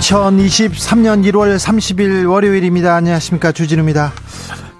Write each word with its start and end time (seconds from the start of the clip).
2023년 0.00 1.30
1월 1.30 1.56
30일 1.56 2.28
월요일입니다. 2.28 2.94
안녕하십니까. 2.94 3.52
주진우입니다. 3.52 4.12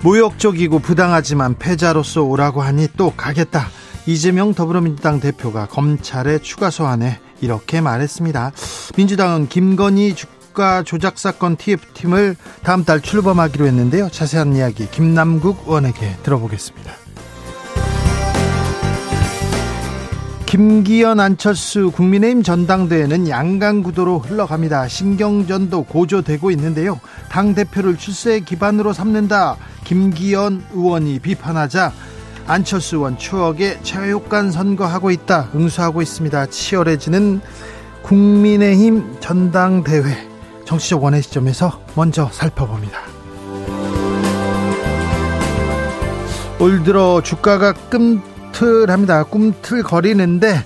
모욕적이고 0.02 0.79
부당하지만 0.79 1.56
패자로서 1.59 2.23
오라고 2.23 2.62
하니 2.62 2.88
또 2.96 3.12
가겠다. 3.15 3.69
이재명 4.06 4.55
더불어민주당 4.55 5.20
대표가 5.20 5.66
검찰의 5.66 6.41
추가 6.41 6.70
소환에 6.70 7.20
이렇게 7.43 7.80
말했습니다. 7.83 8.52
민주당은 8.96 9.48
김건희 9.48 10.15
주가 10.15 10.83
조작 10.83 11.19
사건 11.19 11.57
TF팀을 11.57 12.34
다음 12.62 12.84
달 12.84 13.01
출범하기로 13.02 13.66
했는데요. 13.66 14.09
자세한 14.09 14.57
이야기 14.57 14.91
김남국 14.91 15.65
의원에게 15.66 16.16
들어보겠습니다. 16.23 17.10
김기현 20.51 21.20
안철수 21.20 21.93
국민의힘 21.93 22.43
전당대회는 22.43 23.29
양강구도로 23.29 24.18
흘러갑니다. 24.18 24.88
신경전도 24.88 25.84
고조되고 25.84 26.51
있는데요. 26.51 26.98
당 27.29 27.54
대표를 27.54 27.96
출세 27.96 28.40
기반으로 28.40 28.93
삼는다. 28.93 29.56
김기현 29.84 30.65
의원이 30.74 31.21
비판하자 31.21 31.93
안철수 32.48 32.96
의원 32.96 33.16
추억의 33.16 33.78
체육관 33.84 34.51
선거하고 34.51 35.12
있다. 35.12 35.51
응수하고 35.54 36.02
있습니다. 36.02 36.46
치열해지는 36.46 37.40
국민의힘 38.02 39.21
전당대회 39.21 40.28
정치적 40.65 41.04
원의 41.04 41.23
시점에서 41.23 41.80
먼저 41.95 42.28
살펴봅니다. 42.32 42.98
올 46.59 46.82
들어 46.82 47.23
주가가 47.23 47.73
끔 47.73 48.21
꿈틀합니다. 48.51 49.24
꿈틀거리는데 49.24 50.65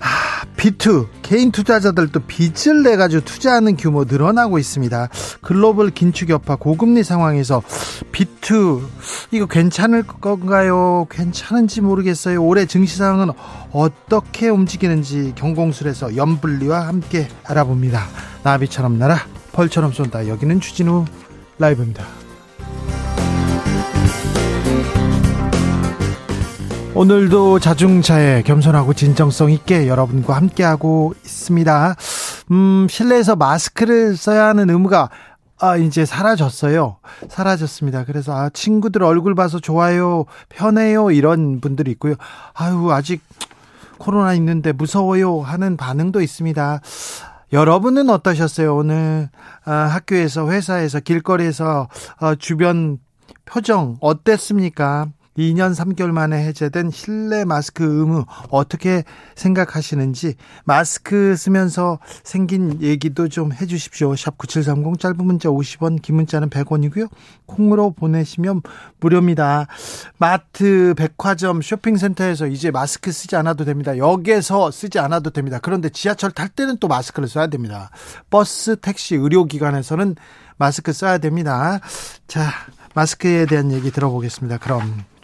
아, 0.00 0.44
비투 0.56 1.08
개인 1.22 1.50
투자자들도 1.50 2.20
빚을 2.20 2.82
내 2.82 2.96
가지고 2.96 3.24
투자하는 3.24 3.76
규모 3.76 4.04
늘어나고 4.04 4.58
있습니다. 4.58 5.08
글로벌 5.42 5.90
긴축 5.90 6.30
여파 6.30 6.56
고금리 6.56 7.02
상황에서 7.02 7.62
비투 8.12 8.82
이거 9.30 9.46
괜찮을 9.46 10.04
건가요? 10.04 11.06
괜찮은지 11.10 11.80
모르겠어요. 11.80 12.42
올해 12.42 12.66
증시 12.66 12.96
상황은 12.96 13.30
어떻게 13.72 14.48
움직이는지 14.48 15.32
경공술에서 15.36 16.16
연불리와 16.16 16.86
함께 16.86 17.28
알아봅니다. 17.44 18.06
나비처럼 18.42 18.98
날아 18.98 19.18
벌처럼 19.52 19.92
쏜다. 19.92 20.28
여기는 20.28 20.60
주진우 20.60 21.04
라이브입니다. 21.58 22.25
오늘도 26.96 27.58
자중차에 27.58 28.40
겸손하고 28.40 28.94
진정성 28.94 29.50
있게 29.50 29.86
여러분과 29.86 30.34
함께하고 30.34 31.12
있습니다. 31.24 31.94
음, 32.52 32.86
실내에서 32.88 33.36
마스크를 33.36 34.16
써야 34.16 34.46
하는 34.46 34.70
의무가 34.70 35.10
아, 35.58 35.76
이제 35.76 36.06
사라졌어요. 36.06 36.96
사라졌습니다. 37.28 38.04
그래서, 38.04 38.34
아, 38.34 38.48
친구들 38.48 39.02
얼굴 39.02 39.34
봐서 39.34 39.58
좋아요, 39.58 40.24
편해요, 40.48 41.10
이런 41.10 41.60
분들이 41.60 41.90
있고요. 41.92 42.14
아유, 42.54 42.90
아직 42.92 43.22
코로나 43.98 44.32
있는데 44.34 44.72
무서워요 44.72 45.40
하는 45.40 45.76
반응도 45.76 46.22
있습니다. 46.22 46.80
여러분은 47.52 48.08
어떠셨어요? 48.08 48.74
오늘, 48.74 49.28
아, 49.66 49.72
학교에서, 49.72 50.50
회사에서, 50.50 51.00
길거리에서, 51.00 51.88
어, 52.20 52.34
주변 52.36 52.98
표정 53.46 53.96
어땠습니까? 54.00 55.08
2년 55.38 55.74
3개월 55.74 56.10
만에 56.10 56.44
해제된 56.46 56.90
실내 56.90 57.44
마스크 57.44 57.84
의무 57.84 58.24
어떻게 58.50 59.04
생각하시는지 59.34 60.34
마스크 60.64 61.36
쓰면서 61.36 61.98
생긴 62.24 62.80
얘기도 62.82 63.28
좀 63.28 63.52
해주십시오. 63.52 64.16
샵 64.16 64.38
9730 64.38 64.98
짧은 64.98 65.24
문자 65.24 65.48
50원 65.48 66.00
긴 66.02 66.16
문자는 66.16 66.50
100원이고요. 66.50 67.08
콩으로 67.46 67.92
보내시면 67.92 68.62
무료입니다. 69.00 69.66
마트 70.18 70.94
백화점 70.96 71.62
쇼핑센터에서 71.62 72.46
이제 72.46 72.70
마스크 72.70 73.12
쓰지 73.12 73.36
않아도 73.36 73.64
됩니다. 73.64 73.96
역에서 73.98 74.70
쓰지 74.70 74.98
않아도 74.98 75.30
됩니다. 75.30 75.58
그런데 75.60 75.88
지하철 75.88 76.30
탈 76.30 76.48
때는 76.48 76.78
또 76.78 76.88
마스크를 76.88 77.28
써야 77.28 77.46
됩니다. 77.46 77.90
버스 78.30 78.76
택시 78.76 79.14
의료기관에서는 79.14 80.16
마스크 80.58 80.92
써야 80.92 81.18
됩니다. 81.18 81.80
자 82.26 82.50
마스크에 82.94 83.46
대한 83.46 83.72
얘기 83.72 83.90
들어보겠습니다. 83.90 84.58
그럼 84.58 85.04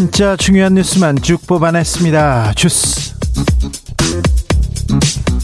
진짜 0.00 0.34
중요한 0.34 0.72
뉴스만 0.72 1.16
쭉 1.20 1.46
뽑아냈습니다. 1.46 2.54
주스. 2.54 3.14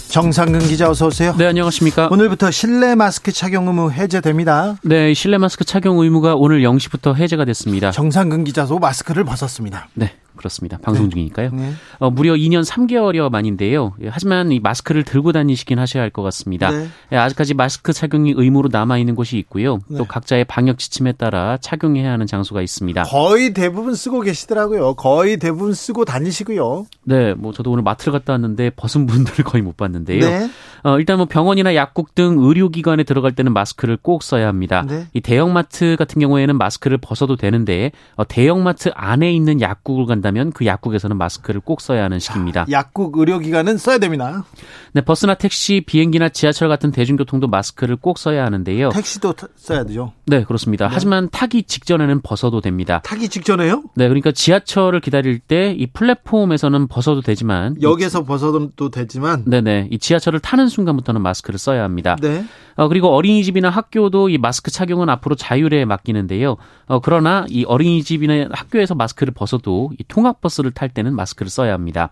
정상근 0.09 0.61
기자 0.61 0.89
어서 0.89 1.09
오세요. 1.09 1.35
네, 1.37 1.45
안녕하십니까. 1.45 2.09
오늘부터 2.11 2.51
실내 2.51 2.95
마스크 2.95 3.33
착용 3.33 3.69
의무 3.69 3.93
해제됩니다. 3.93 4.77
네, 4.83 5.13
실내 5.13 5.37
마스크 5.37 5.67
착용 5.67 5.99
의무가 5.99 6.37
오늘 6.37 6.63
0시부터 6.63 7.17
해제가 7.17 7.45
됐습니다. 7.45 7.91
정상근 7.91 8.45
기자도 8.45 8.79
마스크를 8.79 9.25
벗었습니다. 9.25 9.89
네. 9.93 10.15
그렇습니다. 10.37 10.79
방송 10.79 11.05
네. 11.07 11.11
중이니까요. 11.11 11.51
네. 11.53 11.73
어, 11.99 12.11
무려 12.11 12.35
2년 12.35 12.65
3개월여 12.65 13.31
만인데요. 13.31 13.95
예, 14.03 14.09
하지만 14.09 14.53
이 14.53 14.61
마스크를 14.61 15.03
들고 15.03 15.33
다니시긴 15.33 15.79
하셔야 15.79 16.03
할 16.03 16.11
것 16.11 16.23
같습니다. 16.23 16.71
네. 16.71 16.87
예, 17.13 17.17
아직까지 17.17 17.55
마스크 17.55 17.93
착용이 17.93 18.33
의무로 18.37 18.69
남아 18.73 18.99
있는 18.99 19.15
곳이 19.15 19.37
있고요. 19.39 19.79
또 19.89 19.99
네. 19.99 20.05
각자의 20.07 20.45
방역 20.45 20.79
지침에 20.79 21.13
따라 21.13 21.57
착용해야 21.61 22.11
하는 22.13 22.27
장소가 22.27 22.63
있습니다. 22.63 23.03
거의 23.03 23.53
대부분 23.53 23.95
쓰고 23.95 24.21
계시더라고요. 24.21 24.95
거의 24.95 25.37
대부분 25.39 25.75
쓰고 25.75 26.05
다니시고요. 26.05 26.87
네, 27.05 27.35
뭐 27.35 27.53
저도 27.53 27.71
오늘 27.73 27.83
마트를 27.83 28.13
갔다 28.13 28.33
왔는데 28.35 28.71
벗은 28.71 29.07
분들을 29.07 29.45
거의 29.45 29.63
못 29.63 29.77
봤는데요. 29.77 30.49
네. 30.87 30.91
어, 30.91 30.99
일단 30.99 31.17
뭐 31.17 31.27
병원이나 31.27 31.75
약국 31.75 32.15
등 32.15 32.37
의료기관에 32.39 33.05
들어갈 33.05 33.33
때는 33.33 33.53
마스크를 33.53 33.97
꼭 33.97 34.23
써야 34.23 34.49
합니다. 34.49 34.85
네. 34.87 35.07
이 35.15 35.21
대형마트 35.21 35.97
같은 35.97 36.21
경우에는 36.21 36.59
마스크를 36.59 36.99
벗어도 36.99 37.37
되는데 37.37 37.93
어, 38.17 38.27
대형마트 38.27 38.91
안에 38.95 39.33
있는 39.33 39.61
약국을 39.61 40.05
간다 40.07 40.17
간다면 40.17 40.51
그 40.53 40.67
약국에서는 40.67 41.17
마스크를 41.17 41.61
꼭 41.61 41.81
써야 41.81 42.05
하는 42.05 42.19
시기입니다. 42.19 42.67
약국 42.71 43.17
의료기관은 43.19 43.77
써야 43.77 43.99
됩니다. 43.99 44.45
네, 44.93 45.03
버스나 45.03 45.35
택시, 45.35 45.83
비행기나 45.87 46.31
지하철 46.31 46.69
같은 46.69 46.91
대중교통도 46.91 47.47
마스크를 47.49 47.97
꼭 47.97 48.19
써야 48.19 48.45
하는데요. 48.45 48.89
택시도 48.91 49.35
써야 49.57 49.85
되죠. 49.85 50.13
네, 50.27 50.43
그렇습니다. 50.45 50.89
네. 50.89 50.95
하지만 50.95 51.29
타기 51.31 51.65
직전에는 51.65 52.23
벗어도 52.23 52.61
됩니다. 52.61 53.01
타기 53.05 53.29
직전에요? 53.29 53.85
네, 53.95 54.09
그러니까 54.09 54.33
지하철을 54.33 55.01
기다릴 55.01 55.39
때 55.39 55.77
이 55.77 55.87
플랫폼에서는 55.87 56.87
벗어도 56.89 57.21
되지만 57.21 57.77
역에서 57.83 58.25
벗어도 58.25 58.91
되지만 58.91 59.45
네네 59.47 59.89
이 59.91 59.99
지하철을 59.99 60.41
타는 60.41 60.69
순간부터는 60.77 61.21
마스크를 61.21 61.59
써야 61.59 61.83
합니다. 61.83 62.17
네. 62.21 62.45
어, 62.77 62.89
그리고 62.89 63.09
어린이집이나 63.09 63.71
학교도 63.71 64.29
이 64.29 64.39
마스크 64.39 64.71
착용은 64.71 65.09
앞으로 65.09 65.35
자율에 65.35 65.85
맡기는데요. 65.85 66.57
어, 66.87 67.01
그러나 67.01 67.47
이 67.49 67.65
어린이집이나 67.65 68.49
학교에서 68.53 68.95
마스크를 68.95 69.33
벗어도 69.35 69.91
이 69.99 70.05
통학버스를 70.07 70.71
탈 70.73 70.89
때는 70.89 71.15
마스크를 71.15 71.51
써야 71.51 71.73
합니다. 71.73 72.11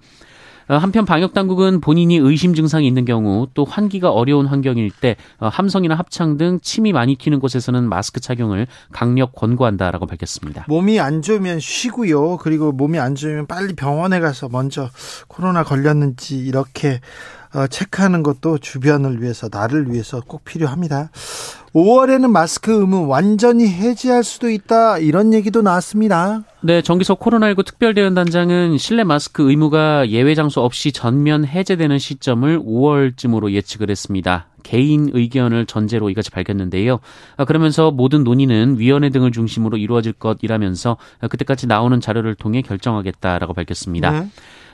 어, 0.69 0.76
한편 0.76 1.05
방역 1.05 1.34
당국은 1.34 1.81
본인이 1.81 2.16
의심 2.16 2.55
증상이 2.55 2.87
있는 2.87 3.05
경우 3.05 3.49
또 3.55 3.64
환기가 3.64 4.11
어려운 4.11 4.46
환경일 4.46 4.90
때 4.90 5.17
어, 5.38 5.49
함성이나 5.49 5.94
합창 5.94 6.37
등 6.38 6.58
침이 6.62 6.93
많이 6.93 7.17
튀는 7.17 7.38
곳에서는 7.38 7.87
마스크 7.88 8.20
착용을 8.20 8.67
강력 8.90 9.34
권고한다라고 9.34 10.06
밝혔습니다. 10.06 10.64
몸이 10.69 11.00
안 11.00 11.20
좋으면 11.20 11.60
쉬고요. 11.60 12.38
그리고 12.38 12.72
몸이 12.72 12.99
안 12.99 13.14
좋으면 13.14 13.46
빨리 13.46 13.75
병원에 13.75 14.20
가서 14.20 14.49
먼저 14.49 14.88
코로나 15.28 15.64
걸렸는지 15.64 16.38
이렇게 16.38 17.00
어, 17.55 17.67
체크하는 17.69 18.23
것도 18.23 18.59
주변을 18.59 19.23
위해서 19.23 19.49
나를 19.51 19.93
위해서 19.93 20.21
꼭 20.27 20.45
필요합니다. 20.45 21.11
5월에는 21.73 22.31
마스크 22.31 22.73
의무 22.73 23.06
완전히 23.09 23.69
해지할 23.69 24.23
수도 24.23 24.49
있다 24.49 24.99
이런 24.99 25.35
얘기도 25.35 25.62
나왔습니다. 25.62 26.43
네, 26.61 26.83
정기석 26.83 27.19
코로나19 27.21 27.65
특별대응단장은 27.65 28.79
실내 28.79 29.03
마스크 29.05 29.49
의무가 29.49 30.09
예외 30.09 30.35
장소 30.35 30.62
없이 30.62 30.93
전면 30.93 31.45
해제되는 31.45 31.99
시점을 31.99 32.61
5월쯤으로 32.61 33.53
예측을 33.53 33.91
했습니다. 33.91 34.47
개인 34.62 35.11
의견을 35.12 35.67
전제로 35.67 36.11
이같이 36.11 36.31
밝혔는데요. 36.31 37.01
아, 37.37 37.45
그러면서 37.45 37.91
모든 37.91 38.25
논의는 38.25 38.79
위원회 38.79 39.11
등을 39.11 39.31
중심으로 39.31 39.77
이루어질 39.77 40.12
것이라면서 40.12 40.97
그때까지 41.29 41.67
나오는 41.67 42.01
자료를 42.01 42.35
통해 42.35 42.62
결정하겠다라고 42.62 43.53
밝혔습니다. 43.53 44.11
네. 44.11 44.29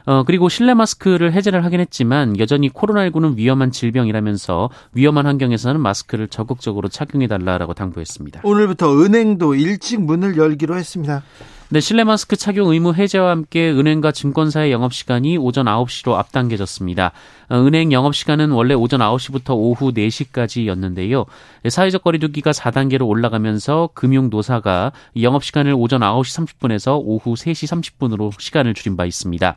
어, 0.06 0.24
그리고 0.24 0.48
실내 0.48 0.74
마스크를 0.74 1.32
해제를 1.32 1.64
하긴 1.64 1.80
했지만 1.80 2.38
여전히 2.38 2.70
코로나19는 2.70 3.36
위험한 3.36 3.70
질병이라면서 3.70 4.70
위험한 4.94 5.26
환경에서는 5.26 5.80
마스크를 5.80 6.28
적극적으로 6.28 6.88
착용해달라라고 6.88 7.74
당부했습니다. 7.74 8.40
오늘부터 8.44 9.02
은행도 9.02 9.54
일찍 9.54 10.00
문을 10.00 10.36
열기로 10.36 10.76
했습니다. 10.76 11.22
네, 11.72 11.78
실내 11.78 12.02
마스크 12.02 12.34
착용 12.34 12.72
의무 12.72 12.94
해제와 12.94 13.30
함께 13.30 13.70
은행과 13.70 14.10
증권사의 14.10 14.72
영업 14.72 14.92
시간이 14.92 15.38
오전 15.38 15.66
9시로 15.66 16.14
앞당겨졌습니다. 16.14 17.12
어, 17.48 17.54
은행 17.58 17.92
영업 17.92 18.16
시간은 18.16 18.50
원래 18.50 18.74
오전 18.74 18.98
9시부터 18.98 19.50
오후 19.50 19.92
4시까지였는데요. 19.92 21.26
사회적 21.68 22.02
거리두기가 22.02 22.50
4단계로 22.50 23.06
올라가면서 23.06 23.90
금융 23.94 24.30
노사가 24.30 24.90
영업 25.22 25.44
시간을 25.44 25.72
오전 25.74 26.00
9시 26.00 26.44
30분에서 26.44 27.00
오후 27.04 27.34
3시 27.34 27.94
30분으로 27.94 28.32
시간을 28.40 28.74
줄인 28.74 28.96
바 28.96 29.04
있습니다. 29.04 29.56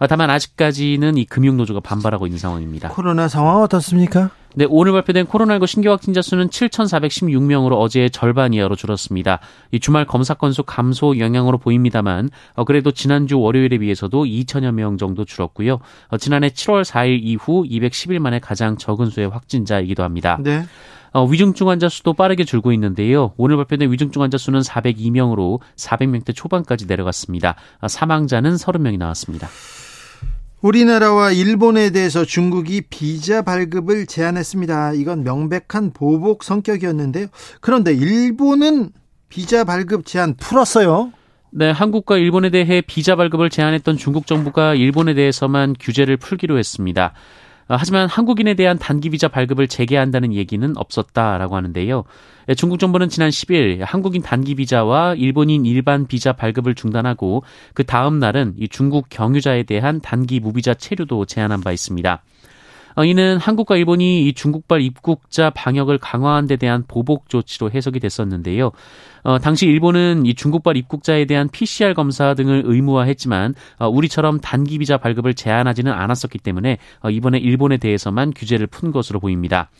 어, 0.00 0.06
다만 0.06 0.30
아직까지는 0.30 1.18
이 1.18 1.26
금융노조가 1.26 1.80
반발하고 1.80 2.26
있는 2.26 2.38
상황입니다. 2.38 2.88
코로나 2.88 3.28
상황 3.28 3.62
어떻습니까? 3.62 4.30
네, 4.54 4.66
오늘 4.68 4.92
발표된 4.92 5.26
코로나19 5.26 5.66
신규 5.66 5.90
확진자 5.90 6.22
수는 6.22 6.48
7,416명으로 6.48 7.78
어제의 7.78 8.10
절반 8.10 8.54
이하로 8.54 8.74
줄었습니다. 8.76 9.38
이 9.70 9.78
주말 9.78 10.06
검사 10.06 10.34
건수 10.34 10.64
감소 10.64 11.18
영향으로 11.18 11.58
보입니다만 11.58 12.30
어, 12.54 12.64
그래도 12.64 12.90
지난주 12.90 13.38
월요일에 13.38 13.76
비해서도 13.78 14.24
2천여 14.24 14.72
명 14.72 14.96
정도 14.96 15.26
줄었고요. 15.26 15.78
어, 16.08 16.16
지난해 16.16 16.48
7월 16.48 16.82
4일 16.82 17.20
이후 17.22 17.64
210일 17.64 18.18
만에 18.20 18.40
가장 18.40 18.78
적은 18.78 19.10
수의 19.10 19.28
확진자이기도 19.28 20.02
합니다. 20.02 20.38
네. 20.42 20.64
어, 21.12 21.26
위중증 21.26 21.68
환자 21.68 21.90
수도 21.90 22.14
빠르게 22.14 22.44
줄고 22.44 22.72
있는데요. 22.72 23.34
오늘 23.36 23.56
발표된 23.56 23.92
위중증 23.92 24.22
환자 24.22 24.38
수는 24.38 24.60
402명으로 24.60 25.60
400명대 25.76 26.34
초반까지 26.34 26.86
내려갔습니다. 26.86 27.56
어, 27.80 27.88
사망자는 27.88 28.54
30명이 28.54 28.96
나왔습니다. 28.96 29.48
우리나라와 30.62 31.32
일본에 31.32 31.90
대해서 31.90 32.24
중국이 32.24 32.82
비자 32.82 33.42
발급을 33.42 34.06
제한했습니다. 34.06 34.92
이건 34.94 35.24
명백한 35.24 35.92
보복 35.94 36.44
성격이었는데요. 36.44 37.28
그런데 37.60 37.92
일본은 37.94 38.90
비자 39.28 39.64
발급 39.64 40.04
제한 40.04 40.36
풀었어요. 40.36 41.12
네, 41.52 41.70
한국과 41.70 42.16
일본에 42.18 42.50
대해 42.50 42.80
비자 42.80 43.16
발급을 43.16 43.50
제한했던 43.50 43.96
중국 43.96 44.26
정부가 44.26 44.74
일본에 44.74 45.14
대해서만 45.14 45.74
규제를 45.80 46.16
풀기로 46.16 46.58
했습니다. 46.58 47.12
어, 47.70 47.76
하지만 47.78 48.08
한국인에 48.08 48.54
대한 48.54 48.78
단기 48.78 49.10
비자 49.10 49.28
발급을 49.28 49.68
재개한다는 49.68 50.34
얘기는 50.34 50.76
없었다라고 50.76 51.54
하는데요. 51.54 52.02
예, 52.48 52.54
중국 52.54 52.80
정부는 52.80 53.08
지난 53.08 53.30
10일 53.30 53.84
한국인 53.84 54.22
단기 54.22 54.56
비자와 54.56 55.14
일본인 55.14 55.64
일반 55.64 56.08
비자 56.08 56.32
발급을 56.32 56.74
중단하고 56.74 57.44
그 57.72 57.84
다음 57.84 58.18
날은 58.18 58.54
이 58.58 58.66
중국 58.66 59.06
경유자에 59.08 59.62
대한 59.62 60.00
단기 60.00 60.40
무비자 60.40 60.74
체류도 60.74 61.26
제한한 61.26 61.60
바 61.60 61.70
있습니다. 61.70 62.22
어, 63.00 63.04
이는 63.06 63.38
한국과 63.38 63.78
일본이 63.78 64.26
이 64.26 64.34
중국발 64.34 64.82
입국자 64.82 65.48
방역을 65.48 65.96
강화한 65.96 66.46
데 66.46 66.56
대한 66.56 66.84
보복 66.86 67.30
조치로 67.30 67.70
해석이 67.70 67.98
됐었는데요. 67.98 68.72
어, 69.22 69.38
당시 69.38 69.64
일본은 69.64 70.26
이 70.26 70.34
중국발 70.34 70.76
입국자에 70.76 71.24
대한 71.24 71.48
PCR 71.48 71.94
검사 71.94 72.34
등을 72.34 72.62
의무화했지만 72.66 73.54
어, 73.78 73.88
우리처럼 73.88 74.40
단기 74.40 74.76
비자 74.76 74.98
발급을 74.98 75.32
제한하지는 75.32 75.90
않았었기 75.90 76.40
때문에 76.40 76.76
어, 77.02 77.08
이번에 77.08 77.38
일본에 77.38 77.78
대해서만 77.78 78.34
규제를 78.36 78.66
푼 78.66 78.92
것으로 78.92 79.18
보입니다. 79.18 79.70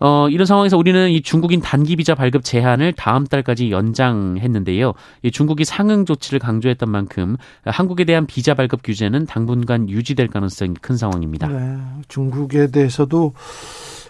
어, 0.00 0.28
이런 0.30 0.46
상황에서 0.46 0.78
우리는 0.78 1.10
이 1.10 1.20
중국인 1.20 1.60
단기 1.60 1.94
비자 1.94 2.14
발급 2.14 2.42
제한을 2.42 2.94
다음 2.94 3.26
달까지 3.26 3.70
연장했는데요. 3.70 4.94
이 5.22 5.30
중국이 5.30 5.64
상응 5.64 6.06
조치를 6.06 6.38
강조했던 6.38 6.90
만큼 6.90 7.36
한국에 7.64 8.04
대한 8.04 8.26
비자 8.26 8.54
발급 8.54 8.80
규제는 8.82 9.26
당분간 9.26 9.90
유지될 9.90 10.28
가능성이 10.28 10.74
큰 10.80 10.96
상황입니다. 10.96 11.48
네, 11.48 11.78
중국에 12.08 12.68
대해서도 12.68 13.34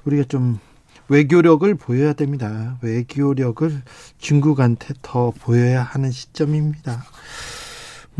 우리가 0.05 0.25
좀 0.29 0.61
외교력을 1.09 1.75
보여야 1.75 2.13
됩니다. 2.13 2.79
외교력을 2.83 3.83
중국한테 4.19 4.95
더 5.03 5.33
보여야 5.41 5.83
하는 5.83 6.13
시점입니다. 6.13 7.03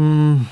음, 0.01 0.45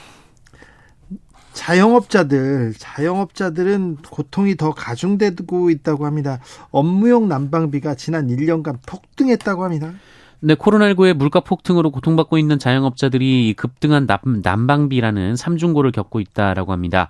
자영업자들, 1.59 2.73
자영업자들은 2.79 3.97
고통이 4.09 4.57
더 4.57 4.73
가중되고 4.73 5.71
있다고 5.71 6.07
합니다. 6.07 6.39
업무용 6.71 7.27
난방비가 7.27 7.97
지난 7.97 8.29
1년간 8.29 8.77
폭등했다고 8.87 9.65
합니다. 9.65 9.93
네, 10.39 10.55
코로나19의 10.55 11.15
물가 11.15 11.41
폭등으로 11.41 11.91
고통받고 11.91 12.39
있는 12.39 12.61
자영업자들이 12.61 13.55
급등한 13.57 14.07
난방비라는 14.45 15.35
삼중고를 15.35 15.91
겪고 15.91 16.21
있다라고 16.21 16.71
합니다. 16.71 17.09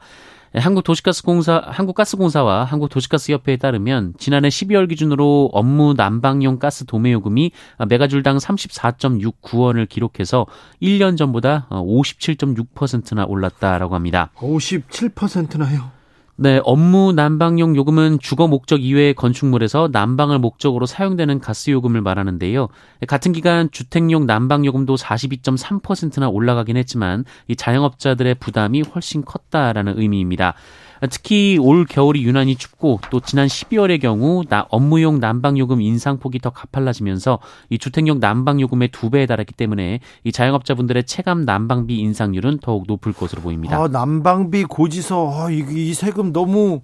예, 0.54 0.58
한국도시가스공사, 0.58 1.62
한국가스공사와 1.66 2.64
한국도시가스협회에 2.64 3.56
따르면 3.56 4.14
지난해 4.18 4.48
12월 4.48 4.88
기준으로 4.88 5.50
업무 5.52 5.94
난방용 5.94 6.58
가스 6.58 6.84
도매 6.84 7.12
요금이 7.12 7.52
메가줄당 7.88 8.38
34.69원을 8.38 9.88
기록해서 9.88 10.46
1년 10.80 11.16
전보다 11.16 11.66
57.6%나 11.70 13.24
올랐다라고 13.26 13.94
합니다. 13.94 14.30
57%나요? 14.36 15.97
네, 16.40 16.60
업무 16.62 17.12
난방용 17.12 17.74
요금은 17.74 18.20
주거 18.20 18.46
목적 18.46 18.84
이외의 18.84 19.14
건축물에서 19.14 19.88
난방을 19.90 20.38
목적으로 20.38 20.86
사용되는 20.86 21.40
가스 21.40 21.70
요금을 21.70 22.00
말하는데요. 22.00 22.68
같은 23.08 23.32
기간 23.32 23.68
주택용 23.72 24.24
난방 24.24 24.64
요금도 24.64 24.94
42.3%나 24.94 26.28
올라가긴 26.28 26.76
했지만 26.76 27.24
이 27.48 27.56
자영업자들의 27.56 28.36
부담이 28.36 28.82
훨씬 28.82 29.24
컸다라는 29.24 29.98
의미입니다. 29.98 30.54
특히 31.10 31.58
올 31.60 31.84
겨울이 31.84 32.24
유난히 32.24 32.56
춥고 32.56 33.00
또 33.10 33.20
지난 33.20 33.46
12월의 33.46 34.00
경우 34.00 34.44
나 34.48 34.66
업무용 34.70 35.20
난방요금 35.20 35.80
인상폭이 35.80 36.40
더 36.40 36.50
가팔라지면서 36.50 37.38
이 37.70 37.78
주택용 37.78 38.20
난방요금의 38.20 38.88
두 38.88 39.10
배에 39.10 39.26
달했기 39.26 39.54
때문에 39.54 40.00
이 40.24 40.32
자영업자분들의 40.32 41.04
체감 41.04 41.44
난방비 41.44 41.96
인상률은 41.98 42.58
더욱 42.58 42.84
높을 42.86 43.12
것으로 43.12 43.42
보입니다. 43.42 43.76
아, 43.80 43.88
난방비 43.88 44.64
고지서 44.64 45.44
아, 45.44 45.50
이, 45.50 45.64
이 45.70 45.94
세금 45.94 46.32
너무 46.32 46.80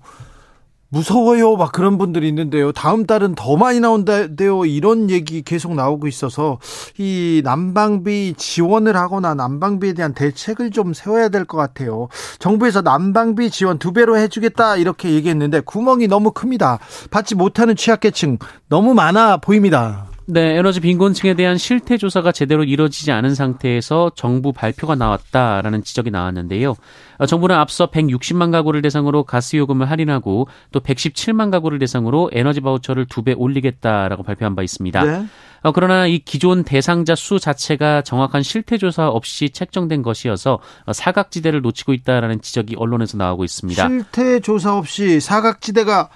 무서워요. 0.95 1.57
막 1.57 1.73
그런 1.73 1.99
분들이 1.99 2.29
있는데요. 2.29 2.71
다음 2.71 3.05
달은 3.05 3.35
더 3.35 3.57
많이 3.57 3.81
나온다요. 3.81 4.65
이런 4.65 5.11
얘기 5.11 5.43
계속 5.43 5.75
나오고 5.75 6.07
있어서 6.07 6.59
이 6.99 7.43
난방비 7.45 8.35
지원을 8.37 8.97
하거나 8.97 9.35
난방비에 9.35 9.95
대한 9.95 10.15
대책을 10.15 10.71
좀 10.71 10.95
세워야 10.95 11.31
될 11.31 11.45
것 11.47 11.59
같아요. 11.59 12.09
정부에서 12.39 12.81
난방비 12.81 13.51
지원 13.51 13.79
두 13.79 13.93
배로 13.93 14.17
해주겠다 14.17 14.77
이렇게 14.77 15.11
얘기했는데 15.11 15.61
구멍이 15.61 16.07
너무 16.07 16.31
큽니다. 16.31 16.79
받지 17.11 17.35
못하는 17.35 17.75
취약계층 17.77 18.39
너무 18.69 18.95
많아 18.95 19.39
보입니다. 19.39 20.07
네, 20.27 20.57
에너지 20.57 20.81
빈곤층에 20.81 21.35
대한 21.35 21.59
실태 21.59 21.99
조사가 21.99 22.33
제대로 22.33 22.65
이루어지지 22.65 23.13
않은 23.13 23.35
상태에서 23.35 24.13
정부 24.17 24.53
발표가 24.55 24.95
나왔다라는 24.95 25.85
지적이 25.85 26.11
나왔는데요. 26.13 26.77
어, 27.19 27.27
정부는 27.27 27.55
앞서 27.57 27.91
160만 27.91 28.51
가구를 28.51 28.81
대상으로 28.81 29.25
가스 29.25 29.57
요금을 29.57 29.91
할인하고 29.91 30.49
또 30.73 30.81
117만 30.81 31.51
가구를 31.51 31.79
대상으로 31.79 32.31
에너지 32.33 32.61
바우처를 32.63 33.05
두 33.07 33.23
배 33.25 33.33
올리겠다라고 33.35 34.23
발표한 34.23 34.55
바 34.57 34.63
있습니다. 34.63 35.05
네. 35.05 35.27
어, 35.63 35.73
그러나 35.73 36.07
이 36.07 36.19
기존 36.21 36.65
대상자 36.65 37.15
수 37.15 37.39
자체가 37.39 38.01
정확한 38.03 38.43
실태 38.43 38.79
조사 38.79 39.09
없이 39.09 39.51
책정된 39.51 40.03
것이어서 40.03 40.59
어, 40.87 40.93
사각지대를 40.95 41.61
놓치고 41.61 41.93
있다라는 41.93 42.41
지적이 42.41 42.77
언론에서 42.79 43.19
나오고 43.19 43.45
있습니다. 43.45 43.89
실태 43.89 44.41
조사 44.41 44.75
없이 44.77 45.21
사각지대가 45.21 46.09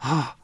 아, 0.00 0.34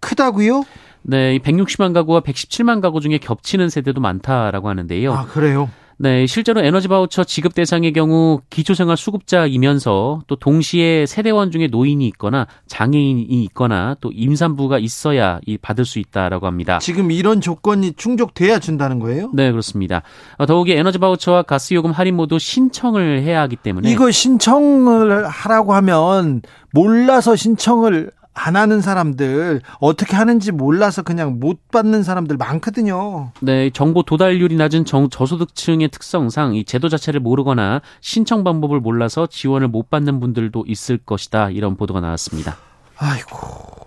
크다고요? 0.00 0.64
네, 1.02 1.38
160만 1.38 1.92
가구와 1.92 2.20
117만 2.20 2.80
가구 2.80 3.00
중에 3.00 3.18
겹치는 3.18 3.68
세대도 3.68 4.00
많다라고 4.00 4.68
하는데요. 4.68 5.12
아, 5.12 5.26
그래요? 5.26 5.68
네, 5.98 6.26
실제로 6.26 6.60
에너지 6.62 6.88
바우처 6.88 7.22
지급 7.22 7.54
대상의 7.54 7.92
경우 7.92 8.40
기초생활 8.50 8.96
수급자이면서 8.96 10.22
또 10.26 10.36
동시에 10.36 11.06
세대원 11.06 11.52
중에 11.52 11.68
노인이 11.68 12.04
있거나 12.08 12.48
장애인이 12.66 13.44
있거나 13.44 13.96
또 14.00 14.10
임산부가 14.12 14.80
있어야 14.80 15.38
이 15.46 15.58
받을 15.58 15.84
수 15.84 16.00
있다라고 16.00 16.48
합니다. 16.48 16.80
지금 16.80 17.12
이런 17.12 17.40
조건이 17.40 17.92
충족돼야 17.92 18.58
준다는 18.58 18.98
거예요? 18.98 19.30
네, 19.32 19.52
그렇습니다. 19.52 20.02
어, 20.38 20.46
더욱이 20.46 20.72
에너지 20.72 20.98
바우처와 20.98 21.42
가스 21.42 21.74
요금 21.74 21.92
할인 21.92 22.16
모두 22.16 22.36
신청을 22.38 23.22
해야 23.22 23.40
하기 23.42 23.54
때문에 23.54 23.88
이거 23.88 24.10
신청을 24.10 25.28
하라고 25.28 25.74
하면 25.74 26.42
몰라서 26.72 27.36
신청을 27.36 28.10
안 28.34 28.56
하는 28.56 28.80
사람들 28.80 29.60
어떻게 29.80 30.16
하는지 30.16 30.52
몰라서 30.52 31.02
그냥 31.02 31.38
못 31.38 31.68
받는 31.70 32.02
사람들 32.02 32.36
많거든요. 32.36 33.32
네, 33.40 33.70
정보 33.70 34.02
도달률이 34.02 34.56
낮은 34.56 34.84
정, 34.84 35.10
저소득층의 35.10 35.88
특성상 35.88 36.54
이 36.54 36.64
제도 36.64 36.88
자체를 36.88 37.20
모르거나 37.20 37.82
신청 38.00 38.44
방법을 38.44 38.80
몰라서 38.80 39.26
지원을 39.26 39.68
못 39.68 39.90
받는 39.90 40.20
분들도 40.20 40.64
있을 40.66 40.98
것이다. 40.98 41.50
이런 41.50 41.76
보도가 41.76 42.00
나왔습니다. 42.00 42.56
아이고, 42.96 43.36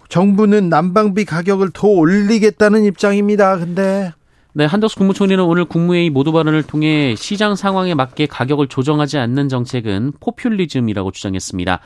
정부는 0.09 0.69
난방비 0.69 1.25
가격을 1.25 1.71
더 1.73 1.87
올리겠다는 1.87 2.83
입장입니다. 2.83 3.57
근데 3.57 4.13
네, 4.57 4.63
한덕수 4.63 4.95
국무총리는 4.97 5.43
오늘 5.43 5.65
국무회의 5.65 6.09
모두 6.09 6.31
발언을 6.31 6.63
통해 6.63 7.13
시장 7.17 7.55
상황에 7.55 7.93
맞게 7.93 8.27
가격을 8.27 8.67
조정하지 8.67 9.17
않는 9.17 9.49
정책은 9.49 10.13
포퓰리즘이라고 10.21 11.11
주장했습니다. 11.11 11.81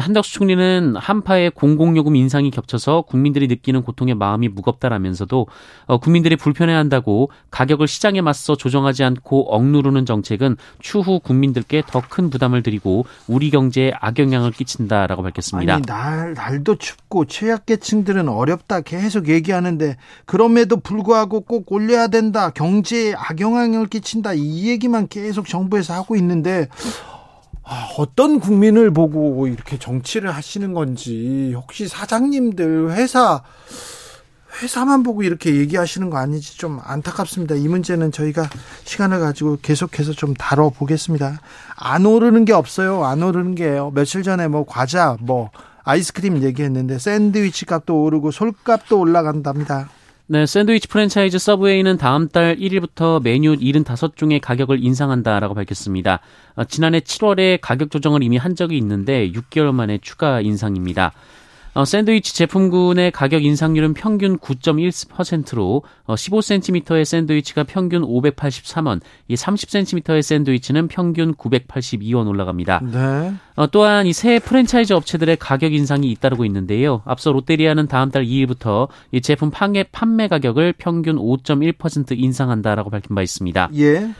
한덕수 0.00 0.32
총리는 0.34 0.96
한파에 0.96 1.50
공공요금 1.50 2.16
인상이 2.16 2.50
겹쳐서 2.50 3.02
국민들이 3.02 3.46
느끼는 3.46 3.82
고통의 3.82 4.14
마음이 4.14 4.48
무겁다라면서도 4.48 5.46
어, 5.86 5.98
국민들이 5.98 6.36
불편해한다고 6.36 7.30
가격을 7.50 7.86
시장에 7.86 8.20
맞서 8.20 8.56
조정하지 8.56 9.04
않고 9.04 9.54
억누르는 9.54 10.04
정책은 10.04 10.56
추후 10.80 11.20
국민들께 11.20 11.82
더 11.86 12.02
큰 12.08 12.30
부담을 12.30 12.62
드리고 12.62 13.06
우리 13.26 13.50
경제에 13.50 13.92
악영향을 14.00 14.50
끼친다라고 14.52 15.22
밝혔습니다. 15.22 15.74
아니 15.74 15.82
날 15.82 16.34
날도 16.34 16.76
춥고 16.76 17.26
취약계층들은 17.26 18.28
어렵다 18.28 18.80
계속 18.80 19.28
얘기하는데 19.28 19.96
그럼에도 20.24 20.78
불구하고 20.78 21.42
꼭 21.42 21.70
올려야 21.70 22.08
된다 22.08 22.50
경제에 22.50 23.14
악영향을 23.14 23.86
끼친다 23.88 24.32
이 24.34 24.68
얘기만 24.68 25.08
계속 25.08 25.46
정부에서 25.46 25.94
하고 25.94 26.16
있는데 26.16 26.68
아, 27.70 27.86
어떤 27.98 28.40
국민을 28.40 28.90
보고 28.92 29.46
이렇게 29.46 29.78
정치를 29.78 30.30
하시는 30.34 30.72
건지 30.72 31.52
혹시 31.54 31.86
사장님들 31.86 32.92
회사 32.92 33.42
회사만 34.62 35.02
보고 35.02 35.22
이렇게 35.22 35.54
얘기하시는 35.54 36.08
거 36.08 36.16
아닌지 36.16 36.56
좀 36.56 36.80
안타깝습니다. 36.82 37.56
이 37.56 37.68
문제는 37.68 38.10
저희가 38.10 38.48
시간을 38.84 39.20
가지고 39.20 39.58
계속해서 39.60 40.12
좀 40.14 40.32
다뤄보겠습니다. 40.32 41.40
안 41.76 42.06
오르는 42.06 42.46
게 42.46 42.54
없어요. 42.54 43.04
안 43.04 43.22
오르는 43.22 43.54
게요. 43.54 43.92
며칠 43.94 44.22
전에 44.22 44.48
뭐 44.48 44.64
과자, 44.66 45.18
뭐 45.20 45.50
아이스크림 45.84 46.42
얘기했는데 46.42 46.98
샌드위치 46.98 47.66
값도 47.66 48.02
오르고 48.02 48.30
솔값도 48.30 48.98
올라간답니다. 48.98 49.90
네, 50.30 50.44
샌드위치 50.44 50.88
프랜차이즈 50.88 51.38
서브웨이는 51.38 51.96
다음 51.96 52.28
달 52.28 52.54
1일부터 52.56 53.22
메뉴 53.22 53.54
75종의 53.56 54.42
가격을 54.42 54.84
인상한다라고 54.84 55.54
밝혔습니다. 55.54 56.20
어, 56.54 56.64
지난해 56.64 57.00
7월에 57.00 57.58
가격 57.62 57.90
조정을 57.90 58.22
이미 58.22 58.36
한 58.36 58.54
적이 58.54 58.76
있는데 58.76 59.32
6개월 59.32 59.72
만에 59.72 59.96
추가 60.02 60.42
인상입니다. 60.42 61.12
어, 61.74 61.84
샌드위치 61.84 62.34
제품군의 62.36 63.12
가격 63.12 63.44
인상률은 63.44 63.94
평균 63.94 64.38
9.1%로 64.38 65.82
어, 66.04 66.14
15cm의 66.14 67.04
샌드위치가 67.04 67.64
평균 67.64 68.02
583원, 68.02 69.00
이 69.28 69.34
30cm의 69.34 70.22
샌드위치는 70.22 70.88
평균 70.88 71.34
982원 71.34 72.28
올라갑니다. 72.28 72.80
네. 72.92 73.32
어, 73.56 73.66
또한 73.70 74.06
이 74.06 74.12
새 74.18 74.40
프랜차이즈 74.40 74.92
업체들의 74.92 75.36
가격 75.36 75.72
인상이 75.72 76.10
잇따르고 76.10 76.44
있는데요. 76.46 77.02
앞서 77.04 77.30
롯데리아는 77.30 77.86
다음 77.86 78.10
달 78.10 78.24
2일부터 78.24 78.88
이 79.12 79.20
제품 79.20 79.50
판매, 79.50 79.84
판매 79.84 80.26
가격을 80.26 80.74
평균 80.76 81.16
5.1% 81.16 82.18
인상한다라고 82.18 82.90
밝힌 82.90 83.14
바 83.14 83.22
있습니다. 83.22 83.70
예. 83.76 84.10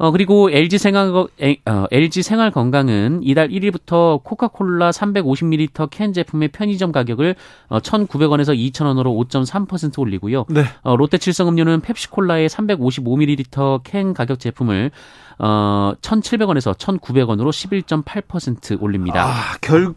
어, 0.00 0.10
그리고 0.12 0.50
LG 0.50 0.78
생활, 0.78 1.10
어, 1.10 1.28
LG 1.90 2.22
생활 2.22 2.50
건강은 2.50 3.20
이달 3.22 3.50
1일부터 3.50 4.24
코카콜라 4.24 4.92
350ml 4.92 5.90
캔 5.90 6.14
제품의 6.14 6.48
편의점 6.48 6.90
가격을 6.90 7.36
어, 7.68 7.80
1,900원에서 7.80 8.56
2,000원으로 8.56 9.28
5.3% 9.28 9.98
올리고요. 9.98 10.46
네. 10.48 10.64
어, 10.80 10.96
롯데 10.96 11.18
칠성음료는 11.18 11.82
펩시콜라의 11.82 12.48
350ml 12.48 13.82
캔 13.84 14.14
가격 14.14 14.40
제품을 14.40 14.90
어, 15.38 15.92
1,700원에서 16.00 16.74
1,900원으로 16.74 17.50
11.8% 17.50 18.80
올립니다. 18.80 19.22
아, 19.22 19.58
결, 19.60 19.92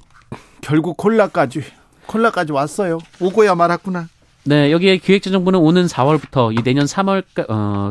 결국 0.60 0.98
콜라까지, 0.98 1.64
콜라까지 2.08 2.52
왔어요. 2.52 3.00
오고야 3.22 3.56
말았구나. 3.56 4.10
네, 4.46 4.74
여기에 4.74 4.98
기획재정부는 4.98 5.58
오는 5.58 5.86
4월부터 5.86 6.52
이 6.52 6.62
내년 6.64 6.86
3월 6.86 7.24
어, 7.50 7.90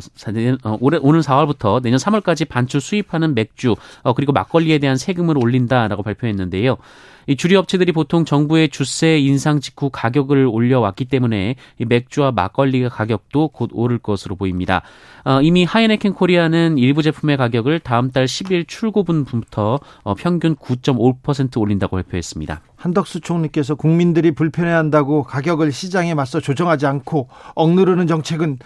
어 0.64 0.78
올해 0.82 0.98
오는 1.00 1.20
4월부터 1.20 1.82
내년 1.82 1.98
3월까지 1.98 2.46
반출 2.46 2.82
수입하는 2.82 3.34
맥주 3.34 3.74
어 4.02 4.12
그리고 4.12 4.32
막걸리에 4.32 4.78
대한 4.78 4.98
세금을 4.98 5.38
올린다라고 5.38 6.02
발표했는데요. 6.02 6.76
이 7.26 7.36
주류 7.36 7.58
업체들이 7.58 7.92
보통 7.92 8.24
정부의 8.24 8.68
주세 8.68 9.18
인상 9.18 9.60
직후 9.60 9.90
가격을 9.90 10.46
올려왔기 10.46 11.06
때문에 11.06 11.56
이 11.78 11.84
맥주와 11.84 12.32
막걸리 12.32 12.88
가격도 12.88 13.48
곧 13.48 13.70
오를 13.72 13.98
것으로 13.98 14.36
보입니다. 14.36 14.82
어, 15.24 15.40
이미 15.42 15.64
하이네켄 15.64 16.14
코리아는 16.14 16.78
일부 16.78 17.02
제품의 17.02 17.36
가격을 17.36 17.80
다음 17.80 18.10
달 18.10 18.24
10일 18.24 18.66
출고분부터 18.66 19.78
어, 20.02 20.14
평균 20.14 20.56
9.5% 20.56 21.60
올린다고 21.60 21.96
발표했습니다. 21.96 22.60
한덕수 22.76 23.20
총리께서 23.20 23.76
국민들이 23.76 24.32
불편해한다고 24.32 25.22
가격을 25.22 25.70
시장에 25.70 26.14
맞서 26.14 26.40
조정하지 26.40 26.86
않고 26.86 27.28
억누르는 27.54 28.08
정책은 28.08 28.58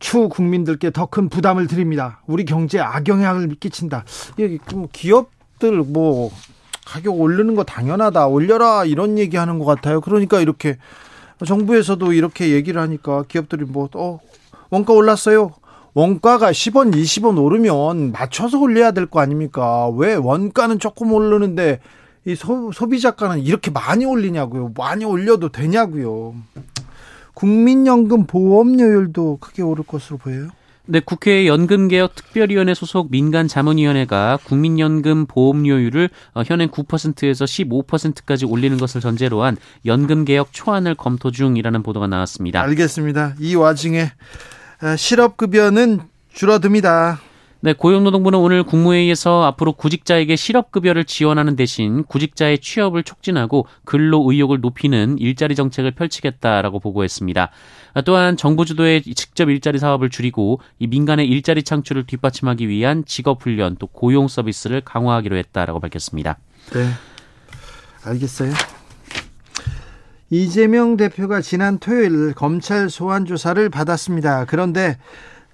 추 0.00 0.28
국민들께 0.28 0.90
더 0.90 1.06
큰 1.06 1.28
부담을 1.28 1.66
드립니다. 1.66 2.22
우리 2.26 2.44
경제에 2.44 2.80
악영향을 2.80 3.54
끼친다. 3.60 4.04
기업들 4.92 5.82
뭐 5.82 6.32
가격 6.84 7.18
오르는 7.20 7.54
거 7.54 7.64
당연하다. 7.64 8.26
올려라. 8.26 8.84
이런 8.84 9.18
얘기 9.18 9.36
하는 9.36 9.58
것 9.58 9.64
같아요. 9.64 10.00
그러니까 10.00 10.40
이렇게 10.40 10.76
정부에서도 11.46 12.12
이렇게 12.12 12.50
얘기를 12.50 12.80
하니까 12.80 13.24
기업들이 13.28 13.64
뭐, 13.64 13.88
어, 13.94 14.20
원가 14.70 14.92
올랐어요. 14.92 15.52
원가가 15.94 16.50
10원, 16.52 16.94
20원 16.94 17.38
오르면 17.42 18.12
맞춰서 18.12 18.58
올려야 18.58 18.92
될 18.92 19.06
거 19.06 19.20
아닙니까? 19.20 19.88
왜 19.90 20.14
원가는 20.14 20.78
조금 20.78 21.12
오르는데 21.12 21.80
이 22.24 22.34
소, 22.34 22.70
소비자가는 22.72 23.40
이렇게 23.40 23.70
많이 23.70 24.04
올리냐고요. 24.06 24.72
많이 24.76 25.04
올려도 25.04 25.50
되냐고요. 25.50 26.34
국민연금 27.34 28.26
보험료율도 28.26 29.38
크게 29.40 29.62
오를 29.62 29.84
것으로 29.84 30.18
보여요. 30.18 30.48
네, 30.86 31.00
국회 31.00 31.46
연금개혁 31.46 32.16
특별위원회 32.16 32.74
소속 32.74 33.10
민간 33.10 33.46
자문위원회가 33.46 34.40
국민연금 34.42 35.26
보험료율을 35.26 36.10
어, 36.34 36.42
현행 36.44 36.68
9%에서 36.70 37.44
15%까지 37.44 38.46
올리는 38.46 38.76
것을 38.78 39.00
전제로 39.00 39.44
한 39.44 39.56
연금개혁 39.86 40.52
초안을 40.52 40.96
검토 40.96 41.30
중이라는 41.30 41.82
보도가 41.84 42.08
나왔습니다. 42.08 42.60
알겠습니다. 42.62 43.36
이 43.38 43.54
와중에 43.54 44.10
어, 44.82 44.96
실업급여는 44.96 46.00
줄어듭니다. 46.34 47.20
네, 47.64 47.74
고용노동부는 47.74 48.40
오늘 48.40 48.64
국무회의에서 48.64 49.44
앞으로 49.44 49.74
구직자에게 49.74 50.34
실업급여를 50.34 51.04
지원하는 51.04 51.54
대신 51.54 52.02
구직자의 52.02 52.58
취업을 52.58 53.04
촉진하고 53.04 53.68
근로 53.84 54.24
의욕을 54.28 54.60
높이는 54.60 55.16
일자리 55.20 55.54
정책을 55.54 55.92
펼치겠다라고 55.92 56.80
보고했습니다. 56.80 57.50
또한 58.04 58.36
정부 58.36 58.64
주도의 58.64 59.02
직접 59.02 59.48
일자리 59.48 59.78
사업을 59.78 60.10
줄이고 60.10 60.60
이 60.80 60.88
민간의 60.88 61.28
일자리 61.28 61.62
창출을 61.62 62.04
뒷받침하기 62.08 62.68
위한 62.68 63.04
직업 63.06 63.44
훈련 63.44 63.76
또 63.78 63.86
고용 63.86 64.26
서비스를 64.26 64.80
강화하기로 64.80 65.36
했다라고 65.36 65.78
밝혔습니다. 65.78 66.38
네. 66.72 66.88
알겠어요. 68.04 68.52
이재명 70.30 70.96
대표가 70.96 71.40
지난 71.42 71.78
토요일 71.78 72.32
검찰 72.34 72.90
소환 72.90 73.24
조사를 73.24 73.68
받았습니다. 73.68 74.46
그런데 74.46 74.96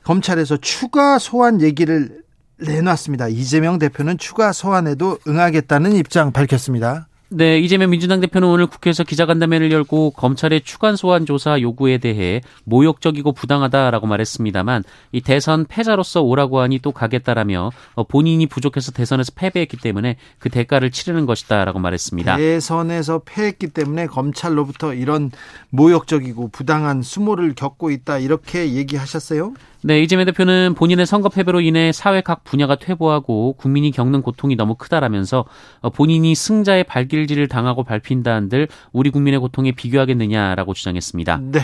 검찰에서 0.09 0.57
추가 0.57 1.19
소환 1.19 1.61
얘기를 1.61 2.23
내놨습니다. 2.57 3.29
이재명 3.29 3.79
대표는 3.79 4.17
추가 4.17 4.55
소환에도 4.55 5.19
응하겠다는 5.29 5.95
입장 5.97 6.33
밝혔습니다. 6.33 7.09
네, 7.31 7.59
이재명 7.59 7.91
민주당 7.91 8.21
대표는 8.21 8.49
오늘 8.49 8.67
국회에서 8.67 9.05
기자간담회를 9.05 9.71
열고 9.71 10.13
검찰의 10.13 10.63
추가 10.63 10.97
소환 10.97 11.27
조사 11.27 11.61
요구에 11.61 11.99
대해 11.99 12.41
모욕적이고 12.65 13.33
부당하다라고 13.33 14.07
말했습니다만 14.07 14.83
이 15.13 15.21
대선 15.21 15.67
패자로서 15.67 16.23
오라고 16.23 16.61
하니 16.61 16.79
또 16.79 16.93
가겠다라며 16.93 17.71
어, 17.95 18.05
본인이 18.05 18.47
부족해서 18.47 18.93
대선에서 18.93 19.33
패배했기 19.35 19.77
때문에 19.77 20.17
그 20.39 20.49
대가를 20.49 20.91
치르는 20.91 21.27
것이다라고 21.27 21.81
말했습니다. 21.81 22.39
대선에서 22.39 23.21
패했기 23.27 23.69
때문에 23.69 24.07
검찰로부터 24.07 24.95
이런 24.95 25.31
모욕적이고 25.69 26.49
부당한 26.49 27.03
수모를 27.03 27.55
겪고 27.55 27.91
있다 27.91 28.17
이렇게 28.17 28.73
얘기하셨어요? 28.73 29.53
네, 29.83 30.03
이재명 30.03 30.27
대표는 30.27 30.75
본인의 30.75 31.07
선거 31.07 31.29
패배로 31.29 31.61
인해 31.61 31.93
사회 31.93 32.21
각 32.21 32.43
분야가 32.43 32.77
퇴보하고 32.77 33.53
국민이 33.53 33.93
겪는 33.93 34.23
고통이 34.23 34.57
너무 34.57 34.75
크다라면서 34.75 35.45
어, 35.81 35.91
본인이 35.91 36.35
승자의 36.35 36.85
발길질을 36.85 37.47
당하고 37.47 37.85
밟힌다 37.85 38.35
한들 38.35 38.69
우리 38.93 39.11
국민의 39.11 39.39
고통에 39.39 39.73
비교하겠느냐라고 39.73 40.75
주장했습니다. 40.75 41.41
네. 41.53 41.61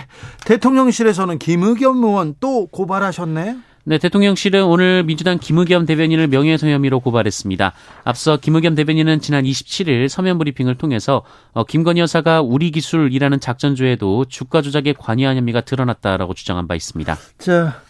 대통령실에서는 0.47 1.39
김의겸 1.39 2.05
의원 2.05 2.35
또 2.39 2.67
고발하셨네. 2.67 3.57
네, 3.87 3.99
대통령실은 3.99 4.65
오늘 4.65 5.05
민주당 5.05 5.39
김의겸 5.39 5.85
대변인을 5.85 6.29
명예훼손 6.29 6.71
혐의로 6.71 7.01
고발했습니다. 7.01 7.75
앞서 8.05 8.39
김의겸 8.39 8.75
대변인은 8.77 9.21
지난 9.21 9.45
27일 9.45 10.09
서면 10.09 10.39
브리핑을 10.39 10.77
통해서 10.77 11.23
어, 11.53 11.65
김건희 11.65 12.01
여사가 12.01 12.41
우리 12.41 12.71
기술이라는 12.71 13.41
작전조에도 13.41 14.25
주가 14.25 14.63
조작에 14.63 14.95
관여한 14.95 15.37
혐의가 15.37 15.61
드러났다라고 15.61 16.33
주장한 16.33 16.67
바 16.67 16.75
있습니다. 16.75 17.19
자, 17.37 17.83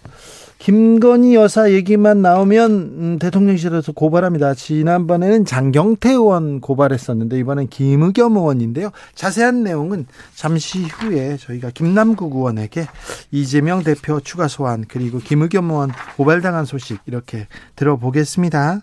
김건희 0.64 1.34
여사 1.34 1.72
얘기만 1.72 2.22
나오면 2.22 2.70
음, 2.70 3.18
대통령실에서 3.18 3.92
고발합니다. 3.92 4.54
지난번에는 4.54 5.44
장경태 5.44 6.12
의원 6.12 6.62
고발했었는데 6.62 7.38
이번엔 7.40 7.68
김의겸 7.68 8.34
의원인데요. 8.38 8.88
자세한 9.14 9.62
내용은 9.62 10.06
잠시 10.34 10.84
후에 10.84 11.36
저희가 11.36 11.68
김남국 11.68 12.34
의원에게 12.34 12.86
이재명 13.30 13.82
대표 13.82 14.20
추가 14.20 14.48
소환 14.48 14.86
그리고 14.88 15.18
김의겸 15.18 15.70
의원 15.70 15.90
고발당한 16.16 16.64
소식 16.64 16.98
이렇게 17.04 17.46
들어보겠습니다. 17.76 18.80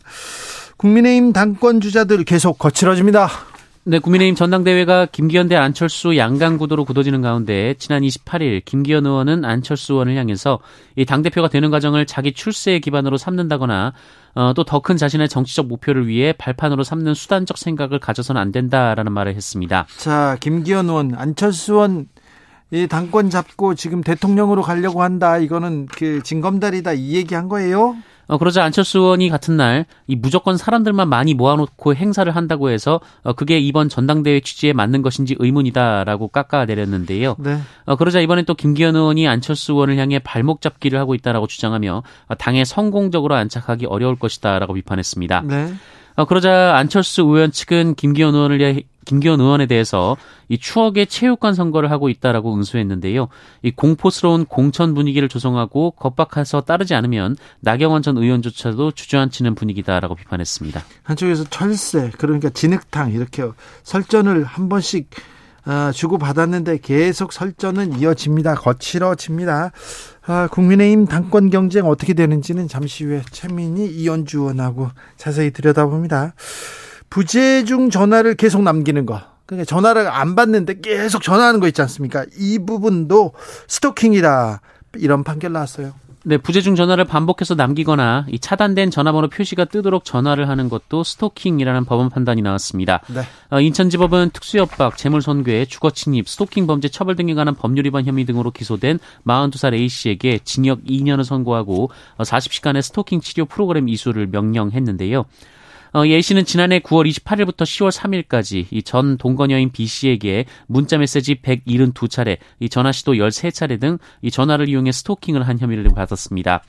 국민의힘 0.77 1.33
당권 1.33 1.81
주자들 1.81 2.23
계속 2.25 2.59
거칠어집니다. 2.59 3.27
네, 3.83 3.97
국민의힘 3.97 4.35
전당대회가 4.35 5.07
김기현 5.07 5.47
대 5.47 5.55
안철수 5.55 6.15
양강 6.15 6.59
구도로 6.59 6.85
굳어지는 6.85 7.21
가운데 7.21 7.73
지난 7.79 8.03
28일 8.03 8.63
김기현 8.63 9.07
의원은 9.07 9.43
안철수 9.43 9.93
의원을 9.93 10.15
향해서 10.17 10.59
이 10.95 11.03
당대표가 11.03 11.47
되는 11.50 11.71
과정을 11.71 12.05
자기 12.05 12.31
출세의 12.31 12.79
기반으로 12.81 13.17
삼는다거나 13.17 13.93
어, 14.35 14.53
또 14.53 14.63
더 14.63 14.81
큰 14.81 14.97
자신의 14.97 15.29
정치적 15.29 15.65
목표를 15.67 16.07
위해 16.07 16.31
발판으로 16.31 16.83
삼는 16.83 17.15
수단적 17.15 17.57
생각을 17.57 17.97
가져서는 18.00 18.39
안 18.39 18.51
된다라는 18.51 19.11
말을 19.13 19.33
했습니다. 19.33 19.88
자, 19.97 20.38
김기현 20.39 20.88
의원, 20.88 21.15
안철수 21.15 21.73
의원 21.73 22.05
이 22.69 22.88
당권 22.88 23.31
잡고 23.31 23.73
지금 23.73 24.01
대통령으로 24.01 24.61
가려고 24.61 25.01
한다. 25.01 25.39
이거는 25.39 25.88
그 25.88 26.21
징검다리다 26.23 26.93
이 26.93 27.15
얘기 27.15 27.33
한 27.33 27.50
거예요? 27.50 27.95
어, 28.31 28.38
그러자 28.38 28.63
안철수 28.63 29.00
의원이 29.00 29.29
같은 29.29 29.57
날 29.57 29.85
이 30.07 30.15
무조건 30.15 30.57
사람들만 30.57 31.07
많이 31.07 31.33
모아놓고 31.33 31.95
행사를 31.95 32.33
한다고 32.35 32.69
해서 32.69 33.00
어, 33.23 33.33
그게 33.33 33.59
이번 33.59 33.88
전당대회 33.88 34.41
취지에 34.41 34.73
맞는 34.73 35.01
것인지 35.01 35.35
의문이다라고 35.39 36.27
깎아내렸는데요. 36.27 37.35
네. 37.39 37.59
어, 37.85 37.95
그러자 37.95 38.19
이번엔 38.19 38.45
또 38.45 38.53
김기현 38.53 38.95
의원이 38.95 39.27
안철수 39.27 39.73
의원을 39.73 39.97
향해 39.97 40.19
발목 40.19 40.61
잡기를 40.61 41.00
하고 41.00 41.15
있다라고 41.15 41.47
주장하며 41.47 42.03
어, 42.27 42.35
당에 42.35 42.65
성공적으로 42.65 43.35
안착하기 43.35 43.85
어려울 43.85 44.17
것이다라고 44.17 44.73
비판했습니다. 44.73 45.43
네. 45.45 45.73
어, 46.15 46.25
그러자 46.25 46.75
안철수 46.75 47.21
의원 47.21 47.51
측은 47.51 47.95
김기현 47.95 48.35
의원을 48.35 48.59
김기현 49.05 49.39
의원에 49.39 49.65
대해서 49.65 50.17
이 50.48 50.58
추억의 50.58 51.08
체육관 51.08 51.53
선거를 51.53 51.91
하고 51.91 52.10
있다라고 52.10 52.53
응수했는데요. 52.53 53.27
이 53.63 53.72
공포스러운 53.72 54.46
공천 54.46 54.93
분위기를 54.93 55.29
조성하고 55.29 55.91
겁박해서 55.91 56.62
따르지 56.62 56.93
않으면 56.93 57.36
나경원 57.62 58.01
전 58.01 58.17
의원조차도 58.17 58.91
주저앉히는 58.91 59.55
분위기다라고 59.55 60.15
비판했습니다. 60.15 60.81
한쪽에서 61.03 61.46
철새 61.46 62.12
그러니까 62.17 62.50
진흙탕 62.50 63.12
이렇게 63.12 63.43
설전을 63.84 64.43
한 64.43 64.70
번씩 64.70 65.10
아, 65.63 65.91
주고받았는데 65.93 66.79
계속 66.79 67.34
설전은 67.34 68.00
이어집니다. 68.00 68.55
거칠어집니다. 68.55 69.72
아, 70.25 70.48
국민의힘 70.51 71.05
당권 71.05 71.50
경쟁 71.50 71.86
어떻게 71.86 72.13
되는지는 72.13 72.67
잠시 72.67 73.03
후에 73.03 73.22
최민희 73.31 73.86
이현주 73.86 74.39
의원하고 74.39 74.89
자세히 75.17 75.51
들여다봅니다. 75.51 76.34
부재중 77.11 77.91
전화를 77.91 78.35
계속 78.35 78.63
남기는 78.63 79.05
거. 79.05 79.21
그러니까 79.45 79.65
전화를 79.65 80.07
안 80.07 80.35
받는데 80.35 80.79
계속 80.81 81.21
전화하는 81.21 81.59
거 81.59 81.67
있지 81.67 81.81
않습니까? 81.81 82.25
이 82.37 82.57
부분도 82.57 83.33
스토킹이다. 83.67 84.61
이런 84.95 85.23
판결 85.23 85.51
나왔어요. 85.51 85.93
네, 86.23 86.37
부재중 86.37 86.75
전화를 86.75 87.03
반복해서 87.05 87.55
남기거나 87.55 88.27
이 88.29 88.39
차단된 88.39 88.91
전화번호 88.91 89.27
표시가 89.27 89.65
뜨도록 89.65 90.05
전화를 90.05 90.47
하는 90.47 90.69
것도 90.69 91.03
스토킹이라는 91.03 91.83
법원 91.85 92.09
판단이 92.09 92.43
나왔습니다. 92.43 93.01
네. 93.13 93.21
어, 93.50 93.59
인천지법은 93.59 94.29
특수협박, 94.31 94.97
재물손괴, 94.97 95.65
주거침입, 95.65 96.29
스토킹 96.29 96.67
범죄 96.67 96.89
처벌 96.89 97.15
등에 97.15 97.33
관한 97.33 97.55
법률 97.55 97.85
위반 97.87 98.05
혐의 98.05 98.24
등으로 98.24 98.51
기소된 98.51 99.00
42살 99.25 99.74
A 99.74 99.89
씨에게 99.89 100.39
징역 100.43 100.83
2년을 100.83 101.24
선고하고 101.24 101.89
40시간의 102.19 102.77
어, 102.77 102.81
스토킹 102.81 103.19
치료 103.19 103.45
프로그램 103.45 103.89
이수를 103.89 104.27
명령했는데요. 104.27 105.25
어, 105.93 106.07
예 106.07 106.21
씨는 106.21 106.45
지난해 106.45 106.79
9월 106.79 107.09
28일부터 107.09 107.63
10월 107.63 107.91
3일까지 107.91 108.65
이 108.71 108.81
전 108.83 109.17
동거녀인 109.17 109.71
B 109.71 109.85
씨에게 109.85 110.45
문자 110.67 110.97
메시지 110.97 111.35
172차례, 111.35 112.37
이 112.59 112.69
전화 112.69 112.91
시도 112.91 113.13
13차례 113.13 113.79
등 113.79 113.97
이 114.21 114.31
전화를 114.31 114.69
이용해 114.69 114.91
스토킹을 114.91 115.47
한 115.47 115.59
혐의를 115.59 115.83
받았습니다. 115.93 116.63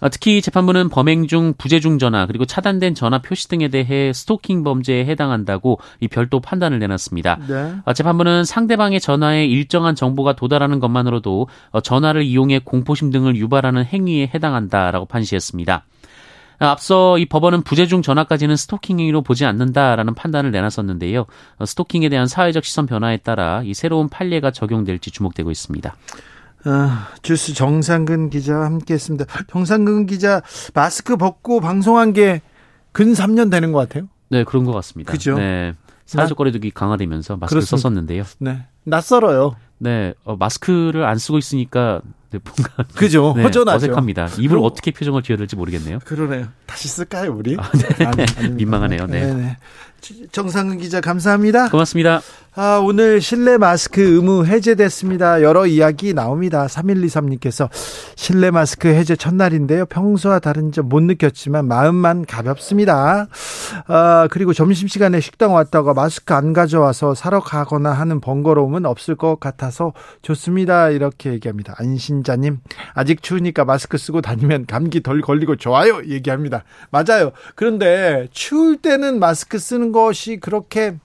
어, 0.00 0.08
특히 0.10 0.42
재판부는 0.42 0.88
범행 0.90 1.26
중 1.28 1.54
부재 1.56 1.80
중 1.80 1.98
전화 1.98 2.26
그리고 2.26 2.44
차단된 2.44 2.94
전화 2.94 3.18
표시 3.22 3.48
등에 3.48 3.68
대해 3.68 4.12
스토킹 4.12 4.62
범죄에 4.62 5.04
해당한다고 5.06 5.78
이 6.00 6.08
별도 6.08 6.40
판단을 6.40 6.78
내놨습니다. 6.78 7.38
네. 7.48 7.74
어, 7.84 7.92
재판부는 7.92 8.44
상대방의 8.44 9.00
전화에 9.00 9.46
일정한 9.46 9.94
정보가 9.94 10.34
도달하는 10.36 10.78
것만으로도 10.80 11.48
어, 11.70 11.80
전화를 11.80 12.22
이용해 12.22 12.60
공포심 12.64 13.10
등을 13.10 13.36
유발하는 13.36 13.84
행위에 13.84 14.30
해당한다라고 14.34 15.06
판시했습니다. 15.06 15.84
앞서 16.70 17.18
이 17.18 17.26
법원은 17.26 17.62
부재중 17.62 18.02
전화까지는 18.02 18.56
스토킹 18.56 19.00
행위로 19.00 19.22
보지 19.22 19.44
않는다라는 19.44 20.14
판단을 20.14 20.50
내놨었는데요. 20.50 21.26
어, 21.58 21.66
스토킹에 21.66 22.08
대한 22.08 22.26
사회적 22.26 22.64
시선 22.64 22.86
변화에 22.86 23.16
따라 23.18 23.62
이 23.64 23.74
새로운 23.74 24.08
판례가 24.08 24.50
적용될지 24.50 25.10
주목되고 25.10 25.50
있습니다. 25.50 25.94
아, 26.66 27.08
주스 27.22 27.52
정상근 27.54 28.30
기자와 28.30 28.64
함께했습니다. 28.66 29.26
정상근 29.48 30.06
기자 30.06 30.42
마스크 30.74 31.16
벗고 31.16 31.60
방송한 31.60 32.12
게 32.12 32.40
근 32.94 33.12
3년 33.12 33.50
되는 33.50 33.72
것 33.72 33.80
같아요. 33.80 34.08
네, 34.30 34.44
그런 34.44 34.64
것 34.64 34.72
같습니다. 34.72 35.10
그죠? 35.12 35.36
네. 35.36 35.74
사회적 36.06 36.38
거리두기 36.38 36.70
강화되면서 36.70 37.36
마스크를 37.36 37.60
그렇습니다. 37.60 37.82
썼었는데요. 37.82 38.22
네. 38.38 38.66
낯설어요. 38.84 39.56
네, 39.78 40.14
어, 40.24 40.36
마스크를 40.36 41.04
안 41.04 41.18
쓰고 41.18 41.38
있으니까 41.38 42.00
네, 42.04 42.10
뭔가 42.42 42.84
그죠 42.94 43.34
네, 43.36 43.42
허전하죠. 43.42 43.76
어색합니다. 43.76 44.28
입을 44.38 44.56
그럼, 44.56 44.64
어떻게 44.64 44.90
표정을 44.90 45.22
지어야 45.22 45.36
될지 45.38 45.56
모르겠네요. 45.56 45.98
그러네요. 46.04 46.46
다시 46.66 46.88
쓸까요 46.88 47.34
우리? 47.36 47.56
아, 47.58 47.70
네. 47.72 48.26
아니, 48.36 48.48
민망하네요. 48.50 49.06
네. 49.06 49.26
네네. 49.26 49.56
정상근 50.32 50.78
기자 50.78 51.00
감사합니다. 51.00 51.70
고맙습니다. 51.70 52.20
아, 52.56 52.78
오늘 52.84 53.20
실내 53.20 53.56
마스크 53.56 54.00
의무 54.00 54.44
해제됐습니다. 54.44 55.42
여러 55.42 55.66
이야기 55.66 56.12
나옵니다. 56.12 56.66
3123님께서 56.66 57.68
실내 58.14 58.50
마스크 58.50 58.86
해제 58.88 59.16
첫날인데요. 59.16 59.86
평소와 59.86 60.38
다른 60.40 60.70
점 60.72 60.84
못 60.88 61.02
느꼈지만 61.02 61.66
마음만 61.66 62.26
가볍습니다. 62.26 63.26
아, 63.86 64.28
그리고 64.30 64.52
점심시간에 64.52 65.20
식당 65.20 65.54
왔다가 65.54 65.94
마스크 65.94 66.34
안 66.34 66.52
가져와서 66.52 67.14
사러 67.14 67.40
가거나 67.40 67.90
하는 67.90 68.20
번거로움은 68.20 68.86
없을 68.86 69.16
것 69.16 69.40
같아서 69.40 69.92
좋습니다. 70.22 70.90
이렇게 70.90 71.32
얘기합니다. 71.32 71.74
안 71.78 71.96
신자님, 72.24 72.60
아직 72.94 73.22
추우니까 73.22 73.64
마스크 73.64 73.98
쓰고 73.98 74.22
다니면 74.22 74.66
감기 74.66 75.02
덜 75.02 75.20
걸리고 75.20 75.56
좋아요. 75.56 76.02
얘기합니다. 76.06 76.64
맞아요. 76.90 77.32
그런데 77.54 78.28
추울 78.32 78.78
때는 78.78 79.20
마스크 79.20 79.58
쓰는 79.58 79.92
것이 79.92 80.38
그렇게 80.38 80.96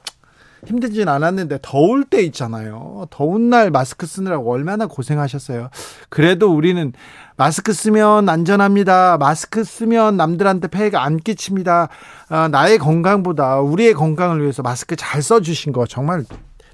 힘들진 0.66 1.08
않았는데 1.08 1.60
더울 1.62 2.04
때 2.06 2.22
있잖아요. 2.24 3.06
더운 3.12 3.50
날 3.50 3.70
마스크 3.70 4.06
쓰느라고 4.06 4.52
얼마나 4.52 4.88
고생하셨어요. 4.88 5.70
그래도 6.10 6.54
우리는 6.54 6.92
마스크 7.38 7.72
쓰면 7.72 8.28
안전합니다. 8.28 9.18
마스크 9.18 9.64
쓰면 9.64 10.18
남들한테 10.18 10.68
폐해가 10.70 11.04
안 11.04 11.18
끼칩니다. 11.18 11.90
아, 12.30 12.48
나의 12.50 12.78
건강보다 12.78 13.60
우리의 13.60 13.94
건강을 13.94 14.42
위해서 14.42 14.62
마스크 14.62 14.96
잘 14.96 15.22
써주신 15.22 15.72
거 15.72 15.86
정말 15.86 16.26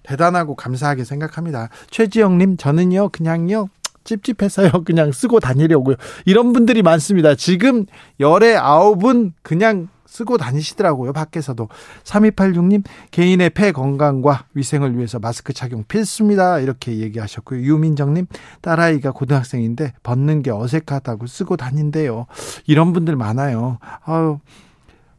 대단하고 0.02 0.56
감사하게 0.56 1.04
생각합니다. 1.04 1.70
최지영님, 1.90 2.58
저는요, 2.58 3.10
그냥요, 3.10 3.70
찝찝해서요. 4.06 4.84
그냥 4.86 5.12
쓰고 5.12 5.40
다니려고요. 5.42 5.98
이런 6.26 6.54
분들이 6.54 6.82
많습니다. 6.82 7.36
지금 7.36 7.86
열에 8.20 8.56
아홉은 8.56 9.34
그냥 9.42 9.90
쓰고 10.16 10.38
다니시더라고요. 10.38 11.12
밖에서도. 11.12 11.68
3286님, 12.04 12.84
개인의 13.12 13.50
폐 13.50 13.72
건강과 13.74 14.46
위생을 14.54 14.96
위해서 14.96 15.20
마스크 15.20 15.52
착용 15.52 15.84
필수입니다. 15.84 16.60
이렇게 16.60 17.00
얘기하셨고요. 17.00 17.62
유민정님, 17.62 18.28
딸아이가 18.62 19.12
고등학생인데 19.12 19.94
벗는 20.04 20.42
게 20.42 20.52
어색하다고 20.52 21.28
쓰고 21.28 21.58
다닌대요. 21.58 22.28
이런 22.66 22.94
분들 22.94 23.18
많아요. 23.18 23.80
아유. 24.06 24.40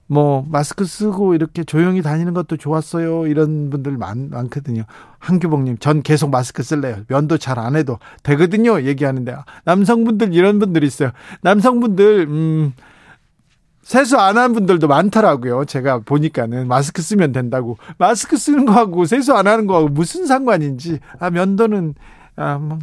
뭐 0.09 0.47
마스크 0.49 0.85
쓰고 0.85 1.35
이렇게 1.35 1.65
조용히 1.65 2.01
다니는 2.03 2.33
것도 2.35 2.57
좋았어요. 2.57 3.27
이런 3.27 3.71
분들 3.71 3.97
많, 3.97 4.31
많거든요. 4.31 4.85
한규봉님, 5.19 5.79
전 5.79 6.03
계속 6.03 6.31
마스크 6.31 6.63
쓸래요. 6.63 6.99
면도 7.09 7.39
잘 7.39 7.59
안 7.59 7.75
해도 7.75 7.99
되거든요. 8.23 8.83
얘기하는데 8.83 9.35
남성분들 9.65 10.33
이런 10.35 10.59
분들 10.59 10.85
있어요. 10.85 11.11
남성분들 11.43 12.27
음 12.29 12.73
세수 13.83 14.19
안 14.19 14.37
한 14.37 14.53
분들도 14.53 14.89
많더라고요. 14.89 15.65
제가 15.65 16.01
보니까는 16.01 16.67
마스크 16.69 17.03
쓰면 17.03 17.33
된다고. 17.33 17.79
마스크 17.99 18.37
쓰는 18.37 18.67
거하고 18.67 19.05
세수 19.07 19.33
안 19.35 19.47
하는 19.47 19.67
거하고 19.67 19.89
무슨 19.89 20.27
상관인지. 20.27 20.99
아 21.21 21.31
면도는 21.31 21.95
아 22.37 22.59
뭐, 22.59 22.79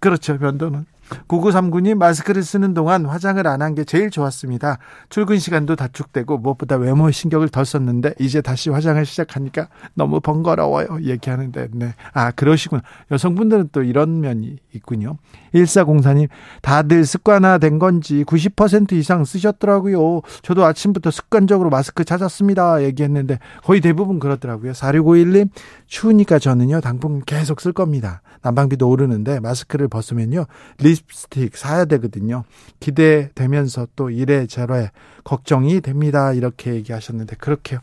그렇죠. 0.00 0.36
면도는 0.40 0.84
9939님 1.28 1.94
마스크를 1.96 2.42
쓰는 2.42 2.74
동안 2.74 3.04
화장을 3.06 3.44
안 3.46 3.62
한 3.62 3.74
게 3.74 3.84
제일 3.84 4.10
좋았습니다. 4.10 4.78
출근 5.08 5.38
시간도 5.38 5.76
다축되고 5.76 6.38
무엇보다 6.38 6.76
외모에 6.76 7.10
신경을 7.12 7.48
덜 7.48 7.64
썼는데 7.64 8.14
이제 8.18 8.40
다시 8.42 8.70
화장을 8.70 9.04
시작하니까 9.06 9.68
너무 9.94 10.20
번거로워요. 10.20 10.98
얘기하는데 11.02 11.68
네. 11.72 11.94
아 12.12 12.30
그러시구나. 12.32 12.82
여성분들은 13.10 13.70
또 13.72 13.82
이런 13.82 14.20
면이 14.20 14.58
있군요. 14.74 15.16
1404님 15.54 16.28
다들 16.60 17.04
습관화된 17.04 17.78
건지 17.78 18.24
90% 18.26 18.92
이상 18.92 19.24
쓰셨더라고요. 19.24 20.22
저도 20.42 20.64
아침부터 20.64 21.10
습관적으로 21.10 21.70
마스크 21.70 22.04
찾았습니다. 22.04 22.82
얘기했는데 22.84 23.38
거의 23.64 23.80
대부분 23.80 24.18
그렇더라고요. 24.18 24.72
4651님 24.72 25.48
추우니까 25.86 26.38
저는요 26.38 26.80
당분 26.80 27.22
계속 27.24 27.60
쓸 27.60 27.72
겁니다. 27.72 28.22
난방비도 28.42 28.88
오르는데 28.88 29.40
마스크를 29.40 29.88
벗으면요 29.88 30.46
립 30.78 31.01
스틱 31.10 31.56
사야 31.56 31.84
되거든요. 31.84 32.44
기대되면서 32.80 33.88
또 33.96 34.10
이래 34.10 34.46
저래 34.46 34.90
걱정이 35.24 35.80
됩니다. 35.80 36.32
이렇게 36.32 36.74
얘기하셨는데 36.74 37.36
그렇게 37.36 37.78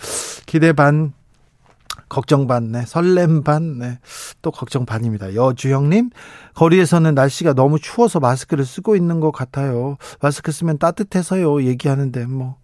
기대 0.46 0.74
반 0.74 1.14
걱정 2.10 2.48
반, 2.48 2.72
네, 2.72 2.84
설렘 2.86 3.44
반, 3.44 3.78
네, 3.78 4.00
또 4.42 4.52
걱정 4.52 4.86
반입니다. 4.86 5.36
여주영님, 5.36 6.10
거리에서는 6.56 7.14
날씨가 7.14 7.54
너무 7.54 7.80
추워서 7.80 8.20
마스크를 8.20 8.66
쓰고 8.66 8.96
있는 8.96 9.20
것 9.20 9.32
같아요. 9.32 9.98
마스크 10.20 10.52
쓰면 10.52 10.80
따뜻해서요. 10.80 11.64
얘기하는데, 11.64 12.26
뭐, 12.26 12.56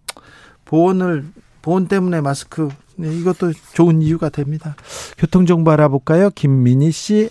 보온을, 0.64 1.26
보온 1.62 1.86
때문에 1.86 2.20
마스크, 2.20 2.68
네, 2.96 3.14
이것도 3.16 3.52
좋은 3.72 4.02
이유가 4.02 4.28
됩니다. 4.28 4.74
교통정보 5.16 5.70
알아볼까요? 5.70 6.30
김민희 6.30 6.90
씨. 6.90 7.30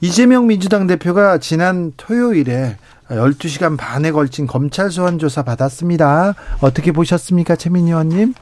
이재명 0.00 0.46
민주당 0.46 0.86
대표가 0.86 1.38
지난 1.38 1.92
토요일에 1.96 2.76
12시간 3.08 3.76
반에 3.76 4.12
걸친 4.12 4.46
검찰 4.46 4.90
소환 4.90 5.18
조사 5.18 5.42
받았습니다. 5.42 6.34
어떻게 6.60 6.92
보셨습니까, 6.92 7.56
최민희 7.56 7.88
의원님? 7.88 8.34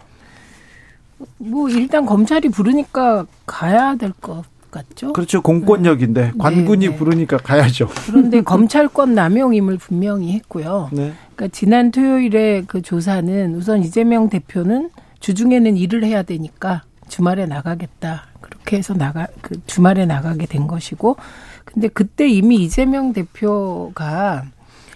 뭐 1.38 1.68
일단 1.70 2.04
검찰이 2.04 2.48
부르니까 2.50 3.26
가야 3.46 3.94
될 3.96 4.12
것 4.20 4.44
같죠. 4.70 5.12
그렇죠. 5.14 5.40
공권력인데 5.40 6.22
네. 6.22 6.32
관군이 6.36 6.86
네, 6.86 6.92
네. 6.92 6.96
부르니까 6.98 7.38
가야죠. 7.38 7.88
그런데 8.06 8.42
검찰권 8.44 9.14
남용임을 9.14 9.78
분명히 9.78 10.32
했고요. 10.32 10.90
네. 10.92 11.14
그러니까 11.34 11.56
지난 11.56 11.90
토요일에 11.90 12.64
그 12.66 12.82
조사는 12.82 13.54
우선 13.54 13.82
이재명 13.82 14.28
대표는 14.28 14.90
주중에는 15.20 15.76
일을 15.78 16.04
해야 16.04 16.22
되니까 16.22 16.82
주말에 17.08 17.46
나가겠다. 17.46 18.24
그렇게 18.40 18.76
해서 18.78 18.94
나가 18.94 19.26
그 19.42 19.60
주말에 19.66 20.06
나가게 20.06 20.46
된 20.46 20.66
것이고 20.66 21.16
근데 21.64 21.88
그때 21.88 22.28
이미 22.28 22.56
이재명 22.56 23.12
대표가 23.12 24.44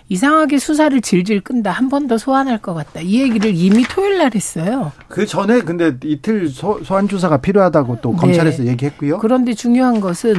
이상하게 0.09 0.59
수사를 0.59 1.01
질질 1.01 1.41
끈다. 1.43 1.71
한 1.71 1.89
번 1.89 2.09
더 2.09 2.19
소환할 2.19 2.59
것 2.59 2.75
같다. 2.75 3.01
이 3.01 3.21
얘기를 3.21 3.55
이미 3.55 3.85
토요일 3.85 4.19
날 4.19 4.33
했어요. 4.35 4.91
그 5.09 5.25
전에 5.25 5.61
근데 5.61 5.97
이틀 6.05 6.49
소, 6.49 6.81
환 6.89 7.07
조사가 7.07 7.37
필요하다고 7.39 8.01
또 8.01 8.13
검찰에서 8.15 8.65
네. 8.65 8.71
얘기했고요. 8.71 9.19
그런데 9.19 9.55
중요한 9.55 10.01
것은 10.01 10.35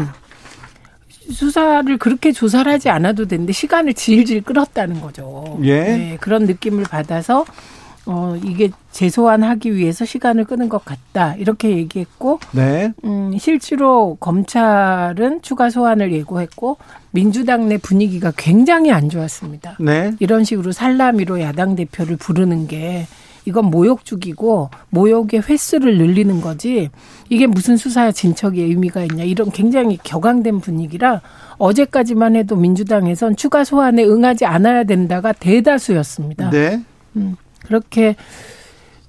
수사를 1.32 1.98
그렇게 1.98 2.32
조사를 2.32 2.70
하지 2.72 2.90
않아도 2.90 3.26
되는데 3.26 3.54
시간을 3.54 3.94
질질 3.94 4.42
끌었다는 4.42 5.00
거죠. 5.00 5.58
예. 5.64 5.80
네, 5.84 6.18
그런 6.20 6.46
느낌을 6.46 6.84
받아서 6.84 7.46
어, 8.06 8.36
이게 8.44 8.72
재소환하기 8.92 9.76
위해서 9.76 10.06
시간을 10.06 10.46
끄는 10.46 10.70
것 10.70 10.84
같다. 10.84 11.36
이렇게 11.36 11.70
얘기했고, 11.78 12.40
네. 12.52 12.94
음, 13.04 13.38
실제로 13.38 14.18
검찰은 14.20 15.42
추가 15.42 15.70
소환을 15.70 16.12
예고했고, 16.12 16.78
민주당 17.12 17.70
내 17.70 17.78
분위기가 17.78 18.32
굉장히 18.36 18.92
안 18.92 19.10
좋았습니다. 19.10 19.78
네. 19.80 20.14
이런 20.20 20.44
식으로 20.44 20.72
살라미로 20.72 21.42
야당 21.42 21.76
대표를 21.76 22.18
부르는 22.18 22.68
게 22.68 23.06
이건 23.46 23.66
모욕 23.66 24.06
죽이고 24.06 24.70
모욕의 24.90 25.42
횟수를 25.50 25.98
늘리는 25.98 26.42
거지 26.42 26.90
이게 27.30 27.48
무슨 27.48 27.76
수사 27.76 28.12
진척의 28.12 28.62
의미가 28.62 29.02
있냐 29.04 29.24
이런 29.24 29.50
굉장히 29.52 29.98
격앙된 30.04 30.60
분위기라 30.60 31.22
어제까지만 31.58 32.36
해도 32.36 32.56
민주당에선 32.56 33.36
추가 33.36 33.64
소환에 33.64 34.04
응하지 34.04 34.46
않아야 34.46 34.84
된다가 34.84 35.32
대다수였습니다. 35.32 36.50
네. 36.52 36.84
음. 37.16 37.36
그렇게 37.72 38.16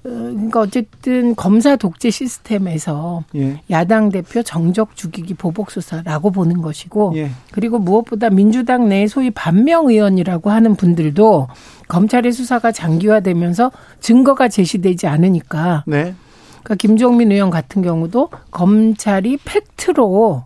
어, 0.05 0.09
그러니까 0.09 0.61
어쨌든 0.61 1.35
검사 1.35 1.75
독재 1.75 2.09
시스템에서 2.09 3.23
예. 3.35 3.61
야당 3.69 4.09
대표 4.09 4.41
정적 4.41 4.95
죽이기 4.95 5.33
보복 5.33 5.71
수사라고 5.71 6.31
보는 6.31 6.61
것이고 6.61 7.13
예. 7.15 7.29
그리고 7.51 7.77
무엇보다 7.79 8.29
민주당 8.29 8.89
내 8.89 9.07
소위 9.07 9.31
반명 9.31 9.89
의원이라고 9.89 10.49
하는 10.49 10.75
분들도 10.75 11.47
검찰의 11.87 12.31
수사가 12.31 12.71
장기화되면서 12.71 13.71
증거가 13.99 14.47
제시되지 14.47 15.07
않으니까 15.07 15.83
네. 15.87 16.15
그러니까 16.63 16.75
김종민 16.75 17.31
의원 17.31 17.49
같은 17.49 17.81
경우도 17.81 18.29
검찰이 18.51 19.37
팩트로 19.43 20.43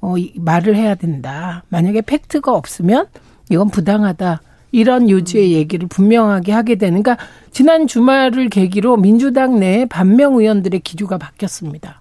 어, 0.00 0.14
말을 0.36 0.76
해야 0.76 0.94
된다. 0.94 1.64
만약에 1.68 2.02
팩트가 2.02 2.54
없으면 2.54 3.06
이건 3.50 3.70
부당하다. 3.70 4.42
이런 4.70 5.08
요지의 5.08 5.52
얘기를 5.52 5.88
분명하게 5.88 6.52
하게 6.52 6.74
되는 6.76 7.02
그러니까 7.02 7.24
지난 7.50 7.86
주말을 7.86 8.48
계기로 8.48 8.96
민주당 8.96 9.58
내 9.60 9.86
반명 9.86 10.36
의원들의 10.36 10.80
기류가 10.80 11.18
바뀌었습니다. 11.18 12.00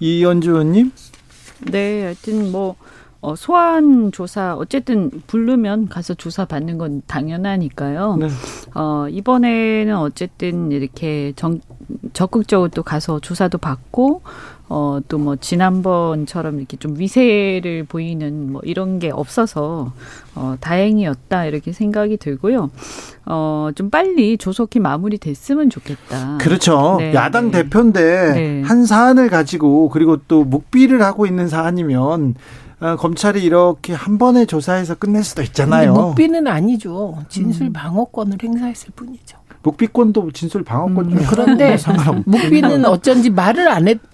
이현주 0.00 0.50
의원님? 0.50 0.92
네, 1.70 2.04
하여튼 2.04 2.52
뭐 2.52 2.76
어, 3.20 3.34
소환 3.34 4.12
조사 4.12 4.54
어쨌든 4.54 5.10
부르면 5.26 5.88
가서 5.88 6.14
조사 6.14 6.44
받는 6.44 6.78
건 6.78 7.02
당연하니까요. 7.06 8.16
네. 8.16 8.28
어, 8.74 9.08
이번에는 9.08 9.96
어쨌든 9.96 10.70
이렇게 10.70 11.32
정, 11.34 11.60
적극적으로 12.12 12.68
또 12.68 12.84
가서 12.84 13.18
조사도 13.18 13.58
받고 13.58 14.22
어, 14.68 15.00
또 15.08 15.18
뭐 15.18 15.36
지난번처럼 15.36 16.58
이렇게 16.58 16.76
좀 16.76 16.98
위세를 16.98 17.84
보이는 17.84 18.52
뭐 18.52 18.60
이런 18.64 18.98
게 18.98 19.10
없어서 19.10 19.92
어, 20.34 20.56
다행이었다 20.60 21.46
이렇게 21.46 21.72
생각이 21.72 22.16
들고요. 22.18 22.70
어, 23.26 23.70
좀 23.74 23.90
빨리 23.90 24.38
조속히 24.38 24.78
마무리됐으면 24.78 25.70
좋겠다. 25.70 26.38
그렇죠. 26.40 26.96
네, 26.98 27.14
야당 27.14 27.50
네. 27.50 27.62
대표인데 27.64 28.32
네. 28.32 28.62
한 28.62 28.86
사안을 28.86 29.28
가지고 29.28 29.88
그리고 29.88 30.18
또 30.28 30.44
묵비를 30.44 31.02
하고 31.02 31.26
있는 31.26 31.48
사안이면 31.48 32.34
어, 32.80 32.96
검찰이 32.96 33.42
이렇게 33.42 33.92
한 33.92 34.18
번에 34.18 34.46
조사해서 34.46 34.94
끝낼 34.94 35.24
수도 35.24 35.42
있잖아요. 35.42 35.92
묵비는 35.94 36.46
아니죠. 36.46 37.18
진술 37.28 37.66
음. 37.68 37.72
방어권을 37.72 38.38
행사했을 38.42 38.90
뿐이죠. 38.94 39.36
묵비권도 39.68 40.30
진술 40.32 40.64
방어권 40.64 41.10
중 41.10 41.18
음, 41.18 41.26
그런데 41.28 41.76
묵비는 42.24 42.86
어쩐지 42.86 43.30
말을 43.30 43.68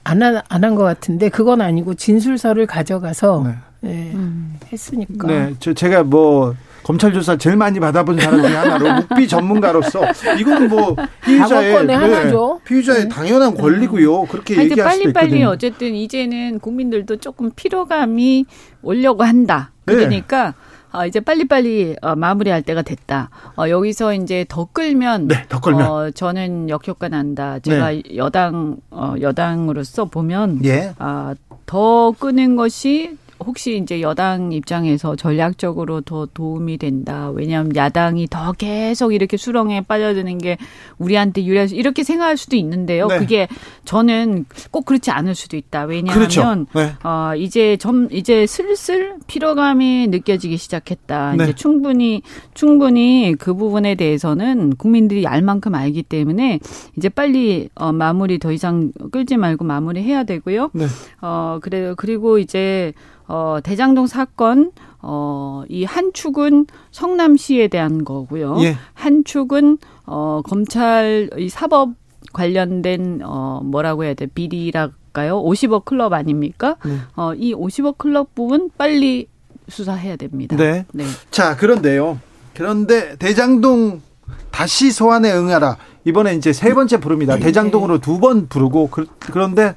안안한 0.04 0.74
것 0.74 0.82
같은데 0.82 1.28
그건 1.28 1.60
아니고 1.60 1.94
진술서를 1.94 2.66
가져가서 2.66 3.44
네. 3.46 3.54
네, 3.80 4.12
음. 4.14 4.58
했으니까. 4.72 5.28
네, 5.28 5.54
저 5.60 5.72
제가 5.72 6.02
뭐 6.02 6.54
검찰 6.82 7.12
조사 7.12 7.36
제일 7.36 7.56
많이 7.56 7.78
받아본 7.78 8.18
사람 8.18 8.42
중에 8.42 8.54
하나로 8.54 8.94
묵비 8.94 9.28
전문가로서 9.28 10.02
이거는 10.38 10.68
뭐 10.68 10.96
피의자의 11.24 11.86
네, 11.86 12.32
피의자의 12.64 13.02
네. 13.04 13.08
당연한 13.08 13.54
권리고요. 13.54 14.24
그렇게 14.24 14.56
얘기할 14.58 14.92
수도 14.92 15.08
있거든요. 15.08 15.12
빨리빨리 15.12 15.44
어쨌든 15.44 15.94
이제는 15.94 16.58
국민들도 16.60 17.18
조금 17.18 17.50
피로감이 17.54 18.46
오려고 18.82 19.22
한다. 19.22 19.70
네. 19.86 19.94
그러니까 19.94 20.46
네. 20.46 20.73
어, 20.94 21.06
이제 21.06 21.18
빨리빨리 21.20 21.96
어, 22.02 22.14
마무리할 22.14 22.62
때가 22.62 22.82
됐다. 22.82 23.30
어, 23.58 23.68
여기서 23.68 24.14
이제 24.14 24.46
더 24.48 24.68
끌면, 24.72 25.28
네, 25.28 25.44
더 25.48 25.60
끌면. 25.60 25.90
어, 25.90 26.10
저는 26.12 26.70
역효과 26.70 27.08
난다. 27.08 27.58
제가 27.58 27.90
네. 27.90 28.02
여당 28.16 28.76
어, 28.90 29.14
여당으로서 29.20 30.04
보면, 30.06 30.64
예. 30.64 30.94
아, 30.98 31.34
더 31.66 32.12
끄는 32.12 32.54
것이 32.56 33.16
혹시 33.40 33.78
이제 33.78 34.00
여당 34.00 34.52
입장에서 34.52 35.16
전략적으로 35.16 36.00
더 36.00 36.26
도움이 36.26 36.78
된다. 36.78 37.30
왜냐하면 37.30 37.74
야당이 37.74 38.28
더 38.28 38.52
계속 38.52 39.12
이렇게 39.12 39.36
수렁에 39.36 39.82
빠져드는 39.82 40.38
게 40.38 40.56
우리한테 40.98 41.44
유리해서 41.44 41.74
이렇게 41.74 42.04
생각할 42.04 42.36
수도 42.36 42.56
있는데요. 42.56 43.06
네. 43.06 43.18
그게 43.18 43.48
저는 43.84 44.46
꼭 44.70 44.84
그렇지 44.84 45.10
않을 45.10 45.34
수도 45.34 45.56
있다. 45.56 45.84
왜냐하면 45.84 46.14
그렇죠. 46.14 46.66
네. 46.74 46.92
어, 47.02 47.34
이제 47.36 47.76
점 47.76 48.08
이제 48.12 48.46
슬슬 48.46 49.16
피로감이 49.26 50.08
느껴지기 50.08 50.56
시작했다. 50.56 51.34
네. 51.36 51.44
이제 51.44 51.52
충분히 51.54 52.22
충분히 52.54 53.34
그 53.38 53.54
부분에 53.54 53.94
대해서는 53.94 54.76
국민들이 54.76 55.26
알 55.26 55.42
만큼 55.42 55.74
알기 55.74 56.02
때문에 56.02 56.60
이제 56.96 57.08
빨리 57.08 57.68
어, 57.74 57.92
마무리 57.92 58.38
더 58.38 58.52
이상 58.52 58.92
끌지 59.10 59.36
말고 59.36 59.64
마무리해야 59.64 60.24
되고요. 60.24 60.70
네. 60.72 60.86
어 61.20 61.58
그래 61.60 61.94
그리고 61.96 62.38
이제 62.38 62.92
어, 63.26 63.58
대장동 63.62 64.06
사건, 64.06 64.72
어, 65.00 65.64
이 65.68 65.84
한 65.84 66.12
축은 66.12 66.66
성남시에 66.90 67.68
대한 67.68 68.04
거고요. 68.04 68.56
예. 68.60 68.76
한 68.94 69.24
축은, 69.24 69.78
어, 70.06 70.40
검찰, 70.44 71.30
이 71.38 71.48
사법 71.48 71.90
관련된, 72.32 73.20
어, 73.24 73.60
뭐라고 73.64 74.04
해야 74.04 74.14
돼, 74.14 74.26
비리랄까요? 74.26 75.42
50억 75.42 75.84
클럽 75.84 76.12
아닙니까? 76.12 76.76
네. 76.84 76.98
어, 77.16 77.34
이 77.34 77.54
50억 77.54 77.98
클럽 77.98 78.34
부분 78.34 78.70
빨리 78.76 79.28
수사해야 79.68 80.16
됩니다. 80.16 80.56
네. 80.56 80.84
네. 80.92 81.04
자, 81.30 81.56
그런데요. 81.56 82.18
그런데 82.54 83.16
대장동 83.16 84.02
다시 84.50 84.90
소환에 84.90 85.32
응하라. 85.32 85.76
이번에 86.04 86.34
이제 86.34 86.52
세 86.52 86.74
번째 86.74 86.98
부릅니다. 87.00 87.34
네. 87.36 87.40
대장동으로 87.40 87.98
두 87.98 88.18
번 88.20 88.46
부르고 88.48 88.88
그, 88.90 89.06
그런데 89.20 89.74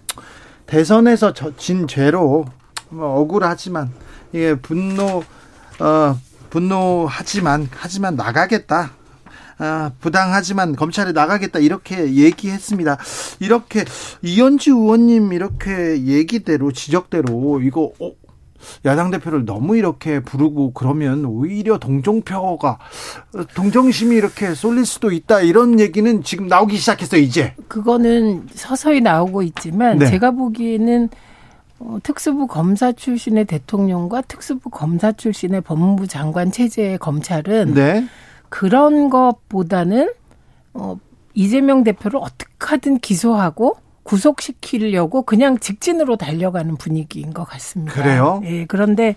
대선에서 0.66 1.34
진 1.58 1.88
죄로 1.88 2.46
뭐 2.90 3.20
억울하지만 3.20 3.92
이게 4.32 4.56
분노 4.56 5.24
어 5.80 6.18
분노하지만 6.50 7.68
하지만 7.72 8.16
나가겠다. 8.16 8.92
아, 9.60 9.92
부당하지만 10.00 10.76
검찰에 10.76 11.12
나가겠다 11.14 11.60
이렇게 11.60 12.14
얘기했습니다. 12.14 12.98
이렇게 13.40 13.86
이현주 14.22 14.72
의원님 14.72 15.34
이렇게 15.34 16.04
얘기대로 16.06 16.72
지적대로 16.72 17.60
이거 17.62 17.92
어, 18.00 18.12
야당 18.86 19.10
대표를 19.10 19.46
너무 19.46 19.76
이렇게 19.76 20.20
부르고 20.20 20.74
그러면 20.74 21.26
오히려 21.26 21.78
동정표가 21.80 22.78
동정심이 23.56 24.16
이렇게 24.16 24.54
쏠릴 24.54 24.86
수도 24.86 25.12
있다 25.12 25.42
이런 25.42 25.80
얘기는 25.80 26.24
지금 26.24 26.48
나오기 26.48 26.78
시작했어요 26.78 27.22
이제. 27.22 27.56
그거는 27.68 28.48
서서히 28.54 29.02
나오고 29.02 29.42
있지만 29.44 29.98
네. 30.00 30.08
제가 30.08 30.32
보기에는 30.32 31.10
어, 31.80 31.98
특수부 32.02 32.48
검사 32.48 32.92
출신의 32.92 33.46
대통령과 33.46 34.22
특수부 34.22 34.70
검사 34.70 35.12
출신의 35.12 35.62
법무부 35.62 36.08
장관 36.08 36.52
체제의 36.52 36.98
검찰은 36.98 37.74
네. 37.74 38.06
그런 38.50 39.10
것보다는 39.10 40.12
어, 40.74 40.98
이재명 41.34 41.84
대표를 41.84 42.20
어떻게든 42.20 43.00
기소하고 43.00 43.78
구속시키려고 44.04 45.24
그냥 45.24 45.60
직진으로 45.60 46.16
달려가는 46.16 46.78
분위기인 46.78 47.34
것 47.34 47.44
같습니다. 47.44 47.94
그래요? 47.94 48.42
예, 48.46 48.66
그런데 48.66 49.16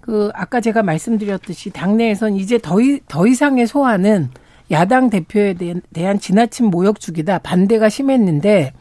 그 0.00 0.30
아까 0.34 0.60
제가 0.60 0.82
말씀드렸듯이 0.82 1.70
당내에선 1.70 2.36
이제 2.36 2.58
더, 2.58 2.80
이, 2.80 3.00
더 3.08 3.26
이상의 3.26 3.66
소환은 3.66 4.30
야당 4.70 5.08
대표에 5.08 5.54
대한, 5.54 5.80
대한 5.92 6.18
지나친 6.18 6.66
모욕 6.66 7.00
주기다 7.00 7.38
반대가 7.38 7.88
심했는데 7.88 8.72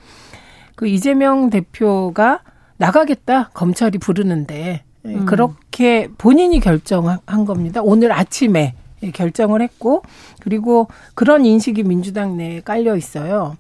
그 0.76 0.88
이재명 0.88 1.50
대표가 1.50 2.42
나가겠다 2.78 3.50
검찰이 3.54 3.98
부르는데 3.98 4.84
예, 5.06 5.10
음. 5.10 5.26
그렇게 5.26 6.08
본인이 6.18 6.60
결정한 6.60 7.46
겁니다. 7.46 7.82
오늘 7.84 8.12
아침에 8.12 8.76
결정을 9.14 9.62
했고 9.62 10.04
그리고 10.40 10.88
그런 11.14 11.46
인식이 11.46 11.84
민주당 11.84 12.38
내에 12.38 12.62
깔려 12.62 12.96
있어요. 12.96 13.58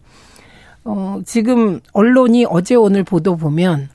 어, 0.85 1.21
지금 1.25 1.79
언론이 1.91 2.45
어제 2.49 2.75
오늘 2.75 3.03
보도 3.03 3.35
보면 3.35 3.89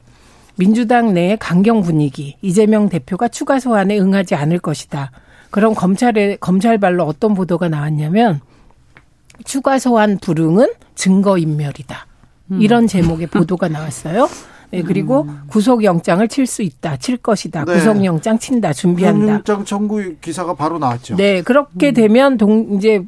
민주당 0.57 1.15
내의 1.15 1.37
강경 1.39 1.83
분위기, 1.83 2.37
이재명 2.43 2.89
대표가 2.89 3.29
추가 3.29 3.61
소환에 3.61 3.99
응하지 3.99 4.35
않을 4.35 4.59
것이다. 4.59 5.13
그럼 5.51 5.75
검찰의 5.75 6.39
검찰발로 6.41 7.05
어떤 7.05 7.35
보도가 7.35 7.69
나왔냐면 7.69 8.41
추가 9.45 9.79
소환 9.79 10.19
불응은 10.19 10.73
증거 10.95 11.39
인멸이다. 11.39 12.07
음. 12.51 12.61
이런 12.61 12.87
제목의 12.87 13.29
보도가 13.29 13.69
나왔어요. 13.69 14.29
네, 14.71 14.83
그리고 14.83 15.23
음. 15.23 15.41
구속영장을 15.49 16.27
칠 16.29 16.47
수 16.47 16.63
있다, 16.63 16.97
칠 16.97 17.17
것이다, 17.17 17.65
네. 17.65 17.75
구속영장 17.75 18.39
친다, 18.39 18.73
준비한다. 18.73 19.21
구속영장 19.21 19.65
청구 19.65 20.15
기사가 20.21 20.55
바로 20.55 20.79
나왔죠. 20.79 21.17
네, 21.17 21.43
그렇게 21.43 21.89
음. 21.89 21.95
되면 21.95 22.37
동 22.37 22.77
이제 22.77 23.03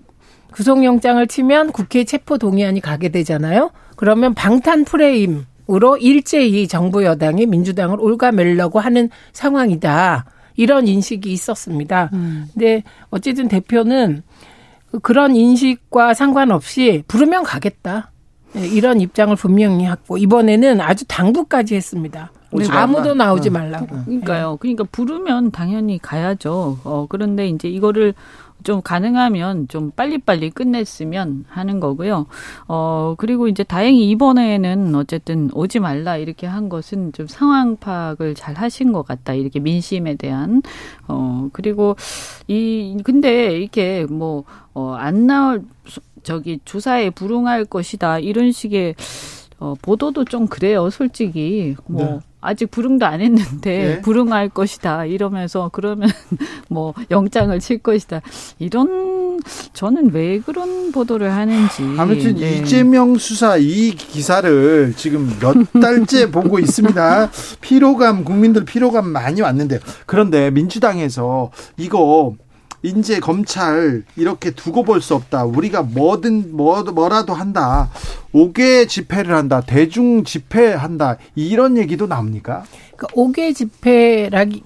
구속영장을 0.52 1.26
치면 1.26 1.72
국회 1.72 2.04
체포 2.04 2.38
동의안이 2.38 2.80
가게 2.80 3.08
되잖아요. 3.10 3.70
그러면 3.96 4.34
방탄 4.34 4.84
프레임 4.84 5.44
으로 5.70 5.96
일제히 5.96 6.66
정부 6.66 7.04
여당이 7.04 7.46
민주당을 7.46 8.00
올가매려고 8.00 8.80
하는 8.80 9.08
상황이다. 9.32 10.24
이런 10.56 10.88
인식이 10.88 11.30
있었습니다. 11.32 12.10
음. 12.12 12.48
근데 12.52 12.82
어쨌든 13.10 13.46
대표는 13.46 14.24
그런 15.02 15.36
인식과 15.36 16.14
상관없이 16.14 17.04
부르면 17.06 17.44
가겠다. 17.44 18.10
네, 18.52 18.66
이런 18.66 19.00
입장을 19.00 19.34
분명히 19.36 19.86
했고 19.86 20.18
이번에는 20.18 20.80
아주 20.80 21.04
당부까지 21.06 21.74
했습니다. 21.74 22.30
네, 22.52 22.66
아무도 22.68 23.14
나오지 23.14 23.50
말라고. 23.50 23.86
그러니까요. 23.86 24.56
그러니까 24.60 24.84
부르면 24.90 25.52
당연히 25.52 25.98
가야죠. 25.98 26.78
어 26.84 27.06
그런데 27.08 27.46
이제 27.46 27.68
이거를 27.68 28.14
좀 28.62 28.82
가능하면 28.82 29.68
좀 29.68 29.90
빨리빨리 29.90 30.50
끝냈으면 30.50 31.44
하는 31.48 31.80
거고요. 31.80 32.26
어, 32.68 33.14
그리고 33.18 33.48
이제 33.48 33.62
다행히 33.62 34.10
이번에는 34.10 34.94
어쨌든 34.94 35.50
오지 35.52 35.80
말라 35.80 36.16
이렇게 36.16 36.46
한 36.46 36.68
것은 36.68 37.12
좀 37.12 37.26
상황 37.26 37.76
파악을 37.76 38.34
잘 38.34 38.54
하신 38.54 38.92
것 38.92 39.02
같다. 39.06 39.34
이렇게 39.34 39.60
민심에 39.60 40.16
대한. 40.16 40.62
어, 41.08 41.48
그리고 41.52 41.96
이, 42.48 42.98
근데 43.04 43.56
이렇게 43.58 44.06
뭐, 44.08 44.44
어, 44.74 44.94
안 44.98 45.26
나올, 45.26 45.64
저기 46.22 46.60
조사에 46.64 47.10
불응할 47.10 47.64
것이다 47.64 48.18
이런 48.18 48.52
식의 48.52 48.94
어, 49.60 49.74
보도도 49.80 50.24
좀 50.24 50.46
그래요, 50.46 50.88
솔직히. 50.88 51.76
뭐, 51.86 52.02
네. 52.02 52.18
아직 52.40 52.70
불응도 52.70 53.04
안 53.04 53.20
했는데, 53.20 53.60
네. 53.60 54.00
불응할 54.00 54.48
것이다. 54.48 55.04
이러면서, 55.04 55.68
그러면, 55.70 56.08
뭐, 56.70 56.94
영장을 57.10 57.60
칠 57.60 57.76
것이다. 57.76 58.22
이런, 58.58 59.38
저는 59.74 60.12
왜 60.14 60.40
그런 60.40 60.92
보도를 60.92 61.34
하는지. 61.34 61.82
아무튼, 61.98 62.36
네. 62.36 62.56
이재명 62.56 63.18
수사 63.18 63.58
이 63.58 63.90
기사를 63.90 64.94
지금 64.96 65.30
몇 65.38 65.54
달째 65.78 66.30
보고 66.32 66.58
있습니다. 66.58 67.30
피로감, 67.60 68.24
국민들 68.24 68.64
피로감 68.64 69.10
많이 69.10 69.42
왔는데. 69.42 69.80
그런데 70.06 70.50
민주당에서 70.50 71.50
이거, 71.76 72.34
이제 72.82 73.20
검찰 73.20 74.02
이렇게 74.16 74.50
두고 74.50 74.82
볼 74.84 75.00
수 75.00 75.14
없다. 75.14 75.44
우리가 75.44 75.82
뭐든 75.82 76.56
뭐 76.56 76.82
뭐라도 76.82 77.34
한다. 77.34 77.90
5개 78.34 78.88
집회를 78.88 79.34
한다. 79.34 79.60
대중 79.60 80.24
집회한다. 80.24 81.16
이런 81.34 81.76
얘기도 81.78 82.06
나옵니까? 82.06 82.64
그 82.96 83.06
5개 83.08 83.54
집회라기 83.54 84.62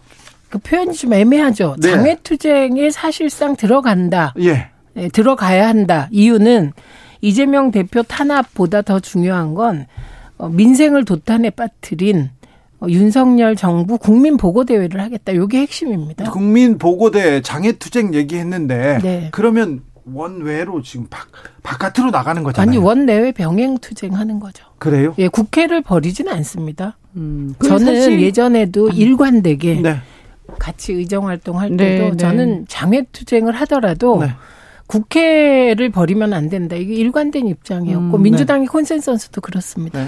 그 0.50 0.59
표현이 0.59 0.92
좀 0.94 1.12
애매하죠. 1.14 1.77
네. 1.81 1.90
장외투쟁에 1.90 2.90
사실상 2.90 3.57
들어간다. 3.57 4.35
예. 4.40 4.68
네, 4.94 5.09
들어가야 5.09 5.66
한다. 5.66 6.09
이유는 6.12 6.72
이재명 7.20 7.70
대표 7.72 8.03
탄압보다 8.03 8.83
더 8.83 9.00
중요한 9.00 9.55
건 9.55 9.87
어, 10.37 10.48
민생을 10.48 11.05
도탄에 11.05 11.50
빠뜨린 11.50 12.31
어, 12.34 12.34
윤석열 12.88 13.57
정부 13.57 13.99
국민 13.99 14.37
보고 14.37 14.64
대회를 14.64 15.01
하겠다. 15.01 15.33
이게 15.33 15.59
핵심입니다. 15.61 16.31
국민 16.31 16.79
보고대 16.79 17.42
장애 17.42 17.73
투쟁 17.73 18.14
얘기했는데 18.14 18.99
네. 19.03 19.29
그러면 19.33 19.83
원외로 20.12 20.83
지금 20.83 21.07
바, 21.09 21.25
바깥으로 21.62 22.11
나가는 22.11 22.42
거잖아요. 22.42 22.68
아니 22.68 22.79
원내외 22.79 23.33
병행 23.33 23.79
투쟁하는 23.79 24.38
거죠. 24.40 24.64
그래요? 24.79 25.14
예, 25.18 25.29
국회를 25.29 25.83
버리지는 25.83 26.33
않습니다. 26.33 26.99
음, 27.16 27.55
저는 27.62 28.20
예전에도 28.20 28.87
음. 28.87 28.92
일관되게 28.92 29.81
네. 29.81 29.97
같이 30.59 30.92
의정 30.92 31.29
활동할 31.29 31.70
때도 31.70 32.05
네, 32.05 32.11
네. 32.11 32.16
저는 32.16 32.66
장외 32.68 33.07
투쟁을 33.12 33.53
하더라도 33.53 34.20
네. 34.20 34.33
국회를 34.87 35.90
버리면 35.90 36.35
안 36.35 36.51
된다. 36.51 36.77
이게 36.77 36.94
일관된 36.94 37.47
입장이었고 37.47 38.16
음, 38.18 38.23
민주당의 38.23 38.66
콘센서스도 38.66 39.40
그렇습니다. 39.40 40.07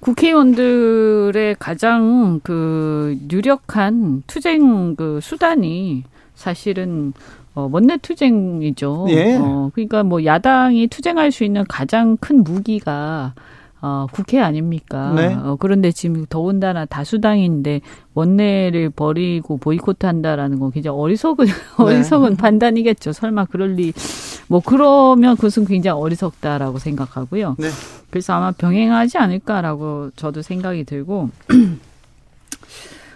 네. 0.00 0.04
국회의원들의 0.04 1.56
가장 1.58 2.40
그 2.42 3.18
유력한 3.30 4.22
투쟁 4.26 4.96
그 4.96 5.20
수단이 5.22 6.04
사실은 6.34 7.12
어, 7.54 7.68
원내 7.70 7.98
투쟁이죠. 7.98 9.06
예. 9.10 9.36
어, 9.36 9.70
그러니까 9.74 10.02
뭐 10.02 10.24
야당이 10.24 10.86
투쟁할 10.86 11.32
수 11.32 11.44
있는 11.44 11.64
가장 11.68 12.16
큰 12.16 12.42
무기가 12.42 13.34
어, 13.82 14.06
국회 14.12 14.40
아닙니까? 14.40 15.12
네. 15.14 15.34
어, 15.34 15.56
그런데 15.58 15.90
지금 15.90 16.26
더군다나 16.28 16.84
다수당인데 16.84 17.80
원내를 18.14 18.90
버리고 18.90 19.56
보이콧 19.56 20.04
한다라는 20.04 20.58
건 20.58 20.70
굉장히 20.70 20.98
어리석은, 20.98 21.46
네. 21.46 21.52
어리석은 21.78 22.36
판단이겠죠. 22.36 23.12
설마 23.12 23.46
그럴 23.46 23.74
리, 23.74 23.92
뭐, 24.48 24.60
그러면 24.64 25.36
그것은 25.36 25.64
굉장히 25.64 26.00
어리석다라고 26.00 26.78
생각하고요. 26.78 27.56
네. 27.58 27.68
그래서 28.10 28.34
아마 28.34 28.50
병행하지 28.50 29.18
않을까라고 29.18 30.10
저도 30.16 30.42
생각이 30.42 30.84
들고, 30.84 31.30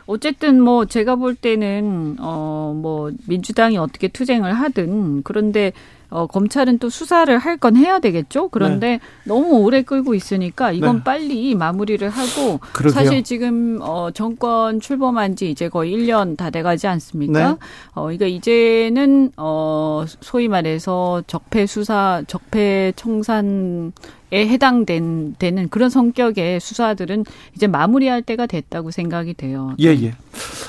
어쨌든 0.06 0.60
뭐 0.60 0.84
제가 0.84 1.16
볼 1.16 1.34
때는 1.34 2.16
어 2.20 2.54
뭐 2.74 3.10
민주당이 3.26 3.78
어떻게 3.78 4.08
투쟁을 4.08 4.52
하든 4.52 5.22
그런데 5.22 5.72
어, 6.14 6.26
검찰은 6.26 6.78
또 6.78 6.88
수사를 6.88 7.36
할 7.38 7.54
건 7.58 7.76
해야 7.76 7.98
되겠죠. 7.98 8.48
그런데 8.48 8.86
네. 8.88 9.00
너무 9.24 9.62
오래 9.62 9.82
끌고 9.82 10.14
있으니까 10.14 10.72
이건 10.72 10.96
네. 10.98 11.04
빨리 11.04 11.54
마무리를 11.54 12.08
하고 12.08 12.58
그러게요. 12.72 12.92
사실 12.92 13.22
지금 13.22 13.78
어, 13.80 14.10
정권 14.12 14.80
출범한 14.80 15.34
지 15.36 15.50
이제 15.50 15.68
거의 15.68 15.92
1년 15.96 16.36
다 16.36 16.50
돼가지 16.50 16.86
않습니까? 16.88 17.52
네. 17.52 17.56
어, 17.94 18.02
그러니까 18.02 18.26
이제는 18.26 19.32
어, 19.36 20.04
소위 20.20 20.48
말해서 20.48 21.22
적폐 21.26 21.66
수사, 21.66 22.22
적폐 22.26 22.92
청산 22.96 23.92
에 23.96 24.23
해당된 24.32 25.36
되는 25.38 25.68
그런 25.68 25.90
성격의 25.90 26.60
수사들은 26.60 27.24
이제 27.54 27.66
마무리할 27.66 28.22
때가 28.22 28.46
됐다고 28.46 28.90
생각이 28.90 29.34
돼요. 29.34 29.74
예, 29.80 29.88
예. 29.88 30.14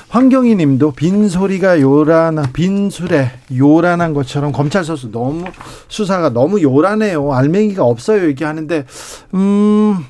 황경희 0.08 0.54
님도 0.54 0.92
빈소리가 0.92 1.80
요란한 1.80 2.52
빈술에 2.52 3.30
요란한 3.56 4.14
것처럼 4.14 4.52
검찰 4.52 4.84
소수 4.84 5.10
너무 5.10 5.44
수사가 5.88 6.30
너무 6.30 6.62
요란해요. 6.62 7.32
알맹이가 7.32 7.84
없어요. 7.84 8.26
얘기하는데 8.28 8.86
음 9.34 10.04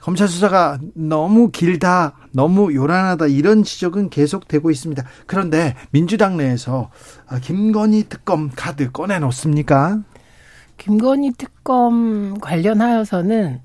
검찰 0.00 0.26
수사가 0.26 0.78
너무 0.94 1.50
길다, 1.50 2.14
너무 2.32 2.74
요란하다 2.74 3.26
이런 3.26 3.62
지적은 3.62 4.08
계속되고 4.08 4.70
있습니다. 4.70 5.04
그런데 5.26 5.74
민주당 5.90 6.38
내에서 6.38 6.88
김건희 7.42 8.04
특검 8.08 8.50
카드 8.56 8.90
꺼내 8.90 9.18
놓습니까? 9.18 9.98
김건희 10.78 11.32
특검 11.32 12.38
관련하여서는 12.40 13.60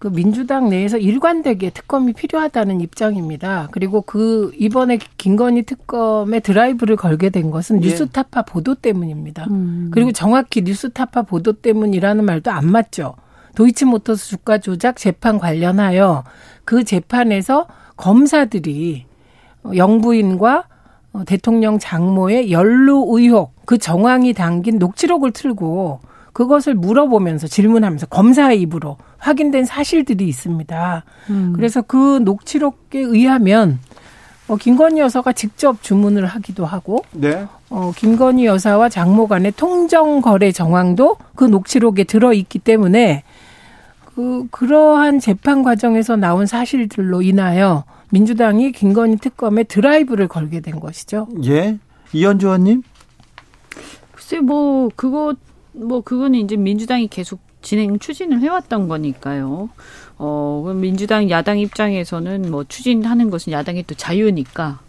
그 0.00 0.10
민주당 0.10 0.70
내에서 0.70 0.96
일관되게 0.96 1.70
특검이 1.70 2.14
필요하다는 2.14 2.80
입장입니다. 2.80 3.68
그리고 3.70 4.00
그 4.00 4.50
이번에 4.56 4.98
김건희 5.18 5.64
특검에 5.64 6.40
드라이브를 6.40 6.96
걸게 6.96 7.28
된 7.28 7.50
것은 7.50 7.84
예. 7.84 7.88
뉴스타파 7.88 8.42
보도 8.42 8.74
때문입니다. 8.74 9.46
음. 9.50 9.90
그리고 9.92 10.10
정확히 10.10 10.62
뉴스타파 10.62 11.22
보도 11.22 11.52
때문이라는 11.52 12.24
말도 12.24 12.50
안 12.50 12.70
맞죠. 12.70 13.14
도이치모터스 13.56 14.28
주가 14.28 14.56
조작 14.56 14.96
재판 14.96 15.38
관련하여 15.38 16.24
그 16.64 16.82
재판에서 16.84 17.66
검사들이 17.96 19.04
영부인과 19.76 20.64
대통령 21.26 21.78
장모의 21.78 22.52
연루 22.52 23.04
의혹 23.10 23.52
그 23.66 23.76
정황이 23.76 24.32
담긴 24.32 24.78
녹취록을 24.78 25.32
틀고 25.32 26.00
그것을 26.32 26.74
물어보면서 26.74 27.46
질문하면서 27.46 28.06
검사의 28.06 28.60
입으로 28.62 28.96
확인된 29.18 29.64
사실들이 29.64 30.28
있습니다. 30.28 31.04
음. 31.30 31.52
그래서 31.54 31.82
그 31.82 32.18
녹취록에 32.18 33.00
의하면 33.00 33.78
어, 34.50 34.56
김건희 34.56 35.00
여사가 35.00 35.32
직접 35.32 35.80
주문을 35.80 36.26
하기도 36.26 36.66
하고, 36.66 37.04
네. 37.12 37.46
어, 37.68 37.92
김건희 37.94 38.46
여사와 38.46 38.88
장모 38.88 39.28
간의 39.28 39.52
통정 39.56 40.20
거래 40.20 40.50
정황도 40.50 41.18
그 41.36 41.44
녹취록에 41.44 42.02
들어 42.02 42.32
있기 42.32 42.58
때문에 42.58 43.22
그 44.04 44.48
그러한 44.50 45.20
재판 45.20 45.62
과정에서 45.62 46.16
나온 46.16 46.46
사실들로 46.46 47.22
인하여 47.22 47.84
민주당이 48.10 48.72
김건희 48.72 49.18
특검에 49.18 49.62
드라이브를 49.62 50.26
걸게 50.26 50.58
된 50.58 50.80
것이죠. 50.80 51.28
예, 51.44 51.78
이현주 52.12 52.46
의원님. 52.46 52.82
글쎄 54.10 54.40
뭐 54.40 54.90
그것 54.96 55.36
뭐 55.72 56.00
그거는 56.00 56.38
이제 56.40 56.56
민주당이 56.56 57.08
계속 57.08 57.40
진행 57.62 57.98
추진을 57.98 58.40
해왔던 58.40 58.88
거니까요. 58.88 59.68
어, 60.18 60.72
민주당 60.74 61.30
야당 61.30 61.58
입장에서는 61.58 62.50
뭐 62.50 62.64
추진하는 62.64 63.30
것은 63.30 63.52
야당의 63.52 63.84
또 63.86 63.94
자유니까 63.94 64.80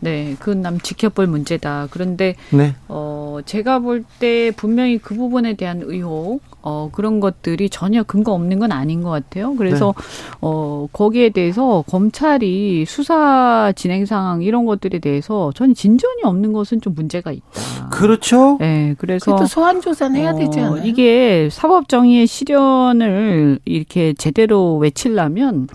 네, 0.00 0.36
그건 0.38 0.62
남 0.62 0.78
지켜볼 0.80 1.26
문제다. 1.26 1.88
그런데 1.90 2.34
네. 2.50 2.74
어 2.88 3.38
제가 3.44 3.78
볼 3.80 4.04
때 4.18 4.50
분명히 4.56 4.98
그 4.98 5.14
부분에 5.14 5.54
대한 5.54 5.82
의혹 5.84 6.40
어 6.62 6.90
그런 6.92 7.20
것들이 7.20 7.68
전혀 7.70 8.02
근거 8.02 8.32
없는 8.32 8.58
건 8.58 8.72
아닌 8.72 9.02
것 9.02 9.10
같아요. 9.10 9.54
그래서 9.56 9.94
네. 9.96 10.36
어 10.40 10.86
거기에 10.92 11.30
대해서 11.30 11.82
검찰이 11.88 12.84
수사 12.86 13.72
진행 13.76 14.06
상황 14.06 14.42
이런 14.42 14.64
것들에 14.66 14.98
대해서 15.00 15.50
전 15.54 15.74
진전이 15.74 16.22
없는 16.24 16.52
것은 16.52 16.80
좀 16.80 16.94
문제가 16.94 17.32
있다. 17.32 17.88
그렇죠. 17.90 18.56
네, 18.60 18.94
그래서 18.98 19.36
또 19.36 19.46
소환 19.46 19.80
조사는 19.80 20.18
해야 20.18 20.30
어, 20.30 20.36
되지 20.36 20.60
않아요? 20.60 20.84
이게 20.84 21.48
사법 21.50 21.88
정의의 21.88 22.26
실현을 22.26 23.58
이렇게 23.64 24.12
제대로 24.14 24.76
외치려면 24.78 25.68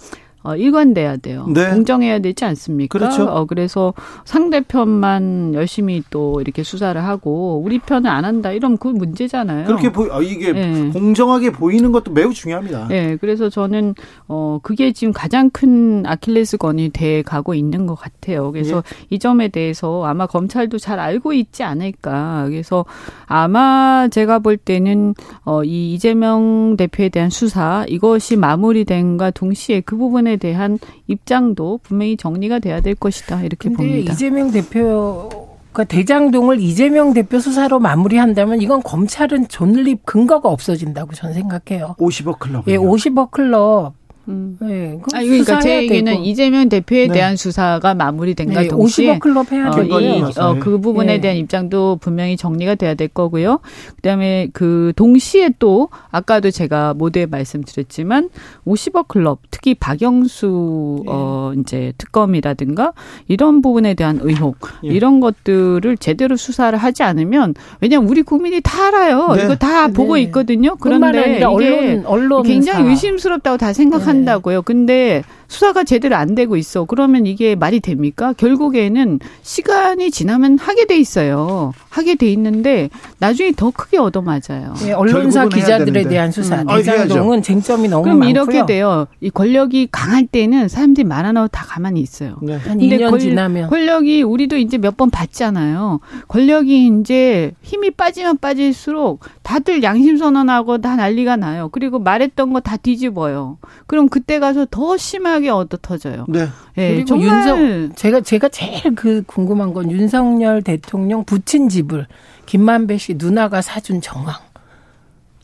어, 0.43 0.55
일관돼야 0.55 1.17
돼요. 1.17 1.45
네. 1.53 1.69
공정해야 1.69 2.19
되지 2.19 2.45
않습니까? 2.45 2.97
그렇죠. 2.97 3.25
어, 3.25 3.45
그래서 3.45 3.93
상대편만 4.25 5.53
열심히 5.53 6.03
또 6.09 6.41
이렇게 6.41 6.63
수사를 6.63 7.01
하고 7.03 7.61
우리 7.63 7.79
편을 7.79 8.09
안 8.09 8.25
한다 8.25 8.51
이러면 8.51 8.77
그 8.77 8.87
문제잖아요. 8.87 9.65
그렇게 9.65 9.91
보 9.91 10.11
아, 10.11 10.21
이게 10.21 10.51
네. 10.51 10.89
공정하게 10.89 11.51
보이는 11.51 11.91
것도 11.91 12.11
매우 12.11 12.33
중요합니다. 12.33 12.87
네, 12.87 13.17
그래서 13.17 13.49
저는 13.49 13.93
어 14.27 14.59
그게 14.63 14.91
지금 14.91 15.13
가장 15.13 15.49
큰 15.51 16.05
아킬레스건이 16.05 16.89
돼 16.89 17.21
가고 17.21 17.53
있는 17.53 17.85
것 17.85 17.95
같아요. 17.95 18.51
그래서 18.51 18.81
네. 18.81 19.05
이 19.11 19.19
점에 19.19 19.49
대해서 19.49 20.03
아마 20.05 20.25
검찰도 20.25 20.79
잘 20.79 20.99
알고 20.99 21.33
있지 21.33 21.63
않을까. 21.63 22.45
그래서 22.47 22.85
아마 23.27 24.07
제가 24.09 24.39
볼 24.39 24.57
때는 24.57 25.13
어이 25.43 25.93
이재명 25.93 26.75
대표에 26.77 27.09
대한 27.09 27.29
수사 27.29 27.85
이것이 27.87 28.35
마무리된과 28.37 29.31
동시에 29.31 29.81
그 29.81 29.97
부분에 29.97 30.30
부분에 30.31 30.37
대한 30.37 30.79
입장도 31.07 31.79
분명히 31.83 32.15
정리가 32.15 32.59
돼야 32.59 32.79
될 32.79 32.95
것이다 32.95 33.41
이렇게 33.43 33.69
봅니다. 33.69 34.13
이재명 34.13 34.51
대표 34.51 35.29
그 35.73 35.85
대장동을 35.85 36.59
이재명 36.59 37.13
대표 37.13 37.39
수사로 37.39 37.79
마무리한다면 37.79 38.61
이건 38.61 38.83
검찰은 38.83 39.47
존립 39.47 40.05
근거가 40.05 40.49
없어진다고 40.49 41.13
저는 41.13 41.33
생각해요. 41.33 41.95
50억 41.97 42.39
클럽. 42.39 42.67
예, 42.67 42.77
50억 42.77 43.31
클럽 43.31 43.93
음. 44.31 44.57
네, 44.61 44.99
아, 45.13 45.21
그러니까 45.21 45.59
제 45.59 45.83
얘기는 45.83 46.11
되고. 46.11 46.23
이재명 46.23 46.69
대표에 46.69 47.07
네. 47.07 47.13
대한 47.13 47.35
수사가 47.35 47.93
마무리된가 47.93 48.61
네, 48.61 48.67
동시에 48.67 49.15
50억 49.15 49.19
클럽 49.19 49.51
해야 49.51 49.71
되고 49.71 49.95
어, 49.95 50.01
이, 50.01 50.23
어, 50.37 50.57
그 50.59 50.79
부분에 50.79 51.15
네. 51.15 51.21
대한 51.21 51.37
입장도 51.37 51.97
분명히 52.01 52.37
정리가 52.37 52.75
돼야 52.75 52.93
될 52.93 53.07
거고요. 53.07 53.59
그다음에 53.97 54.47
그 54.53 54.93
동시에 54.95 55.51
또 55.59 55.89
아까도 56.09 56.51
제가 56.51 56.93
모두에 56.93 57.25
말씀드렸지만 57.25 58.29
50억 58.65 59.07
클럽 59.07 59.39
특히 59.51 59.75
박영수 59.75 61.03
네. 61.05 61.11
어 61.11 61.53
이제 61.57 61.93
특검이라든가 61.97 62.93
이런 63.27 63.61
부분에 63.61 63.93
대한 63.93 64.19
의혹 64.21 64.57
예. 64.83 64.89
이런 64.89 65.19
것들을 65.19 65.97
제대로 65.97 66.35
수사를 66.35 66.77
하지 66.77 67.03
않으면 67.03 67.53
왜냐면 67.79 68.09
우리 68.09 68.21
국민이 68.21 68.61
다 68.61 68.87
알아요. 68.87 69.33
네. 69.35 69.43
이거 69.43 69.55
다 69.55 69.87
보고 69.87 70.17
있거든요. 70.17 70.75
그런데 70.75 71.35
이게 71.35 71.43
언론, 71.43 72.05
언론 72.05 72.43
굉장히 72.43 72.89
의심스럽다고 72.89 73.57
다 73.57 73.73
생각하는 73.73 74.20
한다고요. 74.21 74.61
근데 74.61 75.23
수사가 75.51 75.83
제대로 75.83 76.15
안 76.15 76.33
되고 76.33 76.55
있어. 76.55 76.85
그러면 76.85 77.25
이게 77.25 77.55
말이 77.55 77.81
됩니까? 77.81 78.31
결국에는 78.37 79.19
시간이 79.41 80.09
지나면 80.09 80.57
하게 80.57 80.85
돼 80.85 80.95
있어요. 80.97 81.73
하게 81.89 82.15
돼 82.15 82.31
있는데 82.31 82.89
나중에 83.19 83.51
더 83.51 83.69
크게 83.69 83.97
얻어맞아요. 83.97 84.73
네, 84.81 84.93
언론사 84.93 85.49
기자들에 85.49 86.03
대한 86.07 86.31
수사. 86.31 86.61
음. 86.61 86.67
대장동은 86.67 87.39
아, 87.39 87.41
쟁점이 87.41 87.89
너무 87.89 88.03
그럼 88.03 88.19
많고요. 88.19 88.29
이렇게 88.31 88.65
돼요. 88.65 89.07
이 89.19 89.29
권력이 89.29 89.89
강할 89.91 90.25
때는 90.25 90.69
사람들이 90.69 91.03
말 91.05 91.25
하나고 91.25 91.49
다 91.49 91.65
가만히 91.67 91.99
있어요. 91.99 92.37
네. 92.41 92.55
한 92.55 92.79
2년 92.79 93.09
권, 93.09 93.19
지나면 93.19 93.69
권력이 93.69 94.23
우리도 94.23 94.55
이제 94.57 94.77
몇 94.77 94.91
번 94.95 95.09
봤잖아요. 95.09 95.99
권력이 96.29 96.87
이제 97.01 97.51
힘이 97.61 97.91
빠지면 97.91 98.37
빠질수록 98.37 99.19
다들 99.43 99.83
양심 99.83 100.15
선언하고 100.17 100.77
다 100.79 100.95
난리가 100.95 101.35
나요. 101.35 101.67
그리고 101.73 101.99
말했던 101.99 102.53
거 102.53 102.61
다 102.61 102.77
뒤집어요. 102.77 103.57
그럼 103.87 104.07
그때 104.07 104.37
가서 104.39 104.65
더 104.69 104.95
심하게 104.95 105.40
엄청나게 105.41 105.49
얻어 105.49 105.77
터져요. 105.81 106.25
네. 106.29 106.47
네 106.75 106.93
그리고 106.93 107.05
정말 107.05 107.47
윤석 107.47 107.97
제가 107.97 108.21
제가 108.21 108.49
제일 108.49 108.95
그 108.95 109.23
궁금한 109.25 109.73
건 109.73 109.91
윤석열 109.91 110.61
대통령 110.61 111.25
부친 111.25 111.67
집을 111.67 112.07
김만배 112.45 112.97
씨 112.97 113.15
누나가 113.17 113.61
사준 113.61 114.01
정황. 114.01 114.35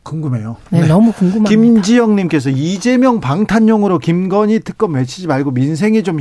궁금해요. 0.04 0.56
네, 0.70 0.82
네. 0.82 0.88
너무 0.88 1.12
궁금합니다. 1.12 1.50
김지영님께서 1.50 2.50
이재명 2.52 3.20
방탄용으로 3.20 4.00
김건희 4.00 4.62
특검 4.62 4.94
외치지 4.94 5.28
말고 5.28 5.52
민생에 5.52 6.02
좀 6.02 6.20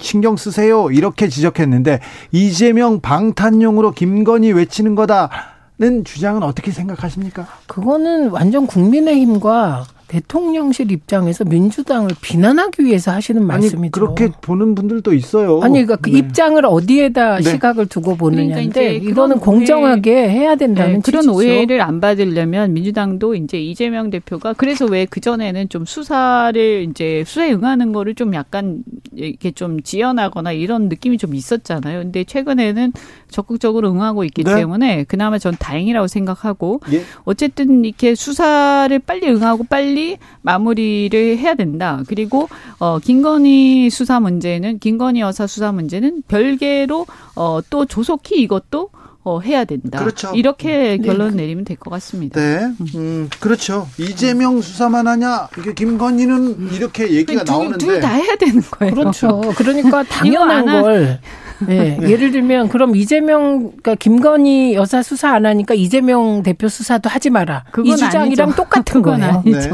신경 0.00 0.36
쓰세요. 0.36 0.90
이렇게 0.90 1.28
지적했는데 1.28 2.00
이재명 2.32 3.00
방탄용으로 3.00 3.92
김건희 3.92 4.50
외치는 4.50 4.96
거다는 4.96 6.04
주장은 6.04 6.42
어떻게 6.42 6.72
생각하십니까? 6.72 7.46
그거는 7.68 8.30
완전 8.30 8.66
국민의힘과 8.66 9.86
대통령실 10.10 10.90
입장에서 10.90 11.44
민주당을 11.44 12.10
비난하기 12.20 12.84
위해서 12.84 13.12
하시는 13.12 13.44
말씀이죠. 13.44 13.78
아니, 13.78 13.90
그렇게 13.90 14.28
보는 14.40 14.74
분들도 14.74 15.12
있어요. 15.14 15.60
아니 15.62 15.84
그러니까 15.84 15.96
그 15.96 16.10
네. 16.10 16.18
입장을 16.18 16.64
어디에다 16.64 17.36
네. 17.36 17.42
시각을 17.42 17.86
두고 17.86 18.16
보느냐인데 18.16 18.80
그러니까 18.80 19.10
이거는 19.10 19.38
공정하게 19.38 20.12
오해, 20.12 20.28
해야 20.30 20.54
된다는 20.56 20.94
네, 20.94 21.00
그런 21.04 21.28
오해를 21.28 21.80
안 21.80 22.00
받으려면 22.00 22.72
민주당도 22.72 23.36
이제 23.36 23.60
이재명 23.60 24.10
대표가 24.10 24.54
그래서 24.54 24.86
왜 24.86 25.06
그 25.10 25.20
전에는 25.20 25.68
좀 25.68 25.84
수사를 25.84 26.86
이제 26.88 27.24
수사에 27.26 27.52
응하는 27.52 27.92
거를 27.92 28.14
좀 28.14 28.32
약간 28.34 28.82
이렇게 29.14 29.50
좀 29.50 29.82
지연하거나 29.82 30.52
이런 30.52 30.88
느낌이 30.88 31.18
좀 31.18 31.34
있었잖아요. 31.34 32.00
근데 32.00 32.24
최근에는 32.24 32.92
적극적으로 33.28 33.90
응하고 33.90 34.24
있기 34.24 34.44
네. 34.44 34.54
때문에 34.54 35.04
그나마 35.04 35.38
전 35.38 35.54
다행이라고 35.58 36.06
생각하고 36.06 36.80
예. 36.92 37.02
어쨌든 37.24 37.84
이렇게 37.84 38.14
수사를 38.14 38.96
빨리 39.00 39.28
응하고 39.28 39.64
빨리 39.64 39.99
마무리를 40.42 41.38
해야 41.38 41.54
된다. 41.54 42.02
그리고 42.08 42.48
어 42.78 42.98
김건희 42.98 43.90
수사 43.90 44.20
문제는 44.20 44.78
김건희 44.78 45.20
여사 45.20 45.46
수사 45.46 45.72
문제는 45.72 46.22
별개로 46.28 47.06
어또 47.34 47.86
조속히 47.86 48.40
이것도 48.42 48.90
어, 49.22 49.38
해야 49.40 49.66
된다. 49.66 49.98
그렇죠. 49.98 50.32
이렇게 50.34 50.96
네. 50.96 50.98
결론 50.98 51.36
내리면 51.36 51.64
될 51.66 51.76
것 51.76 51.90
같습니다. 51.90 52.40
네. 52.40 52.72
음, 52.94 53.28
그렇죠. 53.38 53.86
이재명 53.98 54.62
수사만 54.62 55.06
하냐? 55.06 55.48
이게 55.58 55.74
김건희는 55.74 56.72
이렇게 56.72 57.10
얘기가 57.12 57.44
둘, 57.44 57.52
나오는데. 57.54 57.78
둘 57.78 58.00
다 58.00 58.08
해야 58.14 58.34
되는 58.36 58.62
거예요. 58.62 58.94
그렇죠. 58.94 59.42
그러니까 59.56 60.02
당연한 60.08 60.64
걸. 60.64 61.20
네. 61.66 61.96
네. 62.00 62.10
예를 62.10 62.30
들면 62.30 62.68
그럼 62.68 62.96
이재명 62.96 63.58
그러니까 63.58 63.94
김건희 63.94 64.74
여사 64.74 65.02
수사 65.02 65.32
안 65.32 65.46
하니까 65.46 65.74
이재명 65.74 66.42
대표 66.42 66.68
수사도 66.68 67.08
하지 67.08 67.30
마라. 67.30 67.64
이 67.84 67.96
주장이랑 67.96 68.48
아니죠. 68.48 68.62
똑같은 68.62 69.02
거예요. 69.02 69.42
네. 69.44 69.70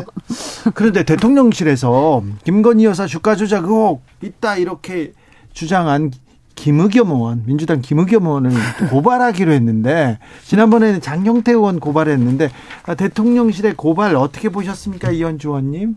그런데 0.74 1.05
대통령실에서 1.05 2.22
김건희 2.45 2.84
여사 2.84 3.07
주가 3.07 3.37
조작 3.37 3.64
의혹 3.64 4.03
있다 4.22 4.57
이렇게 4.57 5.12
주장한 5.53 6.11
김의겸 6.57 7.11
의원, 7.11 7.43
민주당 7.47 7.80
김의겸 7.82 8.26
의원을 8.26 8.51
고발하기로 8.91 9.53
했는데 9.53 10.18
지난번에는 10.45 11.01
장경태 11.01 11.53
의원 11.53 11.78
고발했는데 11.78 12.51
대통령실의 12.97 13.74
고발 13.76 14.16
어떻게 14.16 14.49
보셨습니까, 14.49 15.11
이현주 15.11 15.49
의원님? 15.49 15.97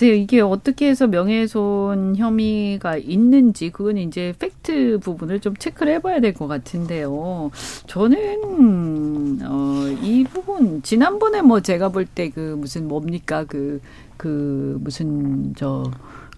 글쎄요, 0.00 0.14
이게 0.14 0.40
어떻게 0.40 0.88
해서 0.88 1.06
명예훼손 1.06 2.16
혐의가 2.16 2.96
있는지, 2.96 3.68
그건 3.70 3.98
이제 3.98 4.32
팩트 4.38 4.98
부분을 5.00 5.40
좀 5.40 5.54
체크를 5.54 5.92
해봐야 5.94 6.20
될 6.20 6.32
것 6.32 6.46
같은데요. 6.48 7.50
저는, 7.86 9.40
어, 9.44 9.86
이 10.02 10.24
부분, 10.24 10.80
지난번에 10.82 11.42
뭐 11.42 11.60
제가 11.60 11.90
볼 11.90 12.06
때 12.06 12.30
그 12.30 12.56
무슨 12.58 12.88
뭡니까, 12.88 13.44
그, 13.44 13.82
그 14.16 14.78
무슨, 14.80 15.54
저, 15.54 15.90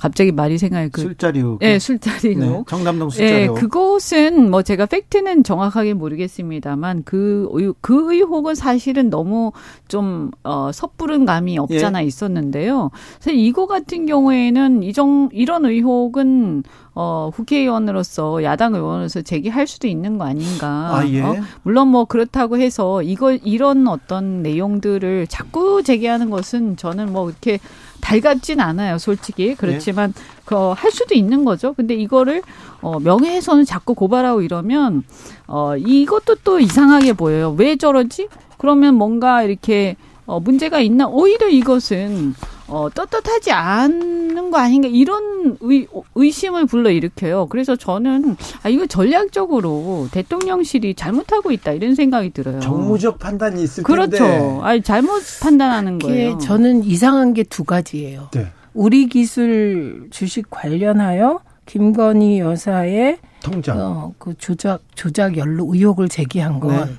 갑자기 0.02 0.32
말이 0.32 0.58
생각이 0.58 0.88
그 0.90 1.00
술자리 1.00 1.38
의 1.38 1.58
네, 1.60 1.78
술자리 1.78 2.34
네, 2.34 2.64
정담동 2.66 3.10
술자리 3.10 3.30
네, 3.30 3.46
그것은 3.46 4.50
뭐 4.50 4.62
제가 4.62 4.86
팩트는 4.86 5.44
정확하게 5.44 5.94
모르겠습니다만 5.94 7.04
그, 7.04 7.48
의, 7.52 7.72
그 7.80 8.12
의혹은 8.12 8.56
사실은 8.56 9.10
너무 9.10 9.52
좀, 9.86 10.32
어, 10.42 10.72
섣부른 10.72 11.24
감이 11.24 11.56
없잖아 11.56 12.02
예. 12.02 12.06
있었는데요. 12.08 12.90
사실 13.20 13.38
이거 13.38 13.68
같은 13.68 14.06
경우에는 14.06 14.82
이정, 14.82 15.28
이런 15.32 15.66
의혹은 15.66 16.64
어, 16.94 17.30
국회의원으로서 17.32 18.42
야당 18.42 18.74
의원으로서 18.74 19.22
제기할 19.22 19.68
수도 19.68 19.86
있는 19.86 20.18
거 20.18 20.24
아닌가. 20.24 20.96
아, 20.96 21.06
예. 21.06 21.22
어? 21.22 21.36
물론 21.62 21.88
뭐 21.88 22.06
그렇다고 22.06 22.58
해서 22.58 23.02
이거 23.02 23.32
이런 23.32 23.86
어떤 23.86 24.42
내용들을 24.42 25.28
자꾸 25.28 25.84
제기하는 25.84 26.28
것은 26.28 26.76
저는 26.76 27.12
뭐 27.12 27.30
이렇게 27.30 27.60
달갑진 28.02 28.60
않아요, 28.60 28.98
솔직히. 28.98 29.54
그렇지만 29.54 30.12
네. 30.12 30.22
그할 30.44 30.90
수도 30.90 31.14
있는 31.14 31.44
거죠. 31.46 31.72
근데 31.72 31.94
이거를 31.94 32.42
어 32.82 32.98
명예훼손을 32.98 33.64
자꾸 33.64 33.94
고발하고 33.94 34.42
이러면 34.42 35.04
어 35.46 35.76
이것도 35.76 36.36
또 36.44 36.60
이상하게 36.60 37.14
보여요. 37.14 37.54
왜 37.56 37.76
저러지? 37.76 38.28
그러면 38.58 38.96
뭔가 38.96 39.42
이렇게 39.44 39.96
어 40.26 40.40
문제가 40.40 40.80
있나? 40.80 41.06
오히려 41.06 41.48
이것은 41.48 42.34
어, 42.72 42.88
떳떳하지 42.88 43.52
않는 43.52 44.50
거 44.50 44.56
아닌가 44.58 44.88
이런 44.88 45.58
의, 45.60 45.86
의심을 46.14 46.64
불러일으켜요. 46.66 47.46
그래서 47.46 47.76
저는 47.76 48.36
아 48.62 48.68
이거 48.70 48.86
전략적으로 48.86 50.08
대통령실이 50.10 50.94
잘못하고 50.94 51.52
있다 51.52 51.72
이런 51.72 51.94
생각이 51.94 52.30
들어요. 52.30 52.60
정무적 52.60 53.18
판단이 53.18 53.62
있을 53.62 53.84
그렇죠. 53.84 54.10
텐데. 54.10 54.38
그렇죠. 54.38 54.62
아니 54.62 54.82
잘못 54.82 55.22
판단하는 55.42 55.98
거예요. 55.98 56.38
저는 56.38 56.84
이상한 56.84 57.34
게 57.34 57.42
두 57.44 57.64
가지예요. 57.64 58.28
네. 58.32 58.46
우리 58.72 59.06
기술 59.06 60.06
주식 60.10 60.48
관련하여 60.48 61.40
김건희 61.66 62.38
여사의 62.38 63.18
통장 63.42 63.78
어, 63.78 64.14
그 64.18 64.34
조작 64.38 64.80
조작 64.94 65.36
연루 65.36 65.68
의혹을 65.74 66.08
제기한 66.08 66.60
건 66.60 66.86
네. 66.86 66.92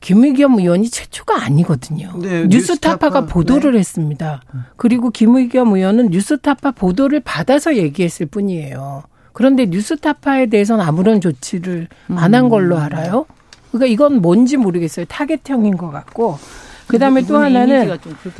김의겸 0.00 0.58
의원이 0.58 0.88
최초가 0.90 1.42
아니거든요. 1.44 2.12
네, 2.18 2.46
뉴스타파가 2.46 3.20
뉴스타파, 3.20 3.26
보도를 3.26 3.72
네. 3.72 3.78
했습니다. 3.78 4.42
그리고 4.76 5.10
김의겸 5.10 5.74
의원은 5.74 6.08
뉴스타파 6.10 6.72
보도를 6.72 7.20
받아서 7.20 7.76
얘기했을 7.76 8.26
뿐이에요. 8.26 9.02
그런데 9.32 9.66
뉴스타파에 9.66 10.46
대해서는 10.46 10.84
아무런 10.84 11.20
조치를 11.20 11.88
안한 12.08 12.48
걸로 12.48 12.76
음. 12.76 12.80
알아요. 12.80 13.26
그러니까 13.70 13.86
이건 13.86 14.20
뭔지 14.20 14.56
모르겠어요. 14.56 15.06
타겟형인 15.06 15.76
것 15.76 15.90
같고. 15.90 16.38
그다음에 16.88 17.22
또 17.22 17.36
하나는 17.38 17.96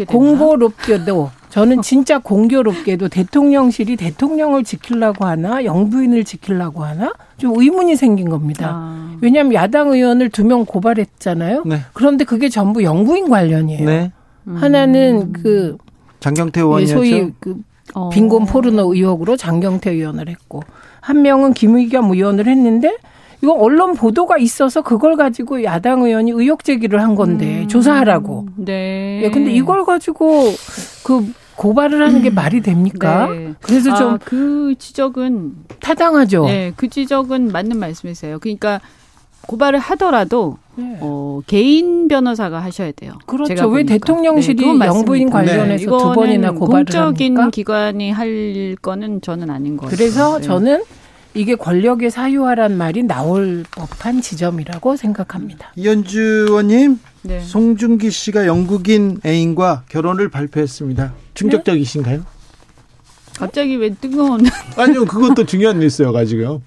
공고롭게도 0.09 1.31
저는 1.51 1.83
진짜 1.83 2.19
공교롭게도 2.19 3.09
대통령실이 3.09 3.97
대통령을 3.97 4.65
지키려고 4.65 5.25
하나 5.25 5.65
영부인을 5.65 6.25
지키려고 6.25 6.85
하나 6.85 7.13
좀 7.37 7.53
의문이 7.61 7.97
생긴 7.97 8.29
겁니다. 8.31 8.71
아. 8.73 9.17
왜냐하면 9.21 9.55
야당 9.55 9.93
의원을 9.93 10.31
두 10.31 10.45
명 10.45 10.65
고발했잖아요. 10.65 11.65
네. 11.67 11.81
그런데 11.93 12.25
그게 12.25 12.49
전부 12.49 12.83
영부인 12.83 13.29
관련이에요. 13.29 13.85
네. 13.85 14.13
음. 14.49 14.57
하나는 14.57 15.33
그 15.33 15.77
장경태 16.21 16.61
의원이었죠. 16.61 16.95
소위 16.95 17.33
그 17.41 17.57
어. 17.95 18.09
빈곤 18.11 18.47
포르노 18.47 18.95
의혹으로 18.95 19.37
장경태 19.37 19.91
의원을 19.91 20.29
했고 20.29 20.63
한 21.01 21.23
명은 21.23 21.55
김의겸 21.55 22.13
의원을 22.13 22.47
했는데 22.47 22.97
이거 23.43 23.53
언론 23.53 23.95
보도가 23.95 24.39
있어서 24.39 24.83
그걸 24.83 25.17
가지고 25.17 25.65
야당 25.65 26.03
의원이 26.03 26.31
의혹 26.33 26.65
제기를 26.65 27.03
한 27.03 27.15
건데 27.15 27.63
음. 27.63 27.69
조사하라고. 27.69 28.47
네. 28.57 29.23
예, 29.25 29.31
근데 29.31 29.51
이걸 29.51 29.85
가지고 29.85 30.53
그 31.05 31.33
고발을 31.57 32.03
하는 32.03 32.23
게 32.23 32.31
말이 32.31 32.61
됩니까? 32.61 33.29
네. 33.29 33.55
그래서 33.61 33.95
좀그 33.95 34.73
아, 34.73 34.79
지적은 34.79 35.53
타당하죠. 35.81 36.47
네, 36.47 36.73
그 36.77 36.89
지적은 36.89 37.49
맞는 37.53 37.79
말씀이세요. 37.79 38.39
그러니까 38.39 38.81
고발을 39.43 39.79
하더라도 39.79 40.59
네. 40.77 40.99
어, 41.01 41.41
개인 41.47 42.09
변호사가 42.09 42.63
하셔야 42.63 42.93
돼요. 42.93 43.13
그렇죠. 43.27 43.69
왜 43.69 43.85
대통령실이 43.85 44.79
네, 44.79 44.87
영부인 44.87 45.29
관련해서 45.29 45.91
네. 45.91 45.99
두 45.99 46.13
번이나 46.13 46.53
고발을 46.53 46.85
공적인 46.85 47.37
합니까? 47.37 47.51
기관이 47.51 48.11
할 48.11 48.77
거는 48.81 49.21
저는 49.21 49.51
아닌 49.51 49.77
것 49.77 49.87
같아요. 49.87 49.97
그래서 49.97 50.39
네. 50.39 50.47
저는 50.47 50.83
이게 51.35 51.55
권력의 51.55 52.11
사유화란 52.11 52.77
말이 52.77 53.03
나올 53.03 53.65
법한 53.71 54.21
지점이라고 54.21 54.97
생각합니다. 54.97 55.73
이현주 55.77 56.47
의원님, 56.49 56.99
네. 57.23 57.41
송중기 57.41 58.11
씨가 58.11 58.47
영국인 58.47 59.21
애인과 59.25 59.85
결혼을 59.89 60.29
발표했습니다. 60.29 61.13
충격적이신가요? 61.35 62.17
네? 62.19 62.23
갑자기 63.37 63.77
왜 63.77 63.95
뜨거운? 63.95 64.45
아니요, 64.77 65.05
그것도 65.07 65.47
중요한 65.47 65.79
뉴스여가지고요. 65.79 66.63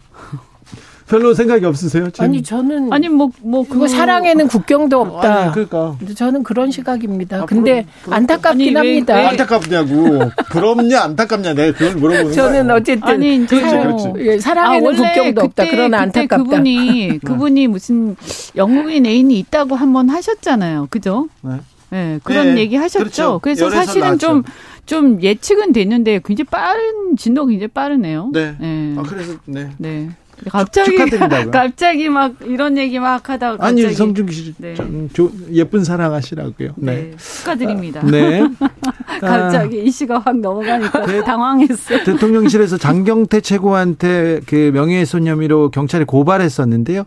별로 1.14 1.36
생각이 1.36 1.64
없으세요? 1.64 2.10
지금? 2.10 2.26
아니 2.26 2.42
저는 2.42 2.92
아니 2.92 3.08
뭐뭐 3.08 3.32
뭐 3.44 3.68
그거 3.68 3.88
사랑에는 3.88 4.48
국경도 4.48 5.00
없다. 5.00 5.36
아니, 5.36 5.52
그러니까 5.52 5.96
저는 6.16 6.42
그런 6.42 6.72
시각입니다. 6.72 7.44
아, 7.44 7.46
근데 7.46 7.86
부러, 8.02 8.16
안타깝긴 8.16 8.76
아니, 8.76 8.90
합니다. 8.90 9.16
왜, 9.16 9.26
안타깝냐고 9.28 10.20
부럽냐 10.50 11.02
안타깝냐 11.02 11.54
내가 11.54 11.78
그걸 11.78 11.96
물어보는 11.96 12.24
거예요. 12.24 12.34
저는 12.34 12.72
어쨌든 12.72 13.08
아니 13.08 13.46
그렇지, 13.46 13.78
그렇지. 13.78 14.14
예, 14.18 14.40
사랑에는 14.40 14.92
아, 14.92 14.98
국경도 14.98 15.42
없다. 15.42 15.66
그러나 15.70 16.00
안타깝다. 16.02 16.38
그분이 16.38 17.20
그분이 17.24 17.68
무슨 17.68 18.16
영국인 18.56 19.06
애인이 19.06 19.38
있다고 19.40 19.76
한 19.76 19.94
번 19.94 20.10
하셨잖아요. 20.10 20.88
그죠? 20.90 21.28
네. 21.44 21.52
네, 21.92 22.20
그런 22.24 22.56
네, 22.56 22.62
얘기 22.62 22.76
하셨죠. 22.76 23.04
그렇죠. 23.04 23.40
그래서 23.40 23.70
사실은 23.70 24.02
나왔죠. 24.18 24.42
좀좀 24.88 25.22
예측은 25.22 25.74
됐는데 25.74 26.22
굉장히 26.26 26.48
빠른 26.50 27.16
진도가 27.16 27.50
굉장히 27.52 27.68
빠르네요. 27.68 28.32
네. 28.34 28.56
네. 28.60 28.96
아 28.98 29.04
그래서 29.04 29.34
네. 29.46 29.70
네. 29.78 30.10
갑자기 30.50 30.92
축하드린다고요. 30.92 31.52
갑자기 31.52 32.10
막 32.10 32.34
이런 32.46 32.78
얘기 32.78 33.00
막 33.00 33.28
하다가 33.30 33.58
갑자기. 33.58 33.86
아니 33.86 33.94
성준 33.94 34.32
씨 34.32 34.54
네. 34.58 34.76
조, 35.14 35.32
예쁜 35.52 35.84
사랑하시라고요. 35.84 36.74
네. 36.78 36.96
네. 36.96 37.12
축하드립니다. 37.18 38.02
아, 38.02 38.06
네. 38.06 38.44
갑자기 39.22 39.80
아, 39.80 39.84
이슈가 39.84 40.20
확 40.20 40.38
넘어가니까 40.40 41.06
네. 41.06 41.24
당황했어요. 41.24 42.04
대통령실에서 42.04 42.78
장경태 42.78 43.42
최고한테 43.42 44.42
그 44.46 44.72
명예훼손 44.74 45.28
혐의로 45.28 45.70
경찰에 45.70 46.04
고발했었는데요. 46.04 47.06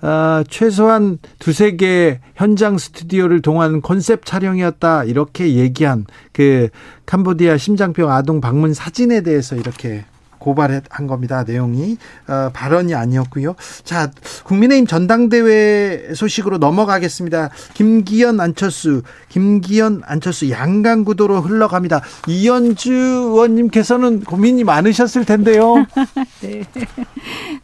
아, 0.00 0.44
최소한 0.48 1.18
두세 1.38 1.76
개 1.76 2.20
현장 2.34 2.78
스튜디오를 2.78 3.42
동원 3.42 3.82
컨셉 3.82 4.24
촬영이었다 4.24 5.04
이렇게 5.04 5.54
얘기한 5.54 6.06
그 6.32 6.68
캄보디아 7.06 7.56
심장병 7.56 8.10
아동 8.10 8.40
방문 8.40 8.74
사진에 8.74 9.22
대해서 9.22 9.56
이렇게 9.56 10.04
고발한 10.48 11.06
겁니다. 11.06 11.44
내용이 11.44 11.98
어, 12.26 12.50
발언이 12.54 12.94
아니었고요. 12.94 13.54
자, 13.84 14.10
국민의힘 14.44 14.86
전당대회 14.86 16.14
소식으로 16.14 16.56
넘어가겠습니다. 16.56 17.50
김기현 17.74 18.40
안철수, 18.40 19.02
김기현 19.28 20.02
안철수 20.06 20.48
양강 20.50 21.04
구도로 21.04 21.42
흘러갑니다. 21.42 22.00
이현주 22.26 22.92
의원님께서는 22.92 24.24
고민이 24.24 24.64
많으셨을 24.64 25.26
텐데요. 25.26 25.86
네, 26.40 26.62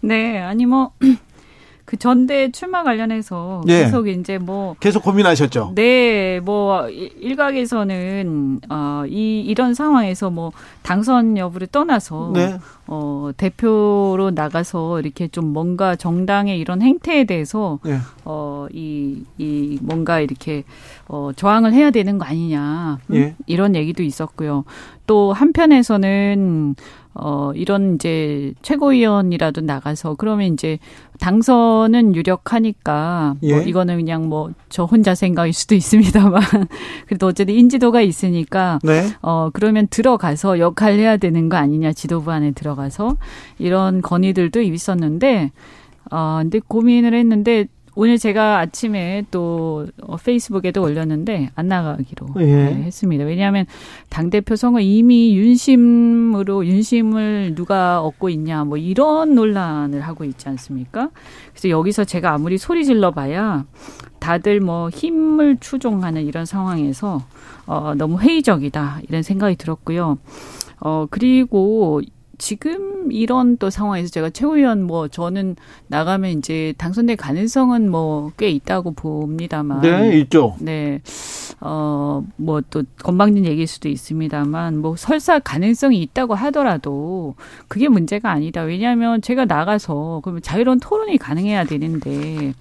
네, 0.01 0.39
아니 0.43 0.67
뭐. 0.67 0.93
그 1.95 1.97
전대 1.97 2.51
출마 2.51 2.83
관련해서 2.83 3.63
예. 3.69 3.85
계속 3.85 4.09
이제 4.09 4.37
뭐 4.39 4.75
계속 4.81 5.05
고민하셨죠. 5.05 5.73
네, 5.77 6.41
뭐 6.41 6.89
일각에서는 6.89 8.61
어이 8.69 9.41
이런 9.43 9.75
상황에서 9.75 10.31
뭐 10.31 10.51
당선 10.83 11.39
여부를 11.39 11.69
떠나서 11.69 12.33
네. 12.35 12.59
어 12.89 13.31
대표로 13.37 14.33
나가서 14.35 15.01
이렇게 15.01 15.29
좀 15.29 15.53
뭔가 15.53 15.95
정당의 15.95 16.59
이런 16.59 16.83
행태에 16.83 17.25
대해서 17.25 17.79
예. 17.87 17.99
어이이 18.25 19.25
이 19.39 19.79
뭔가 19.81 20.19
이렇게 20.19 20.65
어 21.07 21.31
저항을 21.35 21.73
해야 21.73 21.93
되는 21.93 22.19
거 22.19 22.25
아니냐 22.25 22.99
음? 23.11 23.15
예. 23.15 23.37
이런 23.47 23.77
얘기도 23.77 24.03
있었고요. 24.03 24.65
또 25.07 25.33
한편에서는 25.33 26.75
어, 27.15 27.53
이런 27.55 27.95
이제 27.95 28.53
최고위원이라도 28.63 29.61
나가서 29.61 30.15
그러면 30.17 30.53
이제 30.53 30.79
당선은 31.21 32.15
유력하니까 32.15 33.37
뭐 33.41 33.51
예. 33.51 33.55
뭐 33.55 33.63
이거는 33.63 33.97
그냥 33.97 34.29
뭐 34.29 34.51
저 34.75 34.83
혼자 34.83 35.15
생각일 35.15 35.53
수도 35.53 35.77
있습니다만 35.77 36.43
그래도 37.07 37.29
어쨌든 37.29 37.55
인지도가 37.55 38.01
있으니까 38.01 38.81
네. 38.83 39.05
어, 39.23 39.51
그러면 39.53 39.87
들어가서 39.87 40.59
역할 40.59 40.95
해야 40.95 41.17
되는 41.17 41.49
거 41.49 41.57
아니냐 41.57 41.93
지도부 41.93 42.33
안에 42.33 42.51
들어가서 42.51 43.17
이런 43.61 44.03
건의들도 44.03 44.61
있었는데 44.63 45.53
어, 46.11 46.41
근데 46.43 46.59
고민을 46.59 47.15
했는데 47.15 47.67
오늘 47.97 48.19
제가 48.19 48.59
아침에 48.59 49.25
또 49.31 49.87
어, 50.03 50.17
페이스북에도 50.17 50.83
올렸는데 50.83 51.51
안 51.55 51.69
나가기로 51.69 52.27
예. 52.41 52.45
네, 52.45 52.83
했습니다. 52.85 53.25
왜냐하면 53.25 53.67
당 54.09 54.31
대표 54.31 54.57
선거 54.57 54.81
이미 54.81 55.37
윤심으로 55.37 56.67
윤심을 56.67 57.55
누가 57.55 58.01
얻고 58.03 58.31
있냐 58.31 58.65
뭐 58.65 58.77
이런 58.77 59.35
논란을 59.35 60.01
하고 60.01 60.25
있지 60.25 60.49
않습니까? 60.49 61.11
그래서 61.51 61.69
여기서 61.69 62.05
제가 62.05 62.33
아무리 62.33 62.59
소리 62.59 62.85
질러봐야 62.85 63.65
다들 64.19 64.61
뭐 64.61 64.89
힘을 64.91 65.59
추종하는 65.61 66.25
이런 66.25 66.47
상황에서 66.47 67.23
어, 67.67 67.95
너무 67.97 68.21
회의적이다 68.21 69.01
이런 69.09 69.23
생각이 69.23 69.57
들었고요. 69.57 70.19
어 70.81 71.07
그리고 71.11 72.01
지금 72.45 73.11
이런 73.11 73.57
또 73.57 73.71
상황에서 73.71 74.11
제가 74.11 74.29
최고위원 74.29 74.83
뭐 74.83 75.09
저는 75.09 75.57
나가면 75.87 76.31
이제 76.33 76.75
당선될 76.77 77.17
가능성은 77.17 77.91
뭐 77.91 78.31
꽤 78.37 78.51
있다고 78.51 78.93
봅니다만. 78.93 79.81
네, 79.81 80.19
있죠. 80.21 80.55
네. 80.61 81.01
어, 81.61 82.23
뭐 82.37 82.61
또 82.69 82.83
건방진 83.03 83.47
얘기일 83.47 83.67
수도 83.67 83.89
있습니다만 83.89 84.77
뭐 84.79 84.95
설사 84.97 85.39
가능성이 85.39 86.03
있다고 86.03 86.35
하더라도 86.35 87.35
그게 87.69 87.89
문제가 87.89 88.31
아니다. 88.31 88.61
왜냐하면 88.63 89.23
제가 89.23 89.47
나가서 89.47 90.21
그러면 90.23 90.43
자유로운 90.43 90.81
토론이 90.81 91.17
가능해야 91.17 91.65
되는데 91.65 92.53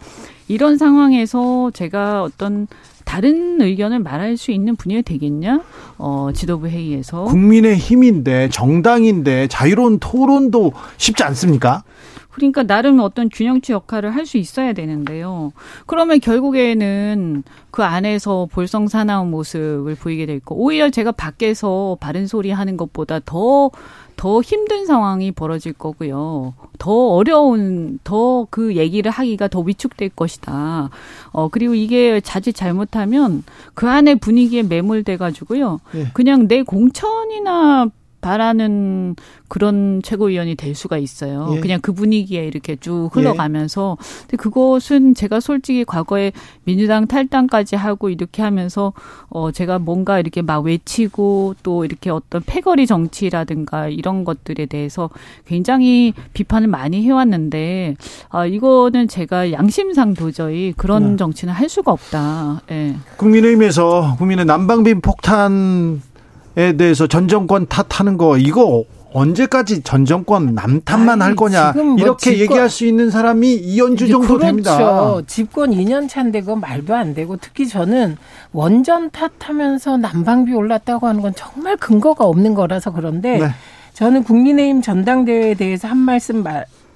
이런 0.47 0.77
상황에서 0.77 1.71
제가 1.71 2.23
어떤 2.23 2.67
다른 3.05 3.61
의견을 3.61 3.99
말할 3.99 4.37
수 4.37 4.51
있는 4.51 4.75
분위기가 4.75 5.03
되겠냐? 5.07 5.61
어, 5.97 6.29
지도부 6.33 6.67
회의에서. 6.67 7.23
국민의 7.25 7.77
힘인데, 7.77 8.49
정당인데, 8.49 9.47
자유로운 9.47 9.99
토론도 9.99 10.73
쉽지 10.97 11.23
않습니까? 11.23 11.83
그러니까 12.31 12.63
나름 12.63 12.99
어떤 12.99 13.29
균형치 13.29 13.73
역할을 13.73 14.15
할 14.15 14.25
수 14.25 14.37
있어야 14.37 14.73
되는데요. 14.73 15.51
그러면 15.85 16.19
결국에는 16.19 17.43
그 17.69 17.83
안에서 17.83 18.47
볼썽사나운 18.51 19.29
모습을 19.29 19.95
보이게 19.95 20.25
될 20.25 20.39
거. 20.39 20.55
오히려 20.55 20.89
제가 20.89 21.11
밖에서 21.11 21.97
바른 21.99 22.25
소리 22.25 22.49
하는 22.49 22.75
것보다 22.77 23.19
더 23.23 23.69
더 24.15 24.41
힘든 24.41 24.85
상황이 24.85 25.31
벌어질 25.31 25.73
거고요. 25.73 26.53
더 26.77 26.91
어려운, 27.09 27.99
더 28.03 28.47
그 28.49 28.75
얘기를 28.75 29.09
하기가 29.11 29.47
더 29.47 29.59
위축될 29.61 30.09
것이다. 30.09 30.89
어, 31.31 31.47
그리고 31.49 31.73
이게 31.75 32.21
자칫 32.21 32.53
잘못하면 32.53 33.43
그 33.73 33.89
안에 33.89 34.15
분위기에 34.15 34.63
매몰돼 34.63 35.17
가지고요. 35.17 35.79
네. 35.93 36.07
그냥 36.13 36.47
내 36.47 36.61
공천이나 36.63 37.89
바라는 38.23 39.15
그런 39.49 40.01
최고위원이 40.03 40.55
될 40.55 40.73
수가 40.73 40.97
있어요. 40.97 41.51
예. 41.55 41.59
그냥 41.59 41.79
그 41.81 41.93
분위기에 41.93 42.47
이렇게 42.47 42.75
쭉 42.77 43.09
흘러가면서. 43.13 43.97
예. 43.99 44.21
근데 44.21 44.37
그것은 44.37 45.13
제가 45.13 45.39
솔직히 45.39 45.85
과거에 45.85 46.31
민주당 46.63 47.05
탈당까지 47.05 47.75
하고 47.75 48.09
이렇게 48.09 48.41
하면서 48.41 48.93
어 49.29 49.51
제가 49.51 49.77
뭔가 49.77 50.19
이렇게 50.19 50.41
막 50.41 50.59
외치고 50.59 51.53
또 51.61 51.85
이렇게 51.85 52.09
어떤 52.09 52.41
패거리 52.43 52.87
정치라든가 52.87 53.89
이런 53.89 54.23
것들에 54.23 54.65
대해서 54.65 55.09
굉장히 55.45 56.13
비판을 56.33 56.67
많이 56.67 57.03
해왔는데 57.03 57.95
아 58.29 58.45
이거는 58.45 59.07
제가 59.07 59.51
양심상 59.51 60.13
도저히 60.15 60.73
그런 60.75 61.11
네. 61.11 61.17
정치는 61.17 61.53
할 61.53 61.69
수가 61.69 61.91
없다. 61.91 62.61
예. 62.71 62.95
국민의힘에서 63.17 64.15
국민의 64.17 64.45
난방비 64.45 64.95
폭탄 64.95 66.01
에 66.01 66.12
대해서 66.55 67.07
전 67.07 67.27
정권 67.27 67.67
탓하는 67.67 68.17
거 68.17 68.37
이거 68.37 68.83
언제까지 69.13 69.83
전 69.83 70.05
정권 70.05 70.55
남탓만 70.55 71.21
아니, 71.21 71.21
할 71.21 71.35
거냐 71.35 71.73
뭐 71.73 71.95
이렇게 71.97 72.31
집권, 72.31 72.39
얘기할 72.39 72.69
수 72.69 72.85
있는 72.85 73.11
사람이 73.11 73.53
이현주 73.53 74.07
정도 74.07 74.27
그렇죠. 74.27 74.45
됩니다. 74.45 75.21
집권 75.27 75.71
2년 75.71 76.09
차인데 76.09 76.41
그 76.41 76.51
말도 76.51 76.95
안 76.95 77.13
되고 77.13 77.37
특히 77.37 77.67
저는 77.67 78.17
원전 78.51 79.11
탓하면서 79.11 79.97
난방비 79.97 80.53
올랐다고 80.53 81.07
하는 81.07 81.21
건 81.21 81.33
정말 81.35 81.77
근거가 81.77 82.25
없는 82.25 82.55
거라서 82.55 82.91
그런데 82.91 83.37
네. 83.37 83.47
저는 83.93 84.23
국민의힘 84.23 84.81
전당대회에 84.81 85.53
대해서 85.53 85.87
한 85.87 85.97
말씀 85.97 86.43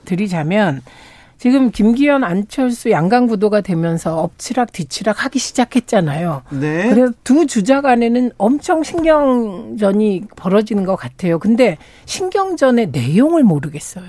드리자면 0.06 0.82
지금 1.38 1.70
김기현 1.72 2.24
안철수 2.24 2.90
양강 2.90 3.28
구도가 3.28 3.62
되면서 3.62 4.18
엎치락 4.18 4.72
뒤치락 4.72 5.24
하기 5.26 5.38
시작했잖아요. 5.40 6.42
네. 6.52 6.90
그래서 6.90 7.14
두 7.24 7.46
주자 7.46 7.82
간에는 7.82 8.32
엄청 8.38 8.84
신경전이 8.84 10.24
벌어지는 10.36 10.86
것 10.86 10.96
같아요. 10.96 11.38
근데 11.38 11.78
신경전의 12.06 12.90
내용을 12.92 13.44
모르겠어요. 13.44 14.06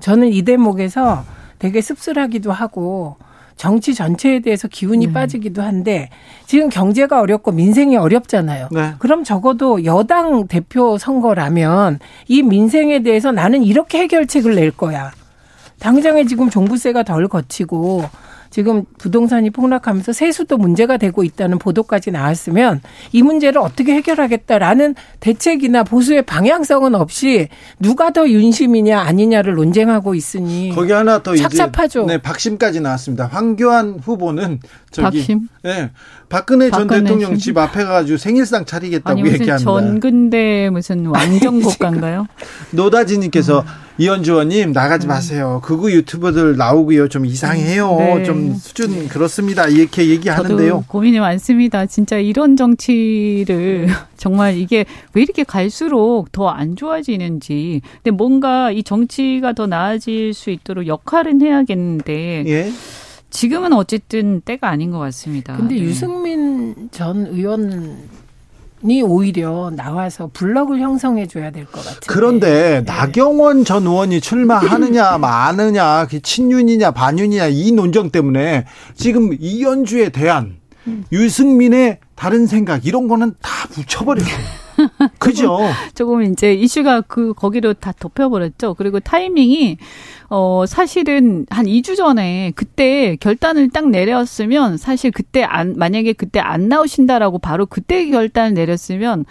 저는 0.00 0.32
이 0.32 0.42
대목에서 0.42 1.24
되게 1.58 1.80
씁쓸하기도 1.80 2.52
하고 2.52 3.16
정치 3.56 3.94
전체에 3.94 4.40
대해서 4.40 4.68
기운이 4.68 5.06
네. 5.06 5.12
빠지기도 5.12 5.62
한데 5.62 6.10
지금 6.46 6.68
경제가 6.68 7.20
어렵고 7.20 7.52
민생이 7.52 7.96
어렵잖아요. 7.96 8.68
네. 8.70 8.92
그럼 8.98 9.24
적어도 9.24 9.84
여당 9.84 10.46
대표 10.46 10.98
선거라면 10.98 11.98
이 12.28 12.42
민생에 12.42 13.02
대해서 13.02 13.32
나는 13.32 13.62
이렇게 13.62 13.98
해결책을 14.00 14.54
낼 14.54 14.70
거야. 14.70 15.12
당장에 15.78 16.24
지금 16.24 16.50
종부세가 16.50 17.02
덜 17.02 17.28
거치고 17.28 18.04
지금 18.50 18.84
부동산이 18.98 19.50
폭락하면서 19.50 20.12
세수도 20.12 20.56
문제가 20.56 20.96
되고 20.96 21.24
있다는 21.24 21.58
보도까지 21.58 22.10
나왔으면 22.10 22.80
이 23.12 23.22
문제를 23.22 23.60
어떻게 23.60 23.92
해결하겠다라는 23.94 24.94
대책이나 25.20 25.82
보수의 25.84 26.22
방향성은 26.22 26.94
없이 26.94 27.48
누가 27.78 28.10
더 28.12 28.28
윤심이냐 28.28 28.98
아니냐를 28.98 29.56
논쟁하고 29.56 30.14
있으니 30.14 30.72
거기 30.74 30.92
하나 30.92 31.22
더 31.22 31.36
착잡하죠. 31.36 32.04
이제 32.04 32.14
네, 32.14 32.22
박심까지 32.22 32.80
나왔습니다. 32.80 33.26
황교안 33.26 33.98
후보는 34.02 34.60
저기 34.90 35.18
박심? 35.18 35.48
네. 35.62 35.90
박근혜, 36.28 36.70
박근혜 36.70 36.70
전 36.70 37.04
대통령 37.04 37.30
심. 37.32 37.38
집 37.38 37.58
앞에 37.58 37.84
가지고 37.84 38.16
생일상 38.16 38.64
차리겠다고 38.64 39.20
아니, 39.20 39.28
얘기합니다. 39.32 39.58
전근대 39.58 40.70
무슨 40.70 41.06
왕정 41.06 41.60
국가인가요? 41.60 42.26
노다지님께서 42.72 43.60
음. 43.60 43.85
이현주 43.98 44.32
의원님 44.32 44.72
나가지 44.72 45.06
음. 45.06 45.08
마세요. 45.08 45.60
극우 45.64 45.90
유튜버들 45.90 46.56
나오고요. 46.56 47.08
좀 47.08 47.24
이상해요. 47.24 47.90
음, 47.96 47.98
네. 48.18 48.24
좀 48.24 48.54
수준 48.54 49.08
그렇습니다. 49.08 49.66
이렇게 49.68 50.08
얘기하는데요. 50.08 50.84
고민이 50.88 51.18
많습니다. 51.20 51.86
진짜 51.86 52.18
이런 52.18 52.56
정치를 52.56 53.88
정말 54.16 54.56
이게 54.56 54.84
왜 55.14 55.22
이렇게 55.22 55.44
갈수록 55.44 56.30
더 56.32 56.46
안 56.48 56.74
좋아지는지. 56.76 57.82
근데 58.02 58.10
뭔가 58.10 58.70
이 58.70 58.82
정치가 58.82 59.52
더 59.52 59.66
나아질 59.66 60.32
수 60.34 60.50
있도록 60.50 60.86
역할은 60.86 61.40
해야겠는데. 61.42 62.44
예. 62.46 62.72
지금은 63.28 63.72
어쨌든 63.74 64.40
때가 64.42 64.68
아닌 64.70 64.90
것 64.90 64.98
같습니다. 65.00 65.56
근데 65.56 65.74
네. 65.74 65.80
유승민 65.82 66.88
전 66.92 67.26
의원 67.26 67.98
이 68.84 69.02
오히려 69.02 69.70
나와서 69.74 70.30
블럭을 70.32 70.80
형성해 70.80 71.26
줘야 71.26 71.50
될 71.50 71.64
것 71.66 71.82
같아요. 71.84 72.00
그런데 72.06 72.82
네. 72.84 72.92
나경원 72.92 73.64
전 73.64 73.86
의원이 73.86 74.20
출마하느냐 74.20 75.16
마느냐 75.18 76.06
그 76.08 76.20
친윤이냐 76.20 76.90
반윤이냐 76.92 77.46
이 77.48 77.72
논쟁 77.72 78.10
때문에 78.10 78.66
지금 78.94 79.30
이현주에 79.38 80.10
대한 80.10 80.56
음. 80.86 81.04
유승민의 81.10 81.98
다른 82.14 82.46
생각 82.46 82.86
이런 82.86 83.08
거는 83.08 83.34
다 83.42 83.68
붙여버려요. 83.72 84.26
그죠? 85.18 85.58
조금 85.94 86.22
이제 86.22 86.54
이슈가 86.54 87.02
그 87.02 87.32
거기로 87.34 87.74
다 87.74 87.92
덮여버렸죠. 87.98 88.74
그리고 88.74 89.00
타이밍이 89.00 89.78
어 90.28 90.64
사실은 90.66 91.46
한 91.50 91.66
2주 91.66 91.96
전에 91.96 92.52
그때 92.56 93.16
결단을 93.20 93.70
딱 93.70 93.88
내렸으면 93.88 94.76
사실 94.76 95.10
그때 95.10 95.42
안 95.42 95.74
만약에 95.76 96.12
그때 96.14 96.40
안 96.40 96.68
나오신다라고 96.68 97.38
바로 97.38 97.66
그때 97.66 98.08
결단을 98.10 98.54
내렸으면 98.54 99.24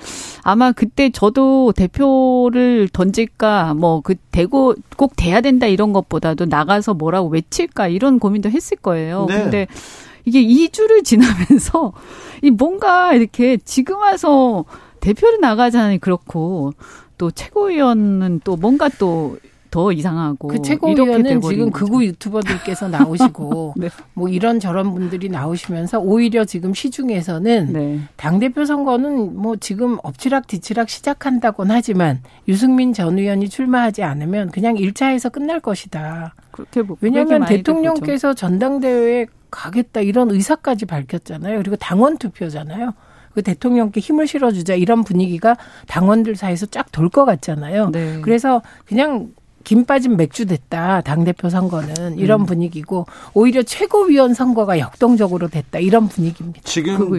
아마 0.43 0.71
그때 0.71 1.09
저도 1.09 1.73
대표를 1.75 2.89
던질까 2.93 3.73
뭐그 3.73 4.15
대고 4.31 4.75
꼭 4.95 5.15
돼야 5.15 5.41
된다 5.41 5.67
이런 5.67 5.91
것보다도 5.93 6.45
나가서 6.45 6.93
뭐라고 6.93 7.29
외칠까 7.29 7.87
이런 7.87 8.19
고민도 8.19 8.49
했을 8.49 8.77
거예요. 8.77 9.25
네. 9.27 9.43
근데 9.43 9.67
이게 10.25 10.41
2주를 10.41 11.03
지나면서 11.03 11.93
이 12.41 12.51
뭔가 12.51 13.13
이렇게 13.13 13.57
지금 13.57 13.97
와서 13.97 14.65
대표를 15.05 15.39
나가자니 15.41 15.99
그렇고 15.99 16.73
또 17.17 17.31
최고위원은 17.31 18.41
또 18.43 18.55
뭔가 18.55 18.89
또 18.89 19.37
더 19.75 19.91
이상하고 19.91 20.47
그 20.47 20.61
최고위원은 20.61 21.41
지금 21.41 21.69
극우 21.69 22.05
유튜버들께서 22.05 22.87
나오시고 22.87 23.73
네. 23.77 23.89
뭐 24.13 24.29
이런 24.29 24.61
저런 24.61 24.93
분들이 24.93 25.27
나오시면서 25.27 25.99
오히려 25.99 26.45
지금 26.45 26.73
시중에서는 26.73 27.73
네. 27.73 27.99
당 28.15 28.39
대표 28.39 28.63
선거는 28.63 29.35
뭐 29.35 29.57
지금 29.57 29.97
엎치락 30.01 30.47
뒤치락 30.47 30.87
시작한다곤 30.87 31.71
하지만 31.71 32.21
유승민 32.47 32.93
전 32.93 33.19
의원이 33.19 33.49
출마하지 33.49 34.03
않으면 34.03 34.49
그냥 34.51 34.75
1차에서 34.75 35.29
끝날 35.29 35.59
것이다. 35.59 36.35
그렇게 36.51 36.81
왜냐하면 37.01 37.43
대통령께서 37.43 38.33
전당대회에 38.33 39.25
가겠다 39.51 39.99
이런 39.99 40.31
의사까지 40.31 40.85
밝혔잖아요. 40.85 41.57
그리고 41.57 41.75
당원 41.75 42.17
투표잖아요. 42.17 42.93
그 43.35 43.43
대통령께 43.43 43.99
힘을 43.99 44.25
실어주자 44.27 44.73
이런 44.75 45.03
분위기가 45.03 45.57
당원들 45.87 46.35
사이에서 46.37 46.65
쫙 46.67 46.91
돌 46.91 47.09
것 47.09 47.25
같잖아요. 47.25 47.89
네. 47.91 48.21
그래서 48.21 48.61
그냥 48.85 49.27
김 49.65 49.83
빠진 49.83 50.15
맥주 50.15 50.45
됐다. 50.45 51.01
당대표 51.01 51.49
선거는 51.49 52.17
이런 52.17 52.41
음. 52.41 52.45
분위기고 52.45 53.07
오히려 53.33 53.63
최고위원 53.63 54.33
선거가 54.33 54.79
역동적으로 54.79 55.49
됐다. 55.49 55.79
이런 55.79 56.07
분위기입니다. 56.07 56.61
지금 56.63 57.11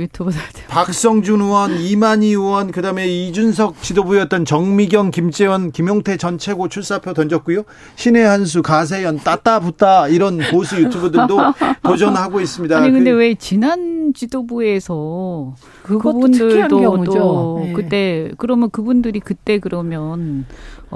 박성준 0.68 1.42
의원, 1.42 1.78
이만희 1.78 2.28
의원, 2.28 2.70
그다음에 2.70 3.06
이준석 3.06 3.82
지도부였던 3.82 4.44
정미경, 4.44 5.10
김재원, 5.10 5.72
김용태 5.72 6.16
전 6.16 6.38
최고 6.38 6.68
출사표 6.68 7.12
던졌고요. 7.12 7.64
신의 7.96 8.24
한수, 8.24 8.62
가세연, 8.62 9.18
따따붙다 9.18 10.08
이런 10.08 10.38
보수 10.50 10.80
유튜버들도 10.80 11.38
도전하고 11.82 12.40
있습니다. 12.40 12.78
아니 12.78 12.92
근데 12.92 13.10
그, 13.10 13.18
왜 13.18 13.34
지난 13.34 14.12
지도부에서 14.14 15.54
그분들도 15.82 17.04
또 17.04 17.60
네. 17.64 17.72
그때 17.72 18.30
그러면 18.38 18.70
그분들이 18.70 19.20
그때 19.20 19.58
그러면 19.58 20.46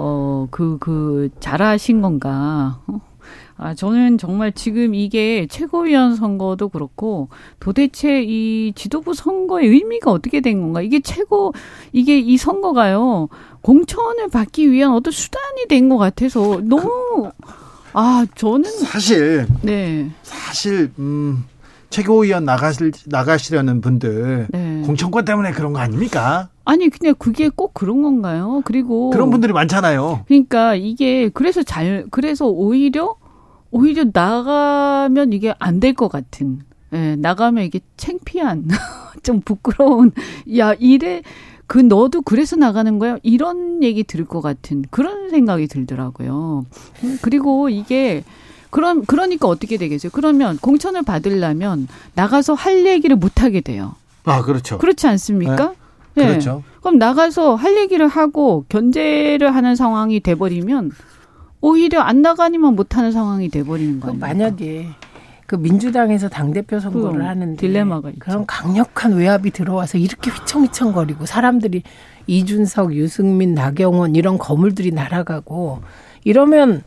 어, 0.03 0.49
그, 0.51 0.79
그, 0.81 1.29
잘하신 1.41 2.01
건가. 2.01 2.81
어? 2.87 3.01
아, 3.59 3.75
저는 3.75 4.17
정말 4.17 4.53
지금 4.53 4.95
이게 4.95 5.47
최고위원 5.51 6.17
선거도 6.17 6.71
그렇고 6.71 7.29
도대체 7.61 8.23
이 8.23 8.73
지도부 8.75 9.13
선거의 9.13 9.69
의미가 9.69 10.11
어떻게 10.11 10.41
된 10.41 10.63
건가? 10.63 10.81
이게 10.81 11.01
최고, 11.01 11.53
이게 11.93 12.19
이 12.19 12.39
선거가요, 12.39 13.29
공천을 13.61 14.29
받기 14.31 14.71
위한 14.71 14.93
어떤 14.93 15.13
수단이 15.13 15.67
된 15.69 15.91
것 15.91 15.99
같아서 15.99 16.61
너무, 16.65 17.31
아, 17.93 18.25
저는. 18.35 18.71
사실. 18.71 19.47
네. 19.61 20.11
사실, 20.23 20.91
음, 20.99 21.45
최고위원 21.91 22.45
나가실, 22.45 22.93
나가시려는 23.07 23.81
분들 23.81 24.47
네. 24.51 24.83
공천권 24.87 25.25
때문에 25.25 25.51
그런 25.53 25.73
거 25.73 25.81
아닙니까? 25.81 26.49
아니 26.65 26.89
그냥 26.89 27.15
그게 27.19 27.49
꼭 27.49 27.75
그런 27.75 28.03
건가요? 28.03 28.63
그리고 28.65 29.11
그런 29.11 29.31
분들이 29.31 29.53
많잖아요. 29.53 30.25
그러니까 30.29 30.75
이게 30.77 31.29
그래서 31.31 31.63
잘 31.65 32.07
그래서 32.11 32.47
오히려 32.47 33.17
오히려 33.73 34.05
나가면 34.13 35.33
이게 35.33 35.55
안 35.59 35.81
될 35.81 35.95
것 35.95 36.09
같은. 36.09 36.61
예, 36.93 37.15
나가면 37.17 37.65
이게 37.65 37.81
창피한 37.97 38.67
좀 39.23 39.41
부끄러운 39.43 40.11
야 40.59 40.75
이래 40.75 41.23
그 41.69 41.79
너도 41.79 42.21
그래서 42.23 42.57
나가는 42.57 42.99
거야 42.99 43.17
이런 43.23 43.83
얘기 43.85 44.03
들을 44.03 44.25
것 44.25 44.41
같은 44.41 44.85
그런 44.91 45.31
생각이 45.31 45.69
들더라고요. 45.69 46.67
그리고 47.23 47.69
이게 47.69 48.25
그럼 48.71 49.05
그러니까 49.05 49.49
어떻게 49.49 49.77
되겠어요? 49.77 50.11
그러면 50.13 50.57
공천을 50.59 51.03
받으려면 51.03 51.89
나가서 52.15 52.55
할 52.55 52.87
얘기를 52.87 53.17
못 53.17 53.43
하게 53.43 53.61
돼요. 53.61 53.95
아 54.25 54.43
그렇죠. 54.43 54.79
그렇지 54.79 55.07
않습니까? 55.09 55.75
네. 56.15 56.23
네. 56.23 56.29
그렇죠. 56.29 56.63
그럼 56.81 56.99
나가서 56.99 57.55
할 57.55 57.77
얘기를 57.77 58.07
하고 58.09 58.65
견제를 58.69 59.55
하는 59.55 59.77
상황이 59.77 60.21
돼 60.21 60.35
버리면 60.35 60.93
오히려 61.61 62.01
안 62.01 62.23
나가니만 62.23 62.75
못 62.75 62.97
하는 62.97 63.13
상황이 63.13 63.49
돼 63.49 63.63
버리는 63.63 64.01
거예요. 64.01 64.17
만약에 64.19 64.89
그 65.47 65.57
민주당에서 65.57 66.29
당 66.29 66.53
대표 66.53 66.79
선거를 66.79 67.27
하는데 67.27 67.57
딜레마가 67.57 68.11
있죠. 68.11 68.21
그런 68.21 68.47
강력한 68.47 69.15
외압이 69.15 69.51
들어와서 69.51 69.99
이렇게 69.99 70.31
휘청휘청거리고 70.31 71.27
사람들이 71.27 71.83
이준석, 72.29 72.95
유승민, 72.95 73.55
나경원 73.55 74.15
이런 74.15 74.39
거물들이 74.39 74.93
날아가고 74.93 75.81
이러면 76.23 76.83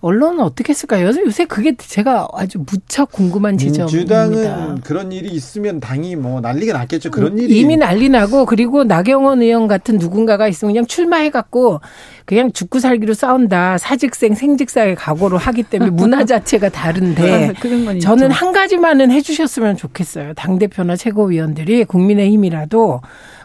언론은 0.00 0.40
어떻게 0.40 0.70
했을까요? 0.70 1.08
요새 1.08 1.44
그게 1.44 1.76
제가 1.76 2.28
아주 2.32 2.58
무척 2.64 3.10
궁금한 3.10 3.58
지점입니다. 3.58 4.26
민주당은 4.26 4.80
그런 4.82 5.10
일이 5.10 5.28
있으면 5.30 5.80
당이 5.80 6.14
뭐 6.14 6.40
난리가 6.40 6.78
났겠죠. 6.78 7.10
그런 7.10 7.36
일이 7.36 7.58
이미 7.58 7.76
난리 7.76 8.08
나고 8.08 8.46
그리고 8.46 8.84
나경원 8.84 9.42
의원 9.42 9.66
같은 9.66 9.98
누군가가 9.98 10.46
있으면 10.46 10.72
그냥 10.74 10.86
출마해 10.86 11.30
갖고 11.30 11.80
그냥 12.26 12.52
죽고 12.52 12.78
살기로 12.78 13.14
싸운다. 13.14 13.78
사직생 13.78 14.34
생직사의 14.34 14.94
각오로 14.94 15.36
하기 15.36 15.64
때문에 15.64 15.90
문화 15.90 16.24
자체가 16.26 16.68
다른데 16.68 17.54
아, 17.56 17.98
저는 18.00 18.30
한 18.30 18.52
가지만은 18.52 19.10
해 19.10 19.20
주셨으면 19.20 19.76
좋겠어요. 19.76 20.34
당 20.34 20.58
대표나 20.60 20.94
최고위원들이 20.94 21.84
국민의힘이라도 21.84 23.00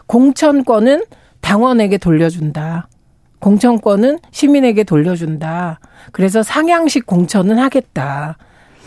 공천권은 0.06 1.02
당원에게 1.40 1.98
돌려준다. 1.98 2.88
공천권은 3.44 4.20
시민에게 4.30 4.84
돌려준다. 4.84 5.78
그래서 6.12 6.42
상향식 6.42 7.04
공천은 7.04 7.58
하겠다. 7.58 8.38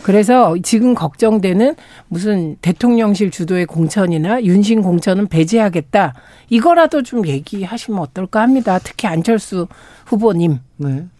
그래서 0.02 0.56
지금 0.64 0.94
걱정되는 0.94 1.76
무슨 2.08 2.56
대통령실 2.60 3.30
주도의 3.30 3.66
공천이나 3.66 4.42
윤신 4.42 4.82
공천은 4.82 5.28
배제하겠다. 5.28 6.14
이거라도 6.50 7.04
좀 7.04 7.24
얘기하시면 7.28 8.00
어떨까 8.00 8.40
합니다. 8.42 8.80
특히 8.82 9.06
안철수 9.06 9.68
후보님. 10.06 10.58
네. 10.78 10.88
음. 10.88 11.10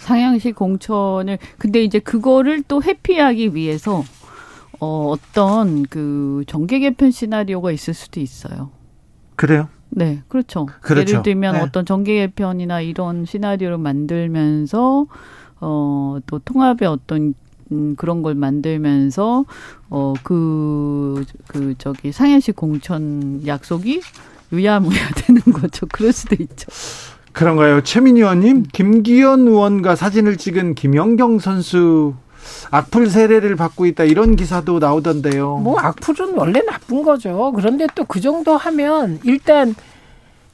상향식 0.00 0.54
공천을 0.54 1.38
근데 1.58 1.84
이제 1.84 1.98
그거를 1.98 2.62
또 2.66 2.82
회피하기 2.82 3.54
위해서 3.54 4.02
어 4.80 5.10
어떤 5.10 5.82
그 5.82 6.42
정계 6.46 6.78
개편 6.78 7.10
시나리오가 7.10 7.70
있을 7.70 7.92
수도 7.92 8.18
있어요. 8.18 8.70
그래요? 9.36 9.68
네, 9.94 10.22
그렇죠. 10.28 10.66
그렇죠. 10.80 11.10
예를 11.10 11.22
들면 11.22 11.54
네. 11.54 11.60
어떤 11.60 11.84
정계 11.84 12.14
개편이나 12.26 12.80
이런 12.80 13.24
시나리오를 13.26 13.78
만들면서 13.78 15.06
어 15.60 16.18
또 16.26 16.38
통합의 16.40 16.88
어떤 16.88 17.34
음, 17.70 17.94
그런 17.96 18.22
걸 18.22 18.34
만들면서 18.34 19.44
어 19.90 20.14
그그 20.22 21.24
그 21.48 21.74
저기 21.78 22.12
상해식 22.12 22.56
공천 22.56 23.46
약속이 23.46 24.00
유야무야 24.52 24.98
되는 25.16 25.40
거죠. 25.42 25.86
그럴 25.92 26.12
수도 26.12 26.36
있죠. 26.38 26.68
그런가요? 27.32 27.82
최민희 27.82 28.20
의원님, 28.20 28.64
김기현 28.72 29.48
의원과 29.48 29.96
사진을 29.96 30.36
찍은 30.36 30.74
김연경 30.74 31.38
선수 31.38 32.14
악플 32.70 33.08
세례를 33.08 33.56
받고 33.56 33.86
있다 33.86 34.04
이런 34.04 34.36
기사도 34.36 34.78
나오던데요. 34.78 35.58
뭐 35.58 35.78
악플은 35.78 36.34
원래 36.36 36.60
나쁜 36.62 37.02
거죠. 37.02 37.52
그런데 37.56 37.86
또 37.94 38.04
그 38.04 38.20
정도 38.20 38.56
하면 38.56 39.20
일단 39.24 39.74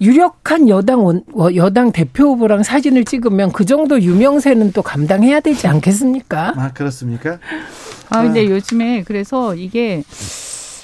유력한 0.01 0.68
여당 0.68 1.05
원, 1.05 1.24
어, 1.34 1.49
여당 1.57 1.91
대표 1.91 2.24
후보랑 2.28 2.62
사진을 2.62 3.05
찍으면 3.05 3.51
그 3.51 3.64
정도 3.64 4.01
유명세는 4.01 4.70
또 4.72 4.80
감당해야 4.82 5.41
되지 5.41 5.66
않겠습니까? 5.66 6.55
아 6.57 6.72
그렇습니까? 6.72 7.39
아 8.11 8.22
근데 8.22 8.41
아. 8.47 8.51
요즘에 8.51 9.03
그래서 9.05 9.57
이게 9.57 10.05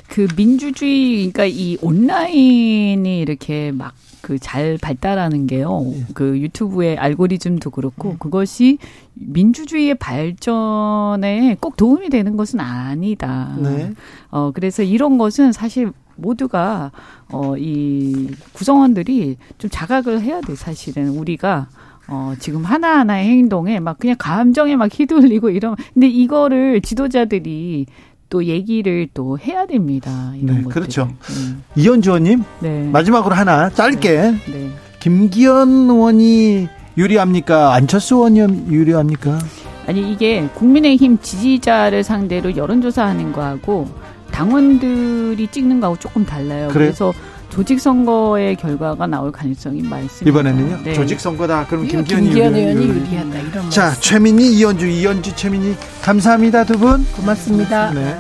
그 0.09 0.27
민주주의 0.37 1.31
그러니까 1.33 1.45
이 1.47 1.79
온라인이 1.81 3.21
이렇게 3.21 3.71
막 3.73 3.93
그 4.25 4.39
잘 4.39 4.79
발달하는 4.81 5.47
게요. 5.47 5.83
예. 5.95 6.07
그 6.15 6.39
유튜브의 6.41 6.97
알고리즘도 6.97 7.69
그렇고 7.71 8.11
네. 8.11 8.17
그것이 8.19 8.79
민주주의의 9.13 9.97
발전에 9.97 11.57
꼭 11.61 11.77
도움이 11.77 12.09
되는 12.09 12.37
것은 12.39 12.59
아니다. 12.61 13.55
네. 13.59 13.93
어 14.31 14.51
그래서 14.53 14.83
이런 14.83 15.19
것은 15.19 15.53
사실 15.53 15.93
모두가 16.17 16.91
어 17.31 17.55
이 17.59 18.31
구성원들이 18.55 19.37
좀 19.59 19.71
자각을 19.71 20.23
해야 20.23 20.41
돼 20.41 20.55
사실은 20.55 21.11
우리가 21.11 21.69
어, 22.09 22.35
지금 22.39 22.65
하나하나의 22.65 23.29
행동에 23.29 23.81
막 23.81 23.99
그냥 23.99 24.17
감정에 24.19 24.77
막 24.77 24.91
휘둘리고 24.93 25.49
이런, 25.51 25.75
근데 25.95 26.07
이거를 26.07 26.83
지도자들이 26.83 27.87
또 28.35 28.45
얘기를 28.47 29.07
또 29.15 29.39
해야 29.39 29.65
됩니다. 29.65 30.33
네, 30.35 30.55
것들을. 30.55 30.65
그렇죠. 30.65 31.09
음. 31.31 31.63
이현주 31.77 32.11
의원님, 32.11 32.43
네. 32.59 32.83
마지막으로 32.91 33.33
하나 33.33 33.71
짧게. 33.71 34.11
네. 34.11 34.41
네. 34.49 34.71
김기현 34.99 35.89
의원이 35.89 36.67
유리합니까? 36.99 37.75
안철수 37.75 38.17
의원이 38.17 38.41
유리합니까? 38.73 39.39
아니, 39.87 40.11
이게 40.11 40.49
국민의힘 40.55 41.19
지지자를 41.23 42.03
상대로 42.03 42.57
여론조사하는 42.57 43.31
거하고 43.31 43.87
당원들이 44.33 45.47
찍는 45.53 45.79
거하고 45.79 45.97
조금 46.01 46.27
달라요. 46.27 46.67
그래요? 46.73 46.89
그래서 46.89 47.13
조직 47.55 47.81
선거의 47.81 48.57
결과가 48.57 49.07
나올 49.07 49.31
가능성이 49.31 49.81
많습니다. 49.83 50.29
이번에는요? 50.29 50.83
네. 50.83 50.95
조직 50.95 51.21
선거다. 51.21 51.65
그럼 51.69 51.87
김기현, 51.87 52.25
김기현 52.25 52.53
의원이 52.57 52.85
유리하다. 52.89 53.39
이런 53.39 53.71
자, 53.71 53.95
최민희, 53.95 54.55
이현주, 54.59 54.87
이현주, 54.87 55.37
최민희 55.37 55.77
감사합니다 56.03 56.65
두 56.65 56.77
분. 56.77 57.07
고맙습니다. 57.13 57.93
네. 57.93 58.17